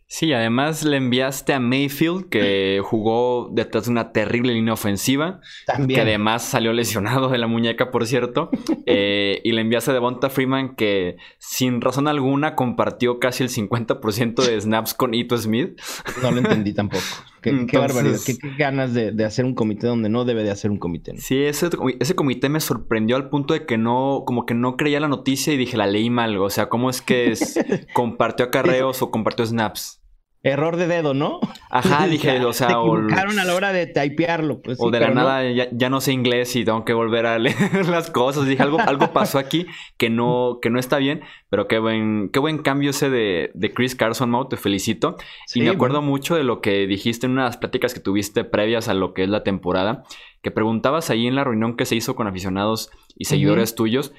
Sí, 0.05 0.33
además 0.33 0.83
le 0.83 0.97
enviaste 0.97 1.53
a 1.53 1.61
Mayfield, 1.61 2.27
que 2.27 2.81
jugó 2.83 3.49
detrás 3.53 3.85
de 3.85 3.91
una 3.91 4.11
terrible 4.11 4.53
línea 4.53 4.73
ofensiva, 4.73 5.39
También. 5.65 5.95
que 5.95 6.01
además 6.01 6.43
salió 6.43 6.73
lesionado 6.73 7.29
de 7.29 7.37
la 7.37 7.47
muñeca, 7.47 7.89
por 7.89 8.05
cierto, 8.05 8.51
eh, 8.85 9.39
y 9.45 9.53
le 9.53 9.61
enviaste 9.61 9.91
a 9.91 9.93
Devonta 9.93 10.29
Freeman, 10.29 10.75
que 10.75 11.15
sin 11.39 11.79
razón 11.79 12.09
alguna 12.09 12.55
compartió 12.55 13.19
casi 13.19 13.43
el 13.43 13.49
50% 13.49 14.45
de 14.45 14.59
snaps 14.59 14.93
con 14.93 15.13
Ito 15.13 15.37
Smith. 15.37 15.79
No 16.21 16.31
lo 16.31 16.39
entendí 16.39 16.73
tampoco. 16.75 17.05
Qué, 17.43 17.77
barbaridad, 17.77 18.19
qué, 18.25 18.37
ganas 18.57 18.93
de, 18.93 19.25
hacer 19.25 19.45
un 19.45 19.53
comité 19.53 19.87
donde 19.87 20.09
no 20.09 20.25
debe 20.25 20.43
de 20.43 20.51
hacer 20.51 20.71
un 20.71 20.77
comité. 20.77 21.13
Sí, 21.17 21.43
ese, 21.43 21.69
ese 21.99 22.15
comité 22.15 22.49
me 22.49 22.59
sorprendió 22.59 23.15
al 23.15 23.29
punto 23.29 23.53
de 23.53 23.65
que 23.65 23.77
no, 23.77 24.23
como 24.25 24.45
que 24.45 24.53
no 24.53 24.77
creía 24.77 24.99
la 24.99 25.07
noticia 25.07 25.53
y 25.53 25.57
dije, 25.57 25.77
la 25.77 25.87
leí 25.87 26.09
mal. 26.09 26.37
O 26.37 26.49
sea, 26.49 26.69
¿cómo 26.69 26.89
es 26.89 27.01
que 27.01 27.33
compartió 27.93 28.45
acarreos 28.45 29.01
o 29.01 29.11
compartió 29.11 29.45
snaps? 29.45 30.02
Error 30.45 30.75
de 30.75 30.87
dedo, 30.87 31.13
¿no? 31.13 31.39
Ajá, 31.69 32.05
dije, 32.09 32.43
o 32.43 32.51
sea... 32.51 32.67
Se 32.67 32.73
equivocaron 32.73 33.39
a 33.39 33.45
la 33.45 33.55
hora 33.55 33.71
de 33.71 33.87
typearlo. 33.87 34.61
Pues, 34.61 34.77
o 34.81 34.91
de 34.91 34.99
la 34.99 35.09
nada 35.09 35.41
ya, 35.71 35.89
no 35.89 36.01
sé 36.01 36.11
inglés 36.11 36.53
y 36.57 36.65
tengo 36.65 36.83
que 36.83 36.91
volver 36.91 37.25
a 37.25 37.39
leer 37.39 37.87
las 37.87 38.11
cosas. 38.11 38.45
Dije, 38.45 38.61
algo, 38.61 38.77
algo 38.79 39.13
pasó 39.13 39.39
aquí 39.39 39.65
que 39.97 40.09
no, 40.09 40.59
que 40.61 40.69
no 40.69 40.79
está 40.79 40.97
bien, 40.97 41.21
pero 41.49 41.69
qué 41.69 41.79
buen, 41.79 42.29
qué 42.29 42.39
buen 42.39 42.57
cambio 42.57 42.89
ese 42.89 43.09
de, 43.09 43.51
de 43.53 43.73
Chris 43.73 43.95
Carson, 43.95 44.29
Mau, 44.29 44.49
te 44.49 44.57
felicito. 44.57 45.15
y 45.55 45.61
me 45.61 45.69
acuerdo 45.69 46.01
mucho 46.01 46.35
de 46.35 46.43
lo 46.43 46.59
que 46.59 46.87
dijiste 46.87 47.25
en 47.25 47.31
unas 47.31 47.55
pláticas 47.55 47.93
que 47.93 48.01
tuviste 48.01 48.43
previas 48.43 48.89
a 48.89 48.93
lo 48.93 49.13
que 49.13 49.23
es 49.23 49.29
la 49.29 49.43
temporada, 49.43 50.03
que 50.41 50.51
preguntabas 50.51 51.09
ahí 51.09 51.25
en 51.25 51.35
la 51.35 51.45
reunión 51.45 51.77
que 51.77 51.85
se 51.85 51.95
hizo 51.95 52.15
con 52.15 52.27
aficionados 52.27 52.91
y 53.15 53.25
seguidores 53.25 53.75
tuyos, 53.75 54.13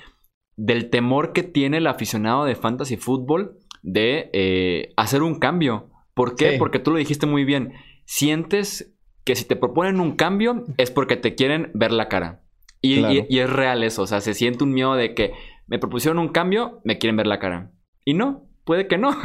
del 0.56 0.88
temor 0.88 1.34
que 1.34 1.42
tiene 1.42 1.78
el 1.78 1.86
aficionado 1.86 2.46
de 2.46 2.54
fantasy 2.54 2.96
fútbol 2.96 3.58
de 3.82 4.30
eh, 4.32 4.94
hacer 4.96 5.22
un 5.22 5.38
cambio 5.38 5.90
¿Por 6.14 6.36
qué? 6.36 6.56
Porque 6.58 6.78
tú 6.78 6.90
lo 6.92 6.98
dijiste 6.98 7.26
muy 7.26 7.44
bien. 7.44 7.74
Sientes 8.04 8.94
que 9.24 9.34
si 9.34 9.44
te 9.44 9.56
proponen 9.56 10.00
un 10.00 10.16
cambio 10.16 10.64
es 10.76 10.90
porque 10.90 11.16
te 11.16 11.34
quieren 11.34 11.70
ver 11.74 11.92
la 11.92 12.08
cara. 12.08 12.42
Y, 12.80 13.38
es 13.38 13.50
real 13.50 13.82
eso. 13.82 14.02
O 14.02 14.06
sea, 14.06 14.20
se 14.20 14.34
siente 14.34 14.62
un 14.62 14.72
miedo 14.72 14.94
de 14.94 15.14
que 15.14 15.32
me 15.66 15.78
propusieron 15.78 16.18
un 16.18 16.28
cambio, 16.28 16.80
me 16.84 16.98
quieren 16.98 17.16
ver 17.16 17.26
la 17.26 17.38
cara. 17.38 17.72
Y 18.04 18.12
no, 18.12 18.46
puede 18.64 18.86
que 18.86 18.98
no. 18.98 19.16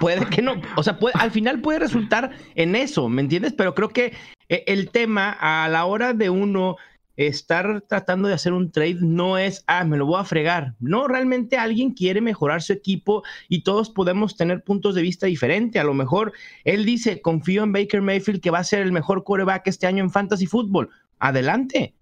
puede 0.00 0.24
que 0.26 0.42
no. 0.42 0.54
O 0.76 0.82
sea, 0.82 0.98
al 1.14 1.30
final 1.32 1.60
puede 1.60 1.80
resultar 1.80 2.30
en 2.54 2.76
eso, 2.76 3.08
¿me 3.08 3.20
entiendes? 3.20 3.52
Pero 3.52 3.74
creo 3.74 3.88
que 3.88 4.12
eh, 4.48 4.64
el 4.68 4.90
tema 4.90 5.36
a 5.40 5.68
la 5.68 5.84
hora 5.86 6.12
de 6.12 6.30
uno 6.30 6.76
estar 7.16 7.82
tratando 7.82 8.28
de 8.28 8.34
hacer 8.34 8.52
un 8.52 8.70
trade 8.70 8.98
no 9.00 9.38
es, 9.38 9.64
ah, 9.66 9.84
me 9.84 9.96
lo 9.96 10.06
voy 10.06 10.20
a 10.20 10.24
fregar. 10.24 10.74
No, 10.80 11.08
realmente 11.08 11.56
alguien 11.56 11.92
quiere 11.92 12.20
mejorar 12.20 12.62
su 12.62 12.72
equipo 12.72 13.22
y 13.48 13.62
todos 13.62 13.90
podemos 13.90 14.36
tener 14.36 14.62
puntos 14.62 14.94
de 14.94 15.02
vista 15.02 15.26
diferentes. 15.26 15.80
A 15.80 15.84
lo 15.84 15.94
mejor 15.94 16.32
él 16.64 16.84
dice, 16.84 17.20
confío 17.22 17.62
en 17.62 17.72
Baker 17.72 18.02
Mayfield 18.02 18.40
que 18.40 18.50
va 18.50 18.58
a 18.58 18.64
ser 18.64 18.82
el 18.82 18.92
mejor 18.92 19.24
quarterback 19.24 19.66
este 19.66 19.86
año 19.86 20.04
en 20.04 20.10
fantasy 20.10 20.46
football. 20.46 20.90
Adelante. 21.18 21.94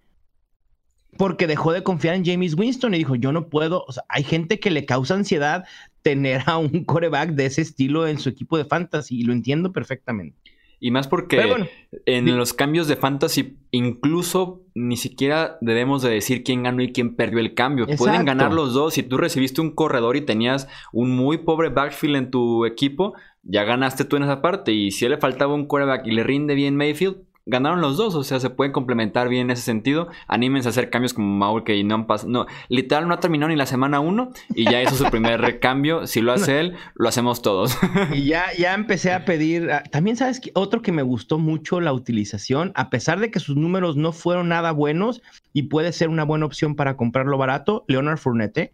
Porque 1.16 1.46
dejó 1.46 1.72
de 1.72 1.84
confiar 1.84 2.16
en 2.16 2.24
James 2.24 2.54
Winston 2.54 2.94
y 2.94 2.98
dijo, 2.98 3.14
yo 3.14 3.30
no 3.30 3.48
puedo, 3.48 3.84
o 3.86 3.92
sea, 3.92 4.02
hay 4.08 4.24
gente 4.24 4.58
que 4.58 4.72
le 4.72 4.84
causa 4.84 5.14
ansiedad 5.14 5.64
tener 6.02 6.42
a 6.46 6.58
un 6.58 6.68
quarterback 6.84 7.30
de 7.30 7.46
ese 7.46 7.62
estilo 7.62 8.08
en 8.08 8.18
su 8.18 8.28
equipo 8.28 8.58
de 8.58 8.64
fantasy 8.64 9.20
y 9.20 9.22
lo 9.22 9.32
entiendo 9.32 9.72
perfectamente. 9.72 10.53
Y 10.84 10.90
más 10.90 11.08
porque 11.08 11.66
en 12.04 12.36
los 12.36 12.52
cambios 12.52 12.88
de 12.88 12.96
fantasy, 12.96 13.56
incluso 13.70 14.60
ni 14.74 14.98
siquiera 14.98 15.56
debemos 15.62 16.02
de 16.02 16.10
decir 16.10 16.44
quién 16.44 16.62
ganó 16.62 16.82
y 16.82 16.92
quién 16.92 17.16
perdió 17.16 17.38
el 17.38 17.54
cambio. 17.54 17.86
Pueden 17.96 18.26
ganar 18.26 18.52
los 18.52 18.74
dos. 18.74 18.92
Si 18.92 19.02
tú 19.02 19.16
recibiste 19.16 19.62
un 19.62 19.70
corredor 19.70 20.14
y 20.14 20.20
tenías 20.20 20.68
un 20.92 21.16
muy 21.16 21.38
pobre 21.38 21.70
backfield 21.70 22.16
en 22.16 22.30
tu 22.30 22.66
equipo, 22.66 23.14
ya 23.44 23.64
ganaste 23.64 24.04
tú 24.04 24.16
en 24.16 24.24
esa 24.24 24.42
parte. 24.42 24.72
Y 24.72 24.90
si 24.90 25.08
le 25.08 25.16
faltaba 25.16 25.54
un 25.54 25.64
quarterback 25.64 26.06
y 26.06 26.10
le 26.10 26.22
rinde 26.22 26.54
bien 26.54 26.76
Mayfield, 26.76 27.16
ganaron 27.46 27.80
los 27.80 27.96
dos, 27.96 28.14
o 28.14 28.24
sea, 28.24 28.40
se 28.40 28.50
pueden 28.50 28.72
complementar 28.72 29.28
bien 29.28 29.42
en 29.42 29.50
ese 29.52 29.62
sentido. 29.62 30.08
Anímense 30.28 30.68
a 30.68 30.70
hacer 30.70 30.90
cambios 30.90 31.12
como 31.12 31.28
Maul 31.36 31.64
que 31.64 31.82
no 31.84 31.94
han 31.94 32.06
pasado, 32.06 32.30
no, 32.30 32.46
literal 32.68 33.06
no 33.06 33.14
ha 33.14 33.20
terminado 33.20 33.50
ni 33.50 33.56
la 33.56 33.66
semana 33.66 34.00
uno 34.00 34.30
y 34.54 34.64
ya 34.64 34.82
hizo 34.82 34.96
su 34.96 35.04
primer 35.10 35.40
recambio. 35.40 36.06
Si 36.06 36.20
lo 36.20 36.32
hace 36.32 36.60
él, 36.60 36.76
lo 36.94 37.08
hacemos 37.08 37.42
todos. 37.42 37.76
y 38.12 38.24
ya, 38.24 38.46
ya 38.58 38.74
empecé 38.74 39.12
a 39.12 39.24
pedir, 39.24 39.70
ah, 39.70 39.82
también 39.90 40.16
sabes 40.16 40.40
que 40.40 40.52
otro 40.54 40.80
que 40.80 40.92
me 40.92 41.02
gustó 41.02 41.38
mucho 41.38 41.80
la 41.80 41.92
utilización, 41.92 42.72
a 42.74 42.88
pesar 42.90 43.20
de 43.20 43.30
que 43.30 43.40
sus 43.40 43.56
números 43.56 43.96
no 43.96 44.12
fueron 44.12 44.48
nada 44.48 44.72
buenos 44.72 45.22
y 45.52 45.64
puede 45.64 45.92
ser 45.92 46.08
una 46.08 46.24
buena 46.24 46.46
opción 46.46 46.76
para 46.76 46.96
comprarlo 46.96 47.36
barato, 47.36 47.84
Leonard 47.88 48.18
Fournette. 48.18 48.72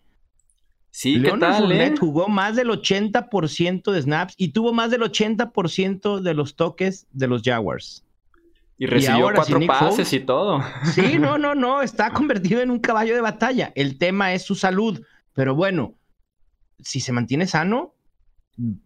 Sí, 0.92 1.16
Leonard 1.16 1.38
¿qué 1.38 1.46
tal, 1.46 1.62
Fournette 1.62 1.94
eh? 1.94 2.00
jugó 2.00 2.28
más 2.28 2.56
del 2.56 2.68
80% 2.68 3.92
de 3.92 4.02
snaps 4.02 4.35
y 4.37 4.48
tuvo 4.48 4.72
más 4.72 4.90
del 4.90 5.02
80% 5.02 6.20
de 6.20 6.35
los 6.35 6.56
toques 6.56 7.06
de 7.12 7.28
los 7.28 7.42
Jaguars. 7.42 8.04
Y 8.81 8.87
recibió 8.87 9.31
cuatro 9.35 9.61
pases 9.66 10.11
y 10.14 10.21
todo. 10.21 10.64
Sí, 10.95 11.19
no, 11.19 11.37
no, 11.38 11.55
no, 11.55 11.83
está 11.83 12.11
convertido 12.14 12.62
en 12.62 12.71
un 12.71 12.79
caballo 12.79 13.14
de 13.14 13.21
batalla. 13.21 13.73
El 13.75 13.99
tema 13.99 14.33
es 14.33 14.43
su 14.43 14.55
salud. 14.55 15.05
Pero 15.35 15.55
bueno, 15.55 15.97
si 16.79 16.99
se 17.01 17.12
mantiene 17.12 17.47
sano, 17.47 17.95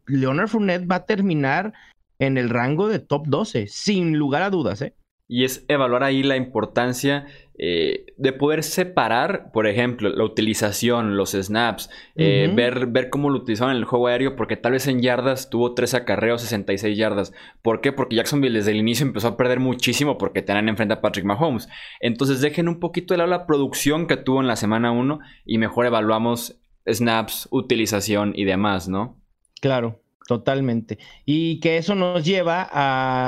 Leonard 0.09 0.49
Fournette 0.49 0.91
va 0.91 0.97
a 0.97 1.07
terminar 1.07 1.73
en 2.19 2.39
el 2.39 2.51
rango 2.51 2.89
de 2.89 2.99
top 2.99 3.29
12, 3.29 3.69
sin 3.69 4.19
lugar 4.19 4.43
a 4.43 4.51
dudas, 4.51 4.83
¿eh? 4.83 4.97
Y 5.27 5.45
es 5.45 5.65
evaluar 5.69 6.05
ahí 6.05 6.23
la 6.23 6.37
importancia 6.37 7.27
eh, 7.57 8.07
de 8.17 8.33
poder 8.33 8.65
separar, 8.65 9.53
por 9.53 9.69
ejemplo, 9.69 10.09
la 10.09 10.25
utilización, 10.25 11.17
los 11.17 11.33
snaps, 11.33 11.89
eh, 12.17 12.53
ver, 12.53 12.89
ver 12.89 13.11
cómo 13.11 13.31
lo 13.31 13.39
utilizaban 13.39 13.77
en 13.77 13.79
el 13.79 13.85
juego 13.85 14.09
aéreo, 14.09 14.35
porque 14.35 14.57
tal 14.57 14.73
vez 14.73 14.89
en 14.89 15.01
yardas 15.01 15.51
tuvo 15.51 15.73
3 15.73 15.95
acarreos, 15.95 16.43
66 16.43 16.99
yardas. 16.99 17.33
¿Por 17.63 17.81
qué? 17.81 17.93
Porque 17.93 18.17
Jacksonville 18.17 18.59
desde 18.59 18.73
el 18.73 18.79
inicio 18.79 19.07
empezó 19.07 19.29
a 19.29 19.37
perder 19.37 19.61
muchísimo 19.61 20.19
porque 20.19 20.43
tenían 20.43 20.69
enfrente 20.69 20.95
a 20.95 21.01
Patrick 21.01 21.25
Mahomes. 21.25 21.69
Entonces 22.01 22.41
dejen 22.41 22.69
un 22.69 22.81
poquito 22.81 23.15
de 23.15 23.19
lado 23.19 23.31
la 23.31 23.47
producción 23.47 24.09
que 24.09 24.17
tuvo 24.17 24.41
en 24.41 24.49
la 24.49 24.57
semana 24.57 24.91
1 24.91 25.21
y 25.45 25.59
mejor 25.59 25.87
evaluamos 25.87 26.61
snaps, 26.87 27.49
utilización 27.53 28.33
y 28.35 28.45
demás, 28.45 28.89
¿no? 28.89 29.21
Claro, 29.61 30.03
totalmente. 30.27 30.99
Y 31.25 31.61
que 31.61 31.77
eso 31.77 31.95
nos 31.95 32.25
lleva 32.25 32.63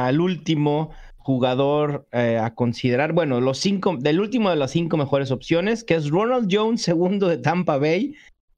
al 0.07 0.21
último 0.21 0.91
jugador 1.27 2.07
eh, 2.12 2.39
a 2.41 2.55
considerar, 2.55 3.12
bueno, 3.12 3.41
los 3.41 3.59
cinco, 3.59 3.97
del 3.99 4.21
último 4.21 4.49
de 4.49 4.55
las 4.55 4.71
cinco 4.71 4.97
mejores 4.97 5.33
opciones, 5.33 5.83
que 5.83 5.97
es 5.97 6.09
Ronald 6.09 6.49
Jones, 6.49 6.83
segundo 6.83 7.27
de 7.27 7.39
Tampa 7.39 7.79
Bay. 7.79 8.15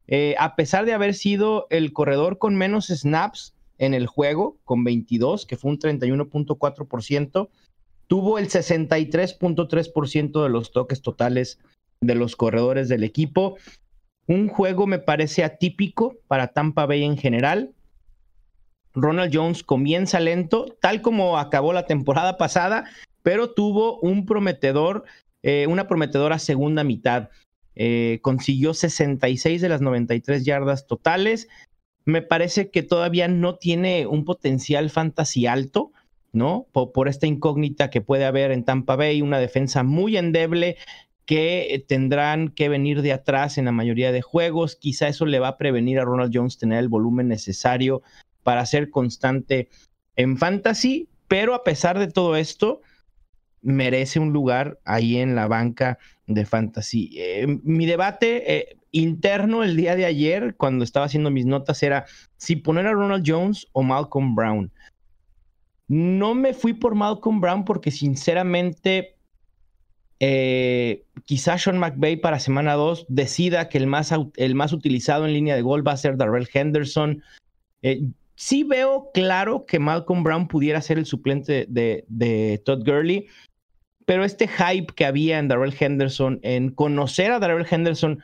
Eh, 0.07 0.35
a 0.39 0.55
pesar 0.55 0.85
de 0.85 0.93
haber 0.93 1.15
sido 1.15 1.67
el 1.71 1.95
corredor 1.95 2.37
con 2.37 2.57
menos 2.57 2.89
snaps 2.89 3.55
en 3.79 3.95
el 3.95 4.07
juego, 4.07 4.59
con 4.67 4.85
22, 4.85 5.47
que 5.47 5.57
fue 5.57 5.71
un 5.71 5.79
31.4%, 5.79 7.49
tuvo 8.07 8.39
el 8.39 8.51
63.3% 8.51 10.43
de 10.43 10.49
los 10.51 10.71
toques 10.71 11.01
totales 11.01 11.59
de 12.03 12.15
los 12.17 12.37
corredores 12.37 12.91
del 12.91 13.03
equipo. 13.03 13.57
Un 14.27 14.49
juego 14.49 14.87
me 14.87 14.99
parece 14.99 15.43
atípico 15.43 16.19
para 16.27 16.49
Tampa 16.49 16.85
Bay 16.85 17.03
en 17.03 17.17
general. 17.17 17.73
Ronald 19.01 19.35
Jones 19.35 19.63
comienza 19.63 20.21
lento, 20.21 20.77
tal 20.81 21.03
como 21.03 21.39
acabó 21.39 21.73
la 21.73 21.87
temporada 21.87 22.37
pasada, 22.37 22.85
pero 23.23 23.51
tuvo 23.51 23.99
un 24.01 24.27
prometedor, 24.27 25.05
eh, 25.43 25.67
una 25.69 25.87
prometedora 25.87 26.39
segunda 26.39 26.85
mitad. 26.85 27.31
Eh, 27.75 28.19
consiguió 28.23 28.75
66 28.75 29.61
de 29.61 29.69
las 29.69 29.81
93 29.81 30.45
yardas 30.45 30.87
totales. 30.87 31.49
Me 32.05 32.23
parece 32.23 32.71
que 32.71 32.83
todavía 32.83 33.29
no 33.29 33.57
tiene 33.57 34.07
un 34.07 34.25
potencial 34.25 34.91
fantasy 34.91 35.47
alto, 35.47 35.93
¿no? 36.33 36.67
Por, 36.73 36.93
por, 36.93 37.09
esta 37.09 37.27
incógnita 37.27 37.91
que 37.91 38.01
puede 38.01 38.25
haber 38.25 38.51
en 38.51 38.65
Tampa 38.65 38.97
Bay, 38.97 39.23
una 39.23 39.39
defensa 39.39 39.83
muy 39.83 40.17
endeble 40.17 40.77
que 41.25 41.85
tendrán 41.87 42.49
que 42.49 42.71
venir 42.71 43.03
de 43.03 43.13
atrás 43.13 43.59
en 43.59 43.67
la 43.67 43.73
mayoría 43.73 44.13
de 44.13 44.23
juegos. 44.23 44.77
Quizá 44.77 45.09
eso 45.09 45.27
le 45.27 45.39
va 45.39 45.49
a 45.49 45.59
prevenir 45.59 45.99
a 46.01 46.05
Ronald 46.05 46.33
Jones 46.35 46.57
tener 46.57 46.79
el 46.79 46.89
volumen 46.89 47.29
necesario 47.29 48.03
para 48.49 48.65
ser 48.65 48.89
constante 48.89 49.69
en 50.17 50.39
fantasy, 50.39 51.07
pero 51.29 51.55
a 51.55 51.65
pesar 51.65 51.99
de 51.99 52.09
todo 52.09 52.35
esto, 52.35 52.81
merece 53.61 54.21
un 54.21 54.33
lugar 54.33 54.81
ahí 54.87 55.19
en 55.19 55.35
la 55.35 55.49
banca 55.49 55.99
de 56.27 56.47
fantasy. 56.47 57.11
Eh, 57.19 57.47
mi 57.63 57.85
debate 57.85 58.57
eh, 58.57 58.79
interno 58.91 59.65
el 59.65 59.77
día 59.77 59.97
de 59.97 60.07
ayer, 60.07 60.55
cuando 60.57 60.83
estaba 60.83 61.05
haciendo 61.05 61.31
mis 61.31 61.45
notas, 61.45 61.83
era 61.83 62.07
si 62.39 62.57
poner 62.57 62.87
a 62.87 62.93
Ronald 62.93 63.23
Jones 63.27 63.67
o 63.73 63.83
Malcolm 63.83 64.35
Brown. 64.35 64.73
No 65.87 66.35
me 66.35 66.55
fui 66.55 66.73
por 66.73 66.95
Malcolm 66.95 67.43
Brown 67.43 67.67
porque 67.67 67.91
sinceramente 67.91 69.19
eh, 70.21 71.05
quizás 71.27 71.65
Sean 71.65 71.79
McVay 71.79 72.17
para 72.17 72.39
semana 72.39 72.77
2 72.77 73.05
decida 73.11 73.69
que 73.69 73.77
el 73.77 73.89
más, 73.89 74.11
el 74.37 74.55
más 74.55 74.73
utilizado 74.73 75.27
en 75.27 75.35
línea 75.35 75.55
de 75.55 75.61
gol 75.61 75.87
va 75.87 75.93
a 75.93 75.99
ser 75.99 76.17
Darrell 76.17 76.49
Henderson. 76.51 77.23
Sí 78.39 78.63
veo 78.63 79.11
claro 79.13 79.67
que 79.67 79.81
Malcolm 79.81 80.23
Brown 80.23 80.47
pudiera 80.47 80.81
ser 80.81 80.97
el 80.97 81.07
suplente 81.07 81.67
de, 81.69 82.63
Todd 82.65 82.85
Gurley, 82.87 83.27
pero 84.07 84.25
este 84.25 84.47
hype 84.47 84.95
que 84.95 85.05
había 85.05 85.41
en 85.41 85.49
Darrell 85.49 85.75
Henderson, 85.79 86.39
en 86.43 86.71
conocer 86.71 87.33
a 87.33 87.41
Darrell 87.41 87.67
Henderson 87.69 88.21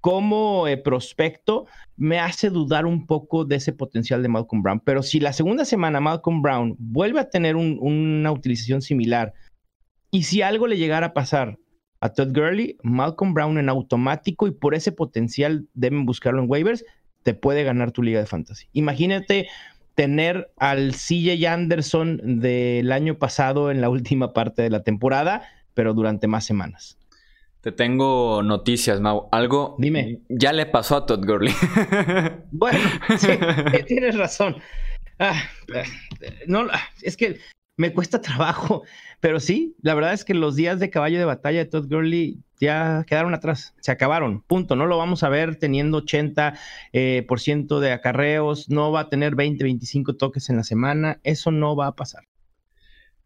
como 0.00 0.66
eh, 0.66 0.78
prospecto, 0.78 1.66
me 1.96 2.18
hace 2.18 2.48
dudar 2.48 2.86
un 2.86 3.06
poco 3.06 3.44
de 3.44 3.56
ese 3.56 3.74
potencial 3.74 4.22
de 4.22 4.28
Malcolm 4.28 4.62
Brown. 4.62 4.80
Pero 4.80 5.02
si 5.02 5.20
la 5.20 5.34
segunda 5.34 5.66
semana 5.66 6.00
Malcolm 6.00 6.40
Brown 6.40 6.74
vuelve 6.78 7.20
a 7.20 7.28
tener 7.28 7.54
una 7.54 8.32
utilización 8.32 8.80
similar, 8.80 9.34
y 10.10 10.22
si 10.22 10.40
algo 10.40 10.66
le 10.66 10.78
llegara 10.78 11.08
a 11.08 11.14
pasar 11.14 11.58
a 12.00 12.08
Todd 12.08 12.32
Gurley, 12.32 12.78
Malcolm 12.82 13.34
Brown 13.34 13.58
en 13.58 13.68
automático 13.68 14.46
y 14.46 14.52
por 14.52 14.74
ese 14.74 14.92
potencial 14.92 15.68
deben 15.74 16.06
buscarlo 16.06 16.40
en 16.40 16.48
waivers, 16.48 16.84
te 17.22 17.34
puede 17.34 17.64
ganar 17.64 17.92
tu 17.92 18.02
liga 18.02 18.20
de 18.20 18.26
fantasy. 18.26 18.66
Imagínate 18.72 19.48
tener 19.94 20.50
al 20.56 20.92
CJ 20.92 21.46
Anderson 21.48 22.40
del 22.40 22.92
año 22.92 23.18
pasado 23.18 23.70
en 23.70 23.80
la 23.80 23.88
última 23.88 24.32
parte 24.32 24.62
de 24.62 24.70
la 24.70 24.82
temporada, 24.82 25.42
pero 25.74 25.94
durante 25.94 26.28
más 26.28 26.44
semanas. 26.44 26.98
Te 27.60 27.72
tengo 27.72 28.42
noticias, 28.44 29.00
Mau. 29.00 29.28
Algo 29.32 29.74
Dime. 29.78 30.20
ya 30.28 30.52
le 30.52 30.66
pasó 30.66 30.96
a 30.96 31.06
Todd 31.06 31.24
Gurley. 31.26 31.52
bueno, 32.52 32.78
sí, 33.18 33.28
tienes 33.86 34.16
razón. 34.16 34.56
Ah, 35.18 35.42
eh, 35.74 35.82
no, 36.46 36.66
es 37.02 37.16
que 37.16 37.38
me 37.78 37.94
cuesta 37.94 38.20
trabajo. 38.20 38.82
Pero 39.20 39.40
sí, 39.40 39.74
la 39.80 39.94
verdad 39.94 40.12
es 40.12 40.26
que 40.26 40.34
los 40.34 40.54
días 40.54 40.78
de 40.78 40.90
caballo 40.90 41.18
de 41.18 41.24
batalla 41.24 41.60
de 41.60 41.64
Todd 41.64 41.88
Gurley 41.88 42.42
ya 42.60 43.04
quedaron 43.06 43.34
atrás, 43.34 43.74
se 43.80 43.92
acabaron, 43.92 44.42
punto. 44.42 44.76
No 44.76 44.86
lo 44.86 44.98
vamos 44.98 45.22
a 45.22 45.30
ver 45.30 45.56
teniendo 45.56 46.02
80% 46.02 46.58
eh, 46.92 47.24
por 47.26 47.40
ciento 47.40 47.80
de 47.80 47.92
acarreos, 47.92 48.68
no 48.68 48.92
va 48.92 49.00
a 49.00 49.08
tener 49.08 49.34
20, 49.34 49.64
25 49.64 50.16
toques 50.16 50.50
en 50.50 50.56
la 50.56 50.64
semana, 50.64 51.20
eso 51.22 51.50
no 51.50 51.74
va 51.74 51.86
a 51.86 51.96
pasar. 51.96 52.24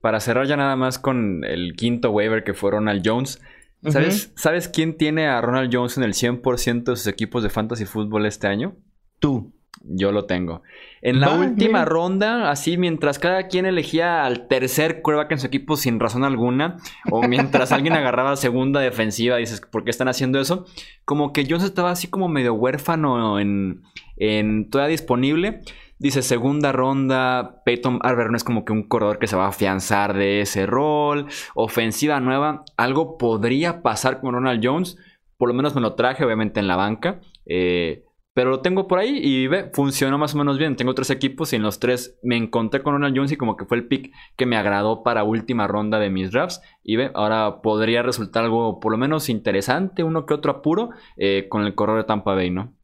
Para 0.00 0.20
cerrar 0.20 0.46
ya 0.46 0.56
nada 0.56 0.76
más 0.76 0.98
con 0.98 1.44
el 1.44 1.74
quinto 1.74 2.10
waiver 2.10 2.44
que 2.44 2.54
fue 2.54 2.72
Ronald 2.72 3.02
Jones. 3.04 3.40
¿Sabes, 3.88 4.32
¿Sabes 4.36 4.68
quién 4.68 4.96
tiene 4.96 5.26
a 5.26 5.40
Ronald 5.40 5.74
Jones 5.74 5.96
en 5.96 6.04
el 6.04 6.12
100% 6.12 6.84
de 6.84 6.96
sus 6.96 7.06
equipos 7.06 7.42
de 7.42 7.50
fantasy 7.50 7.84
fútbol 7.84 8.26
este 8.26 8.46
año? 8.46 8.76
Tú. 9.18 9.52
Yo 9.84 10.12
lo 10.12 10.26
tengo. 10.26 10.62
En 11.00 11.20
la 11.20 11.34
última 11.34 11.84
ronda, 11.84 12.50
así 12.50 12.78
mientras 12.78 13.18
cada 13.18 13.48
quien 13.48 13.66
elegía 13.66 14.24
al 14.24 14.46
tercer 14.46 15.02
quarterback 15.02 15.32
en 15.32 15.38
su 15.40 15.46
equipo 15.48 15.76
sin 15.76 15.98
razón 15.98 16.24
alguna, 16.24 16.76
o 17.10 17.22
mientras 17.22 17.72
alguien 17.72 17.94
agarraba 17.94 18.36
segunda 18.36 18.80
defensiva, 18.80 19.36
dices, 19.36 19.60
¿por 19.60 19.84
qué 19.84 19.90
están 19.90 20.08
haciendo 20.08 20.40
eso? 20.40 20.66
Como 21.04 21.32
que 21.32 21.46
Jones 21.48 21.64
estaba 21.64 21.90
así 21.90 22.08
como 22.08 22.28
medio 22.28 22.54
huérfano 22.54 23.40
en, 23.40 23.82
en 24.16 24.70
todavía 24.70 24.92
disponible. 24.92 25.62
Dice 25.98 26.22
segunda 26.22 26.72
ronda, 26.72 27.62
Peyton 27.64 28.00
Arber 28.02 28.30
no 28.30 28.36
es 28.36 28.42
como 28.42 28.64
que 28.64 28.72
un 28.72 28.82
corredor 28.82 29.18
que 29.20 29.28
se 29.28 29.36
va 29.36 29.44
a 29.44 29.50
afianzar 29.50 30.14
de 30.14 30.40
ese 30.40 30.66
rol. 30.66 31.26
Ofensiva 31.54 32.18
nueva, 32.18 32.64
algo 32.76 33.18
podría 33.18 33.82
pasar 33.82 34.20
con 34.20 34.34
Ronald 34.34 34.60
Jones. 34.64 34.98
Por 35.36 35.48
lo 35.48 35.54
menos 35.54 35.74
me 35.74 35.80
lo 35.80 35.94
traje, 35.94 36.24
obviamente, 36.24 36.58
en 36.58 36.66
la 36.66 36.74
banca. 36.74 37.20
Eh, 37.46 38.04
pero 38.34 38.50
lo 38.50 38.60
tengo 38.60 38.88
por 38.88 38.98
ahí 38.98 39.18
y 39.22 39.46
ve, 39.46 39.70
funcionó 39.72 40.16
más 40.16 40.34
o 40.34 40.38
menos 40.38 40.58
bien. 40.58 40.76
Tengo 40.76 40.94
tres 40.94 41.10
equipos 41.10 41.52
y 41.52 41.56
en 41.56 41.62
los 41.62 41.78
tres 41.78 42.18
me 42.22 42.36
encontré 42.36 42.82
con 42.82 42.94
Ronald 42.94 43.14
Jones 43.16 43.32
y 43.32 43.36
como 43.36 43.56
que 43.56 43.66
fue 43.66 43.76
el 43.76 43.88
pick 43.88 44.10
que 44.36 44.46
me 44.46 44.56
agradó 44.56 45.02
para 45.02 45.24
última 45.24 45.66
ronda 45.66 45.98
de 45.98 46.08
mis 46.08 46.30
drafts. 46.30 46.62
Y 46.82 46.96
ve, 46.96 47.10
ahora 47.14 47.60
podría 47.60 48.02
resultar 48.02 48.44
algo 48.44 48.80
por 48.80 48.92
lo 48.92 48.98
menos 48.98 49.28
interesante, 49.28 50.02
uno 50.02 50.24
que 50.24 50.34
otro 50.34 50.50
apuro 50.50 50.90
eh, 51.16 51.46
con 51.50 51.64
el 51.64 51.74
corredor 51.74 52.02
de 52.02 52.06
Tampa 52.06 52.34
Bay, 52.34 52.50
¿no? 52.50 52.74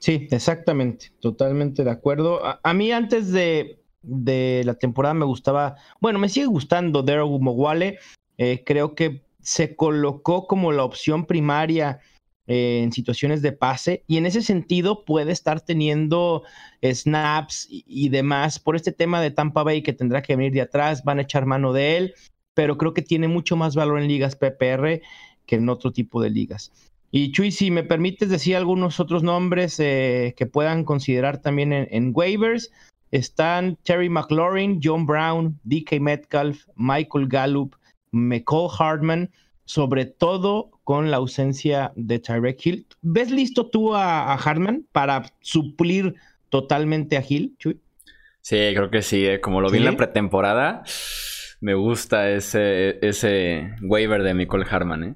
Sí, 0.00 0.26
exactamente, 0.30 1.12
totalmente 1.20 1.84
de 1.84 1.90
acuerdo. 1.90 2.40
A, 2.42 2.74
mí 2.74 2.90
antes 2.90 3.30
de, 3.32 3.78
la 4.02 4.74
temporada 4.74 5.14
me 5.14 5.26
gustaba, 5.26 5.76
bueno, 6.00 6.18
me 6.18 6.30
sigue 6.30 6.46
gustando 6.46 7.02
Daryl 7.02 7.38
Mogwale. 7.38 7.98
Eh, 8.38 8.64
creo 8.64 8.94
que 8.94 9.22
se 9.42 9.76
colocó 9.76 10.46
como 10.46 10.72
la 10.72 10.84
opción 10.84 11.26
primaria 11.26 12.00
eh, 12.52 12.80
en 12.82 12.90
situaciones 12.90 13.42
de 13.42 13.52
pase 13.52 14.02
y 14.08 14.16
en 14.16 14.26
ese 14.26 14.42
sentido 14.42 15.04
puede 15.04 15.30
estar 15.30 15.60
teniendo 15.60 16.42
snaps 16.82 17.68
y, 17.70 18.08
demás 18.08 18.58
por 18.58 18.74
este 18.74 18.90
tema 18.90 19.20
de 19.20 19.30
Tampa 19.30 19.62
Bay 19.62 19.82
que 19.82 19.92
tendrá 19.92 20.20
que 20.20 20.34
venir 20.34 20.52
de 20.52 20.62
atrás, 20.62 21.04
van 21.04 21.20
a 21.20 21.22
echar 21.22 21.46
mano 21.46 21.72
de 21.72 21.96
él, 21.96 22.14
pero 22.52 22.76
creo 22.76 22.92
que 22.92 23.02
tiene 23.02 23.28
mucho 23.28 23.54
más 23.54 23.76
valor 23.76 24.00
en 24.00 24.08
ligas 24.08 24.34
PPR 24.34 25.00
que 25.46 25.54
en 25.54 25.68
otro 25.68 25.92
tipo 25.92 26.20
de 26.20 26.30
ligas. 26.30 26.72
Y 27.12 27.30
Chuy, 27.30 27.52
si 27.52 27.70
me 27.70 27.84
permites 27.84 28.28
decir 28.28 28.56
algunos 28.56 28.98
otros 28.98 29.22
nombres 29.22 29.78
eh, 29.78 30.34
que 30.36 30.46
puedan 30.46 30.82
considerar 30.82 31.38
también 31.38 31.72
en, 31.72 31.86
en 31.92 32.10
waivers, 32.12 32.72
están 33.12 33.78
Terry 33.84 34.08
McLaurin, 34.08 34.80
John 34.82 35.06
Brown, 35.06 35.60
DK 35.62 36.00
Metcalf, 36.00 36.66
Michael 36.74 37.28
Gallup, 37.28 37.76
McCall 38.10 38.70
Hardman, 38.76 39.30
sobre 39.70 40.04
todo 40.04 40.72
con 40.82 41.12
la 41.12 41.18
ausencia 41.18 41.92
de 41.94 42.18
Tyrek 42.18 42.66
Hill. 42.66 42.86
¿Ves 43.02 43.30
listo 43.30 43.68
tú 43.68 43.94
a, 43.94 44.34
Hartman 44.34 44.84
para 44.90 45.32
suplir 45.42 46.16
totalmente 46.48 47.16
a 47.16 47.22
Hill, 47.26 47.54
Chuy? 47.56 47.78
Sí, 48.40 48.56
creo 48.74 48.90
que 48.90 49.02
sí. 49.02 49.24
Eh. 49.24 49.40
Como 49.40 49.60
lo 49.60 49.70
vi 49.70 49.78
en 49.78 49.84
la 49.84 49.96
pretemporada, 49.96 50.82
me 51.60 51.74
gusta 51.74 52.30
ese, 52.30 52.98
ese 53.00 53.70
waiver 53.80 54.24
de 54.24 54.34
Nicole 54.34 54.66
Hartman. 54.68 55.04
¿eh? 55.04 55.14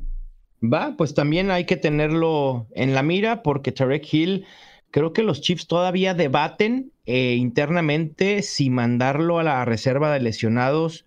Va, 0.62 0.94
pues 0.96 1.14
también 1.14 1.50
hay 1.50 1.64
que 1.64 1.76
tenerlo 1.76 2.68
en 2.76 2.94
la 2.94 3.02
mira 3.02 3.42
porque 3.42 3.72
Tarek 3.72 4.06
Hill, 4.14 4.46
creo 4.92 5.12
que 5.12 5.24
los 5.24 5.40
Chiefs 5.40 5.66
todavía 5.66 6.14
debaten 6.14 6.92
eh, 7.06 7.34
internamente 7.34 8.42
si 8.42 8.70
mandarlo 8.70 9.40
a 9.40 9.42
la 9.42 9.64
reserva 9.64 10.12
de 10.12 10.20
lesionados 10.20 11.06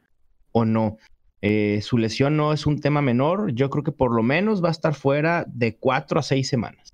o 0.51 0.65
no. 0.65 0.97
Eh, 1.41 1.79
su 1.81 1.97
lesión 1.97 2.35
no 2.37 2.53
es 2.53 2.65
un 2.65 2.79
tema 2.79 3.01
menor. 3.01 3.51
Yo 3.53 3.69
creo 3.69 3.83
que 3.83 3.91
por 3.91 4.13
lo 4.13 4.23
menos 4.23 4.63
va 4.63 4.69
a 4.69 4.71
estar 4.71 4.93
fuera 4.93 5.45
de 5.47 5.77
cuatro 5.77 6.19
a 6.19 6.23
seis 6.23 6.47
semanas. 6.47 6.93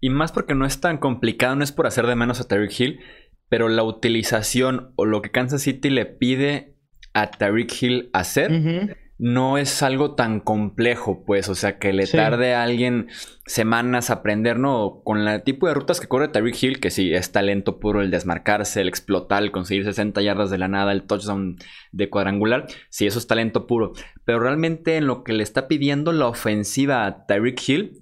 Y 0.00 0.10
más 0.10 0.32
porque 0.32 0.54
no 0.54 0.66
es 0.66 0.80
tan 0.80 0.98
complicado, 0.98 1.56
no 1.56 1.64
es 1.64 1.72
por 1.72 1.86
hacer 1.86 2.06
de 2.06 2.16
menos 2.16 2.40
a 2.40 2.48
Tyreek 2.48 2.78
Hill, 2.78 3.00
pero 3.48 3.68
la 3.68 3.82
utilización 3.82 4.92
o 4.96 5.04
lo 5.04 5.22
que 5.22 5.30
Kansas 5.30 5.62
City 5.62 5.90
le 5.90 6.06
pide 6.06 6.76
a 7.14 7.30
Tyreek 7.30 7.82
Hill 7.82 8.10
hacer 8.12 9.05
no 9.18 9.56
es 9.56 9.82
algo 9.82 10.14
tan 10.14 10.40
complejo, 10.40 11.24
pues, 11.24 11.48
o 11.48 11.54
sea, 11.54 11.78
que 11.78 11.92
le 11.92 12.06
tarde 12.06 12.54
a 12.54 12.62
alguien 12.62 13.08
semanas 13.46 14.10
aprender, 14.10 14.58
¿no? 14.58 15.00
Con 15.04 15.26
el 15.26 15.42
tipo 15.42 15.66
de 15.66 15.74
rutas 15.74 16.00
que 16.00 16.08
corre 16.08 16.28
Tyreek 16.28 16.62
Hill, 16.62 16.80
que 16.80 16.90
sí, 16.90 17.14
es 17.14 17.32
talento 17.32 17.78
puro 17.78 18.02
el 18.02 18.10
desmarcarse, 18.10 18.82
el 18.82 18.88
explotar, 18.88 19.42
el 19.42 19.52
conseguir 19.52 19.84
60 19.84 20.20
yardas 20.20 20.50
de 20.50 20.58
la 20.58 20.68
nada, 20.68 20.92
el 20.92 21.04
touchdown 21.04 21.56
de 21.92 22.10
cuadrangular, 22.10 22.66
sí, 22.90 23.06
eso 23.06 23.18
es 23.18 23.26
talento 23.26 23.66
puro. 23.66 23.92
Pero 24.24 24.40
realmente 24.40 24.96
en 24.96 25.06
lo 25.06 25.24
que 25.24 25.32
le 25.32 25.42
está 25.42 25.66
pidiendo 25.66 26.12
la 26.12 26.26
ofensiva 26.26 27.06
a 27.06 27.26
Tyreek 27.26 27.68
Hill, 27.68 28.00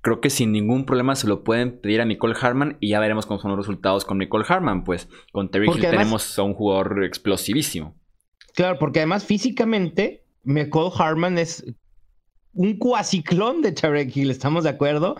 creo 0.00 0.20
que 0.20 0.30
sin 0.30 0.52
ningún 0.52 0.86
problema 0.86 1.16
se 1.16 1.28
lo 1.28 1.44
pueden 1.44 1.80
pedir 1.80 2.00
a 2.00 2.06
Nicole 2.06 2.36
Harman 2.40 2.78
y 2.80 2.90
ya 2.90 3.00
veremos 3.00 3.26
cómo 3.26 3.40
son 3.40 3.50
los 3.50 3.58
resultados 3.58 4.06
con 4.06 4.18
Nicole 4.18 4.44
Harman, 4.48 4.84
pues 4.84 5.08
con 5.32 5.50
Tyreek 5.50 5.76
Hill 5.76 5.82
tenemos 5.82 6.38
a 6.38 6.42
un 6.42 6.54
jugador 6.54 7.04
explosivísimo. 7.04 7.94
Claro, 8.54 8.78
porque 8.78 9.00
además 9.00 9.24
físicamente, 9.24 10.22
McCall 10.44 10.92
Harman 10.96 11.38
es 11.38 11.64
un 12.52 12.78
cuasiclón 12.78 13.62
de 13.62 13.72
Tarek 13.72 14.16
Hill, 14.16 14.30
¿estamos 14.30 14.64
de 14.64 14.70
acuerdo? 14.70 15.16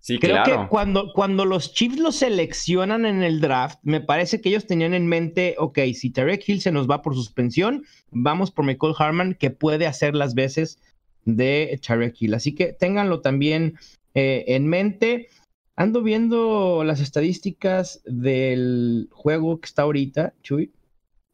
Sí, 0.00 0.18
Creo 0.18 0.42
que 0.42 0.66
cuando, 0.68 1.12
cuando 1.12 1.44
los 1.44 1.72
Chiefs 1.74 2.00
lo 2.00 2.10
seleccionan 2.10 3.06
en 3.06 3.22
el 3.22 3.40
draft, 3.40 3.78
me 3.84 4.00
parece 4.00 4.40
que 4.40 4.48
ellos 4.48 4.66
tenían 4.66 4.94
en 4.94 5.06
mente, 5.06 5.54
ok, 5.58 5.78
si 5.94 6.10
Tarek 6.10 6.42
Hill 6.48 6.60
se 6.60 6.72
nos 6.72 6.90
va 6.90 7.02
por 7.02 7.14
suspensión, 7.14 7.84
vamos 8.10 8.50
por 8.50 8.64
McCall 8.64 8.96
Harman, 8.98 9.34
que 9.34 9.50
puede 9.50 9.86
hacer 9.86 10.16
las 10.16 10.34
veces 10.34 10.80
de 11.24 11.80
Tarek 11.86 12.20
Hill. 12.20 12.34
Así 12.34 12.52
que 12.52 12.72
ténganlo 12.72 13.20
también 13.20 13.78
eh, 14.14 14.42
en 14.48 14.66
mente. 14.66 15.28
Ando 15.76 16.02
viendo 16.02 16.82
las 16.82 17.00
estadísticas 17.00 18.02
del 18.04 19.08
juego 19.12 19.60
que 19.60 19.66
está 19.66 19.82
ahorita, 19.82 20.34
Chuy. 20.42 20.72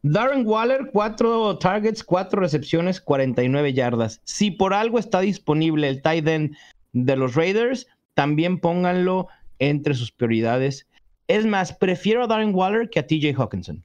Darren 0.03 0.47
Waller, 0.47 0.91
cuatro 0.93 1.59
targets, 1.59 2.05
cuatro 2.05 2.41
recepciones, 2.41 3.01
49 3.01 3.73
yardas. 3.73 4.21
Si 4.25 4.51
por 4.51 4.73
algo 4.73 4.99
está 4.99 5.21
disponible 5.21 5.89
el 5.89 6.03
tight 6.03 6.27
end 6.29 6.57
de 6.93 7.17
los 7.17 7.35
Raiders, 7.35 7.89
también 8.15 8.61
pónganlo 8.61 9.27
entre 9.59 9.95
sus 9.95 10.13
prioridades. 10.13 10.87
Es 11.27 11.47
más, 11.47 11.73
prefiero 11.73 12.23
a 12.23 12.27
Darren 12.29 12.55
Waller 12.55 12.91
que 12.91 13.01
a 13.01 13.07
TJ 13.07 13.35
Hawkinson. 13.37 13.85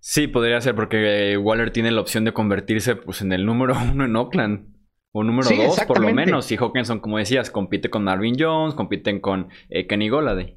Sí, 0.00 0.26
podría 0.26 0.60
ser 0.60 0.74
porque 0.74 1.36
Waller 1.36 1.70
tiene 1.70 1.92
la 1.92 2.00
opción 2.00 2.24
de 2.24 2.32
convertirse 2.32 2.96
pues, 2.96 3.20
en 3.20 3.32
el 3.32 3.44
número 3.44 3.76
uno 3.92 4.04
en 4.06 4.16
Oakland. 4.16 4.72
O 5.14 5.22
número 5.22 5.50
dos, 5.54 5.78
por 5.84 6.00
lo 6.00 6.10
menos. 6.14 6.50
Y 6.50 6.56
Hawkinson, 6.56 7.00
como 7.00 7.18
decías, 7.18 7.50
compite 7.50 7.90
con 7.90 8.02
Marvin 8.02 8.34
Jones, 8.38 8.74
compiten 8.74 9.20
con 9.20 9.50
eh, 9.68 9.86
Kenny 9.86 10.08
Golladay. 10.08 10.56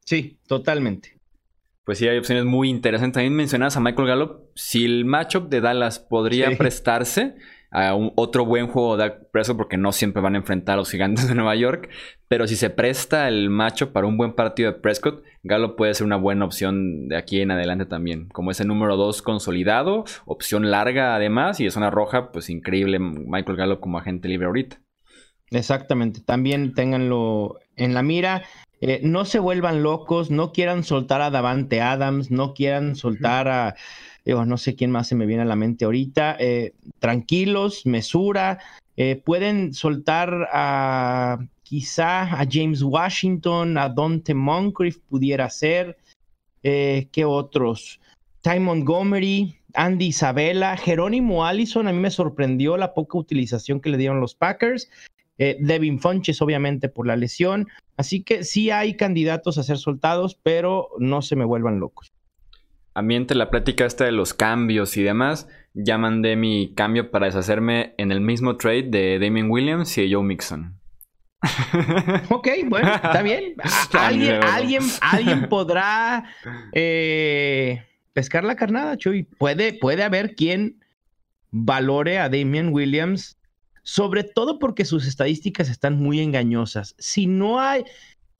Sí, 0.00 0.40
totalmente 0.48 1.13
pues 1.84 1.98
sí 1.98 2.08
hay 2.08 2.18
opciones 2.18 2.44
muy 2.44 2.70
interesantes. 2.70 3.14
También 3.14 3.34
mencionas 3.34 3.76
a 3.76 3.80
Michael 3.80 4.08
Gallup. 4.08 4.50
Si 4.54 4.84
el 4.84 5.04
matchup 5.04 5.48
de 5.48 5.60
Dallas 5.60 5.98
podría 5.98 6.56
prestarse, 6.56 7.34
a 7.74 7.92
un, 7.96 8.12
otro 8.14 8.46
buen 8.46 8.68
juego 8.68 8.96
de 8.96 9.10
Prescott 9.10 9.56
porque 9.56 9.76
no 9.76 9.90
siempre 9.90 10.22
van 10.22 10.36
a 10.36 10.38
enfrentar 10.38 10.74
a 10.74 10.76
los 10.76 10.90
gigantes 10.90 11.28
de 11.28 11.34
Nueva 11.34 11.56
York. 11.56 11.90
Pero 12.28 12.46
si 12.46 12.54
se 12.54 12.70
presta 12.70 13.26
el 13.28 13.50
macho 13.50 13.92
para 13.92 14.06
un 14.06 14.16
buen 14.16 14.34
partido 14.34 14.72
de 14.72 14.78
Prescott, 14.78 15.24
Galo 15.42 15.74
puede 15.74 15.92
ser 15.92 16.06
una 16.06 16.16
buena 16.16 16.44
opción 16.44 17.08
de 17.08 17.16
aquí 17.16 17.40
en 17.40 17.50
adelante 17.50 17.84
también. 17.84 18.28
Como 18.28 18.52
ese 18.52 18.64
número 18.64 18.96
2 18.96 19.22
consolidado, 19.22 20.04
opción 20.24 20.70
larga 20.70 21.16
además, 21.16 21.58
y 21.58 21.66
es 21.66 21.74
una 21.74 21.90
roja, 21.90 22.30
pues 22.30 22.48
increíble 22.48 23.00
Michael 23.00 23.58
Galo 23.58 23.80
como 23.80 23.98
agente 23.98 24.28
libre 24.28 24.46
ahorita. 24.46 24.80
Exactamente, 25.50 26.20
también 26.20 26.74
ténganlo 26.74 27.58
en 27.76 27.92
la 27.92 28.02
mira. 28.02 28.44
Eh, 28.86 29.00
no 29.02 29.24
se 29.24 29.38
vuelvan 29.38 29.82
locos, 29.82 30.30
no 30.30 30.52
quieran 30.52 30.84
soltar 30.84 31.22
a 31.22 31.30
Davante 31.30 31.80
Adams, 31.80 32.30
no 32.30 32.52
quieran 32.52 32.96
soltar 32.96 33.48
a, 33.48 33.76
no 34.26 34.58
sé 34.58 34.74
quién 34.74 34.90
más 34.90 35.08
se 35.08 35.14
me 35.14 35.24
viene 35.24 35.40
a 35.40 35.46
la 35.46 35.56
mente 35.56 35.86
ahorita. 35.86 36.36
Eh, 36.38 36.74
tranquilos, 36.98 37.86
mesura. 37.86 38.58
Eh, 38.98 39.22
pueden 39.24 39.72
soltar 39.72 40.50
a 40.52 41.38
quizá 41.62 42.24
a 42.24 42.46
James 42.46 42.82
Washington, 42.82 43.78
a 43.78 43.88
Dante 43.88 44.34
Moncrief 44.34 44.98
pudiera 45.08 45.48
ser. 45.48 45.96
¿Qué 46.62 47.24
otros? 47.26 48.00
Ty 48.42 48.60
Montgomery, 48.60 49.58
Andy 49.72 50.06
Isabella, 50.06 50.76
Jerónimo 50.76 51.46
Allison, 51.46 51.88
a 51.88 51.92
mí 51.92 51.98
me 51.98 52.10
sorprendió 52.10 52.76
la 52.76 52.92
poca 52.92 53.18
utilización 53.18 53.80
que 53.80 53.88
le 53.88 53.96
dieron 53.96 54.20
los 54.20 54.34
Packers. 54.34 54.90
Eh, 55.38 55.56
Devin 55.60 56.00
Funches, 56.00 56.40
obviamente, 56.42 56.88
por 56.88 57.06
la 57.06 57.16
lesión. 57.16 57.68
Así 57.96 58.22
que 58.22 58.44
sí 58.44 58.70
hay 58.70 58.96
candidatos 58.96 59.58
a 59.58 59.62
ser 59.62 59.78
soltados, 59.78 60.38
pero 60.42 60.88
no 60.98 61.22
se 61.22 61.36
me 61.36 61.44
vuelvan 61.44 61.80
locos. 61.80 62.12
Ambiente 62.94 63.34
la 63.34 63.50
plática 63.50 63.84
esta 63.84 64.04
de 64.04 64.12
los 64.12 64.34
cambios 64.34 64.96
y 64.96 65.02
demás. 65.02 65.48
Ya 65.74 65.98
mandé 65.98 66.36
mi 66.36 66.72
cambio 66.74 67.10
para 67.10 67.26
deshacerme 67.26 67.94
en 67.98 68.12
el 68.12 68.20
mismo 68.20 68.56
trade 68.56 68.84
de 68.84 69.18
Damien 69.18 69.50
Williams 69.50 69.98
y 69.98 70.12
Joe 70.12 70.22
Mixon. 70.22 70.78
ok, 72.30 72.48
bueno, 72.66 72.94
está 72.94 73.22
bien. 73.22 73.54
¿Alguien, 73.92 74.44
alguien, 74.44 74.82
alguien 75.00 75.48
podrá 75.48 76.24
eh, 76.72 77.82
pescar 78.12 78.44
la 78.44 78.54
carnada, 78.54 78.96
Chuy. 78.96 79.24
Puede, 79.24 79.72
puede 79.72 80.04
haber 80.04 80.36
quien 80.36 80.78
valore 81.50 82.18
a 82.18 82.28
Damien 82.28 82.72
Williams 82.72 83.36
sobre 83.84 84.24
todo 84.24 84.58
porque 84.58 84.84
sus 84.84 85.06
estadísticas 85.06 85.68
están 85.68 86.02
muy 86.02 86.20
engañosas. 86.20 86.96
Si 86.98 87.26
no 87.26 87.60
hay, 87.60 87.84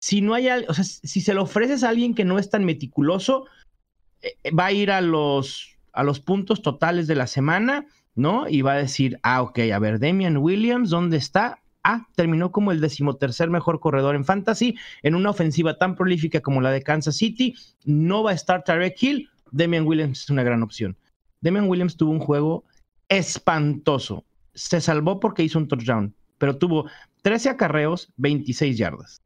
si 0.00 0.22
no 0.22 0.34
hay, 0.34 0.48
o 0.66 0.74
sea, 0.74 0.84
si 0.84 1.20
se 1.20 1.34
lo 1.34 1.42
ofreces 1.42 1.84
a 1.84 1.90
alguien 1.90 2.14
que 2.14 2.24
no 2.24 2.38
es 2.38 2.50
tan 2.50 2.64
meticuloso, 2.64 3.46
eh, 4.22 4.50
va 4.50 4.66
a 4.66 4.72
ir 4.72 4.90
a 4.90 5.00
los, 5.02 5.76
a 5.92 6.02
los 6.02 6.18
puntos 6.18 6.62
totales 6.62 7.06
de 7.06 7.14
la 7.14 7.26
semana, 7.26 7.86
¿no? 8.14 8.48
Y 8.48 8.62
va 8.62 8.72
a 8.72 8.78
decir, 8.78 9.20
ah, 9.22 9.42
ok, 9.42 9.60
a 9.72 9.78
ver, 9.78 10.00
Damian 10.00 10.38
Williams, 10.38 10.90
¿dónde 10.90 11.18
está? 11.18 11.60
Ah, 11.82 12.08
terminó 12.16 12.50
como 12.50 12.72
el 12.72 12.80
decimotercer 12.80 13.50
mejor 13.50 13.80
corredor 13.80 14.16
en 14.16 14.24
fantasy, 14.24 14.76
en 15.02 15.14
una 15.14 15.28
ofensiva 15.28 15.76
tan 15.76 15.94
prolífica 15.94 16.40
como 16.40 16.62
la 16.62 16.70
de 16.70 16.82
Kansas 16.82 17.16
City. 17.16 17.54
No 17.84 18.22
va 18.22 18.30
a 18.30 18.34
estar 18.34 18.64
Tarek 18.64 19.00
Hill. 19.02 19.28
Damian 19.52 19.86
Williams 19.86 20.22
es 20.22 20.30
una 20.30 20.42
gran 20.42 20.62
opción. 20.62 20.96
Damian 21.42 21.68
Williams 21.68 21.98
tuvo 21.98 22.12
un 22.12 22.20
juego 22.20 22.64
espantoso 23.10 24.24
se 24.54 24.80
salvó 24.80 25.20
porque 25.20 25.42
hizo 25.42 25.58
un 25.58 25.68
touchdown, 25.68 26.14
pero 26.38 26.58
tuvo 26.58 26.88
13 27.22 27.50
acarreos, 27.50 28.12
26 28.16 28.78
yardas. 28.78 29.22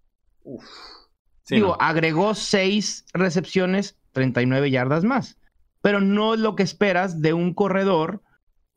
Digo, 1.49 1.81
agregó 1.81 2.35
6 2.35 3.07
recepciones, 3.15 3.97
39 4.13 4.71
yardas 4.71 5.05
más. 5.05 5.39
Pero 5.81 6.01
no 6.01 6.35
es 6.35 6.41
lo 6.41 6.57
que 6.57 6.63
esperas 6.63 7.23
de 7.23 7.33
un 7.33 7.55
corredor 7.55 8.23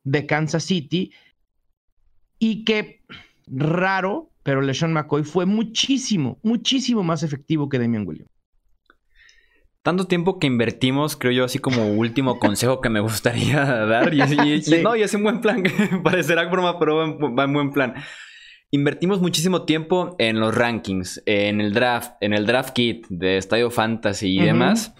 de 0.04 0.26
Kansas 0.26 0.64
City 0.64 1.12
y 2.40 2.64
que 2.64 3.02
raro, 3.48 4.32
pero 4.44 4.62
LeSean 4.62 4.94
McCoy 4.94 5.24
fue 5.24 5.46
muchísimo, 5.46 6.40
muchísimo 6.44 7.04
más 7.04 7.24
efectivo 7.24 7.70
que 7.70 7.80
Damian 7.80 8.08
Williams. 8.08 8.32
Tanto 9.84 10.06
tiempo 10.06 10.38
que 10.38 10.48
invertimos, 10.48 11.16
creo 11.16 11.32
yo, 11.32 11.46
así 11.46 11.58
como 11.58 11.88
último 11.88 12.38
consejo 12.38 12.82
que 12.82 12.90
me 12.90 13.00
gustaría 13.00 13.66
dar. 13.86 14.14
Y, 14.14 14.20
no, 14.84 14.96
y 14.96 15.02
es 15.02 15.14
un 15.14 15.24
buen 15.24 15.42
plan. 15.42 15.64
Parecerá 16.04 16.46
broma, 16.46 16.78
pero 16.78 17.18
va 17.36 17.44
en 17.44 17.54
buen 17.54 17.72
plan. 17.72 17.96
Invertimos 18.70 19.20
muchísimo 19.20 19.64
tiempo 19.64 20.16
en 20.18 20.40
los 20.40 20.56
rankings, 20.56 21.22
en 21.26 21.60
el 21.60 21.74
draft, 21.74 22.14
en 22.22 22.34
el 22.34 22.46
draft 22.46 22.74
kit 22.74 23.06
de 23.10 23.38
Estadio 23.38 23.70
Fantasy 23.70 24.40
y 24.40 24.46
demás 24.46 24.94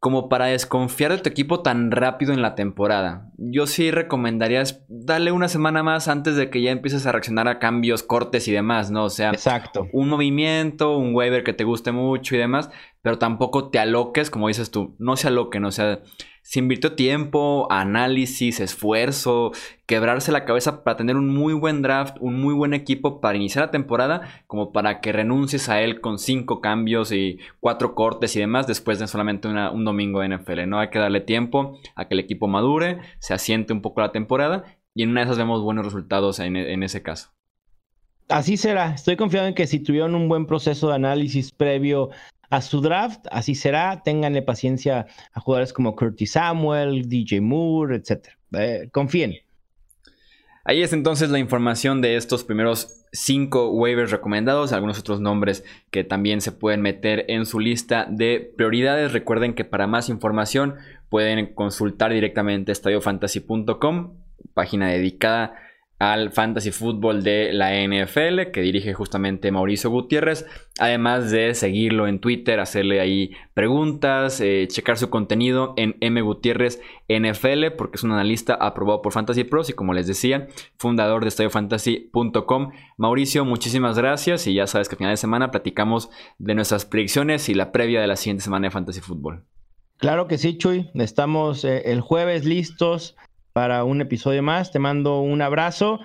como 0.00 0.28
para 0.28 0.46
desconfiar 0.46 1.10
de 1.10 1.18
tu 1.18 1.28
equipo 1.28 1.60
tan 1.60 1.90
rápido 1.90 2.32
en 2.32 2.40
la 2.40 2.54
temporada. 2.54 3.32
Yo 3.36 3.66
sí 3.66 3.90
recomendaría 3.90 4.62
darle 4.88 5.32
una 5.32 5.48
semana 5.48 5.82
más 5.82 6.06
antes 6.06 6.36
de 6.36 6.50
que 6.50 6.62
ya 6.62 6.70
empieces 6.70 7.04
a 7.06 7.12
reaccionar 7.12 7.48
a 7.48 7.58
cambios, 7.58 8.04
cortes 8.04 8.46
y 8.46 8.52
demás, 8.52 8.92
¿no? 8.92 9.04
O 9.04 9.10
sea, 9.10 9.30
Exacto. 9.30 9.88
un 9.92 10.08
movimiento, 10.08 10.96
un 10.96 11.14
waiver 11.14 11.42
que 11.42 11.52
te 11.52 11.64
guste 11.64 11.90
mucho 11.90 12.36
y 12.36 12.38
demás, 12.38 12.70
pero 13.08 13.18
tampoco 13.18 13.70
te 13.70 13.78
aloques, 13.78 14.28
como 14.28 14.48
dices 14.48 14.70
tú, 14.70 14.94
no 14.98 15.16
se 15.16 15.28
aloquen, 15.28 15.64
o 15.64 15.72
sea, 15.72 16.02
se 16.42 16.58
invirtió 16.58 16.92
tiempo, 16.92 17.66
análisis, 17.70 18.60
esfuerzo, 18.60 19.52
quebrarse 19.86 20.30
la 20.30 20.44
cabeza 20.44 20.84
para 20.84 20.98
tener 20.98 21.16
un 21.16 21.34
muy 21.34 21.54
buen 21.54 21.80
draft, 21.80 22.18
un 22.20 22.38
muy 22.38 22.52
buen 22.52 22.74
equipo 22.74 23.22
para 23.22 23.38
iniciar 23.38 23.64
la 23.64 23.70
temporada, 23.70 24.42
como 24.46 24.72
para 24.72 25.00
que 25.00 25.12
renuncies 25.12 25.70
a 25.70 25.80
él 25.80 26.02
con 26.02 26.18
cinco 26.18 26.60
cambios 26.60 27.10
y 27.10 27.38
cuatro 27.60 27.94
cortes 27.94 28.36
y 28.36 28.40
demás 28.40 28.66
después 28.66 28.98
de 28.98 29.06
solamente 29.06 29.48
un 29.48 29.86
domingo 29.86 30.20
de 30.20 30.36
NFL. 30.36 30.68
No 30.68 30.78
hay 30.78 30.90
que 30.90 30.98
darle 30.98 31.22
tiempo 31.22 31.78
a 31.94 32.08
que 32.08 32.14
el 32.14 32.20
equipo 32.20 32.46
madure, 32.46 32.98
se 33.20 33.32
asiente 33.32 33.72
un 33.72 33.80
poco 33.80 34.02
la 34.02 34.12
temporada 34.12 34.64
y 34.92 35.02
en 35.02 35.12
una 35.12 35.22
de 35.22 35.28
esas 35.28 35.38
vemos 35.38 35.62
buenos 35.62 35.86
resultados 35.86 36.40
en, 36.40 36.56
en 36.56 36.82
ese 36.82 37.02
caso. 37.02 37.30
Así 38.28 38.58
será. 38.58 38.92
Estoy 38.92 39.16
confiado 39.16 39.46
en 39.46 39.54
que 39.54 39.66
si 39.66 39.80
tuvieron 39.80 40.14
un 40.14 40.28
buen 40.28 40.44
proceso 40.44 40.88
de 40.88 40.96
análisis 40.96 41.52
previo 41.52 42.10
a 42.50 42.60
su 42.62 42.80
draft, 42.80 43.26
así 43.30 43.54
será. 43.54 44.02
Ténganle 44.02 44.42
paciencia 44.42 45.06
a 45.32 45.40
jugadores 45.40 45.72
como 45.72 45.94
Curtis 45.94 46.32
Samuel, 46.32 47.08
DJ 47.08 47.40
Moore, 47.40 47.96
etc. 47.96 48.28
Eh, 48.52 48.88
confíen. 48.92 49.34
Ahí 50.64 50.82
es 50.82 50.92
entonces 50.92 51.30
la 51.30 51.38
información 51.38 52.02
de 52.02 52.16
estos 52.16 52.44
primeros 52.44 53.06
cinco 53.12 53.70
waivers 53.70 54.10
recomendados, 54.10 54.72
algunos 54.72 54.98
otros 54.98 55.18
nombres 55.18 55.64
que 55.90 56.04
también 56.04 56.42
se 56.42 56.52
pueden 56.52 56.82
meter 56.82 57.24
en 57.28 57.46
su 57.46 57.58
lista 57.58 58.06
de 58.10 58.52
prioridades. 58.56 59.12
Recuerden 59.12 59.54
que 59.54 59.64
para 59.64 59.86
más 59.86 60.10
información 60.10 60.74
pueden 61.08 61.54
consultar 61.54 62.12
directamente 62.12 62.72
estadiofantasy.com, 62.72 64.14
página 64.52 64.88
dedicada 64.88 65.54
al 65.98 66.30
fantasy 66.30 66.70
fútbol 66.70 67.24
de 67.24 67.52
la 67.52 67.72
NFL 67.72 68.52
que 68.52 68.60
dirige 68.60 68.94
justamente 68.94 69.50
Mauricio 69.50 69.90
Gutiérrez, 69.90 70.46
además 70.78 71.30
de 71.30 71.54
seguirlo 71.54 72.06
en 72.06 72.20
Twitter, 72.20 72.60
hacerle 72.60 73.00
ahí 73.00 73.32
preguntas, 73.54 74.40
eh, 74.40 74.66
checar 74.68 74.96
su 74.96 75.10
contenido 75.10 75.74
en 75.76 75.96
M 76.00 76.22
NFL 77.08 77.76
porque 77.76 77.96
es 77.96 78.04
un 78.04 78.12
analista 78.12 78.54
aprobado 78.54 79.02
por 79.02 79.12
Fantasy 79.12 79.44
Pros 79.44 79.70
y 79.70 79.72
como 79.72 79.92
les 79.92 80.06
decía, 80.06 80.48
fundador 80.76 81.22
de 81.22 81.28
estadiofantasy.com. 81.28 82.70
Mauricio, 82.96 83.44
muchísimas 83.44 83.98
gracias 83.98 84.46
y 84.46 84.54
ya 84.54 84.66
sabes 84.66 84.88
que 84.88 84.94
a 84.94 84.98
final 84.98 85.12
de 85.12 85.16
semana 85.16 85.50
platicamos 85.50 86.10
de 86.38 86.54
nuestras 86.54 86.84
predicciones 86.84 87.48
y 87.48 87.54
la 87.54 87.72
previa 87.72 88.00
de 88.00 88.06
la 88.06 88.16
siguiente 88.16 88.44
semana 88.44 88.68
de 88.68 88.70
Fantasy 88.70 89.00
Fútbol. 89.00 89.44
Claro 89.96 90.28
que 90.28 90.38
sí, 90.38 90.56
Chuy. 90.56 90.90
Estamos 90.94 91.64
eh, 91.64 91.90
el 91.90 92.00
jueves 92.00 92.44
listos 92.44 93.16
para 93.58 93.82
un 93.82 94.00
episodio 94.00 94.40
más. 94.40 94.70
Te 94.70 94.78
mando 94.78 95.20
un 95.20 95.42
abrazo 95.42 95.98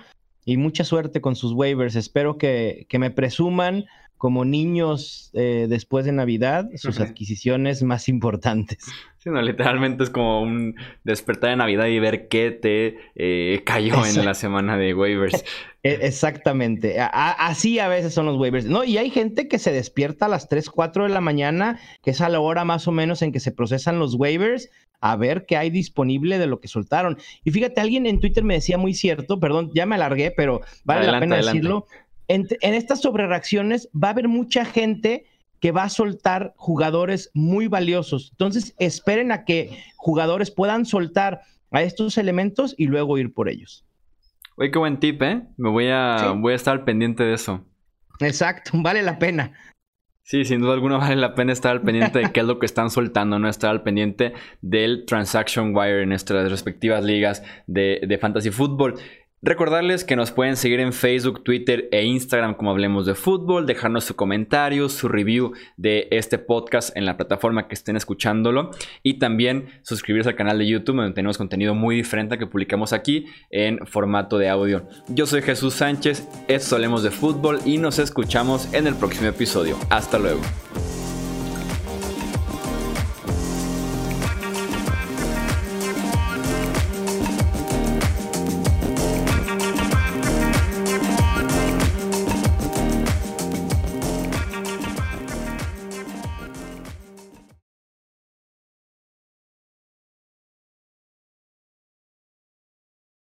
y 0.44 0.56
mucha 0.56 0.82
suerte 0.82 1.20
con 1.20 1.36
sus 1.36 1.52
waivers. 1.52 1.94
Espero 1.94 2.36
que, 2.36 2.88
me 2.98 3.12
presuman 3.12 3.84
como 4.24 4.46
niños 4.46 5.28
eh, 5.34 5.66
después 5.68 6.06
de 6.06 6.12
Navidad 6.12 6.70
sus 6.76 6.98
adquisiciones 6.98 7.82
más 7.82 8.08
importantes. 8.08 8.78
Sí, 9.18 9.28
no, 9.28 9.42
literalmente 9.42 10.02
es 10.02 10.08
como 10.08 10.40
un 10.40 10.76
despertar 11.02 11.50
de 11.50 11.56
Navidad 11.56 11.88
y 11.88 11.98
ver 11.98 12.28
qué 12.28 12.50
te 12.50 12.96
eh, 13.16 13.60
cayó 13.66 14.02
en 14.06 14.24
la 14.24 14.32
semana 14.32 14.78
de 14.78 14.94
waivers. 14.94 15.44
E, 15.82 16.06
exactamente. 16.06 16.96
así 16.98 17.78
a 17.78 17.88
veces 17.88 18.14
son 18.14 18.24
los 18.24 18.38
waivers. 18.38 18.64
No, 18.64 18.84
y 18.84 18.96
hay 18.96 19.10
gente 19.10 19.48
que 19.48 19.58
se 19.58 19.70
despierta 19.70 20.24
a 20.24 20.28
las 20.30 20.48
3, 20.48 20.70
4 20.70 21.04
de 21.04 21.10
la 21.10 21.20
mañana, 21.20 21.78
que 22.02 22.12
es 22.12 22.22
a 22.22 22.30
la 22.30 22.40
hora 22.40 22.64
más 22.64 22.88
o 22.88 22.92
menos 22.92 23.20
en 23.20 23.32
que 23.32 23.40
se 23.40 23.52
procesan 23.52 23.98
los 23.98 24.14
waivers, 24.14 24.70
a 25.02 25.16
ver 25.16 25.44
qué 25.44 25.58
hay 25.58 25.68
disponible 25.68 26.38
de 26.38 26.46
lo 26.46 26.58
que 26.58 26.68
soltaron. 26.68 27.18
Y 27.44 27.50
fíjate, 27.50 27.82
alguien 27.82 28.06
en 28.06 28.18
Twitter 28.18 28.44
me 28.44 28.54
decía 28.54 28.78
muy 28.78 28.94
cierto, 28.94 29.38
perdón, 29.38 29.72
ya 29.74 29.84
me 29.84 29.96
alargué, 29.96 30.30
pero 30.30 30.62
vale 30.84 31.06
la 31.06 31.20
pena 31.20 31.36
decirlo. 31.36 31.86
En, 32.28 32.46
en 32.60 32.74
estas 32.74 33.02
sobrereacciones 33.02 33.88
va 33.94 34.08
a 34.08 34.10
haber 34.12 34.28
mucha 34.28 34.64
gente 34.64 35.26
que 35.60 35.72
va 35.72 35.84
a 35.84 35.88
soltar 35.88 36.52
jugadores 36.56 37.30
muy 37.32 37.68
valiosos. 37.68 38.30
Entonces, 38.32 38.74
esperen 38.78 39.32
a 39.32 39.44
que 39.44 39.78
jugadores 39.96 40.50
puedan 40.50 40.84
soltar 40.84 41.40
a 41.70 41.82
estos 41.82 42.18
elementos 42.18 42.74
y 42.76 42.86
luego 42.86 43.18
ir 43.18 43.32
por 43.32 43.48
ellos. 43.48 43.84
Oye, 44.56 44.70
qué 44.70 44.78
buen 44.78 45.00
tip, 45.00 45.22
¿eh? 45.22 45.42
Me 45.56 45.70
voy 45.70 45.88
a, 45.88 46.34
voy 46.36 46.52
a 46.52 46.56
estar 46.56 46.84
pendiente 46.84 47.24
de 47.24 47.34
eso. 47.34 47.64
Exacto, 48.20 48.72
vale 48.74 49.02
la 49.02 49.18
pena. 49.18 49.52
Sí, 50.22 50.44
sin 50.44 50.60
duda 50.60 50.72
alguna 50.72 50.96
vale 50.96 51.16
la 51.16 51.34
pena 51.34 51.52
estar 51.52 51.72
al 51.72 51.82
pendiente 51.82 52.18
de 52.18 52.32
qué 52.32 52.40
es 52.40 52.46
lo 52.46 52.58
que 52.58 52.64
están 52.64 52.90
soltando, 52.90 53.38
no 53.38 53.48
estar 53.48 53.70
al 53.70 53.82
pendiente 53.82 54.32
del 54.62 55.04
Transaction 55.04 55.76
Wire 55.76 56.02
en 56.02 56.08
nuestras 56.08 56.50
respectivas 56.50 57.04
ligas 57.04 57.42
de, 57.66 58.00
de 58.06 58.18
Fantasy 58.18 58.50
Football. 58.50 58.94
Recordarles 59.46 60.04
que 60.04 60.16
nos 60.16 60.32
pueden 60.32 60.56
seguir 60.56 60.80
en 60.80 60.94
Facebook, 60.94 61.44
Twitter 61.44 61.86
e 61.92 62.02
Instagram 62.02 62.54
como 62.54 62.70
Hablemos 62.70 63.04
de 63.04 63.14
Fútbol, 63.14 63.66
dejarnos 63.66 64.04
su 64.04 64.16
comentario, 64.16 64.88
su 64.88 65.06
review 65.06 65.52
de 65.76 66.08
este 66.12 66.38
podcast 66.38 66.96
en 66.96 67.04
la 67.04 67.18
plataforma 67.18 67.68
que 67.68 67.74
estén 67.74 67.94
escuchándolo 67.94 68.70
y 69.02 69.18
también 69.18 69.66
suscribirse 69.82 70.30
al 70.30 70.36
canal 70.36 70.56
de 70.56 70.66
YouTube 70.66 70.96
donde 70.96 71.12
tenemos 71.12 71.36
contenido 71.36 71.74
muy 71.74 71.96
diferente 71.96 72.38
que 72.38 72.46
publicamos 72.46 72.94
aquí 72.94 73.26
en 73.50 73.86
formato 73.86 74.38
de 74.38 74.48
audio. 74.48 74.88
Yo 75.08 75.26
soy 75.26 75.42
Jesús 75.42 75.74
Sánchez, 75.74 76.26
esto 76.48 76.54
es 76.54 76.72
Hablemos 76.72 77.02
de 77.02 77.10
Fútbol 77.10 77.58
y 77.66 77.76
nos 77.76 77.98
escuchamos 77.98 78.72
en 78.72 78.86
el 78.86 78.94
próximo 78.94 79.28
episodio. 79.28 79.76
Hasta 79.90 80.18
luego. 80.18 80.40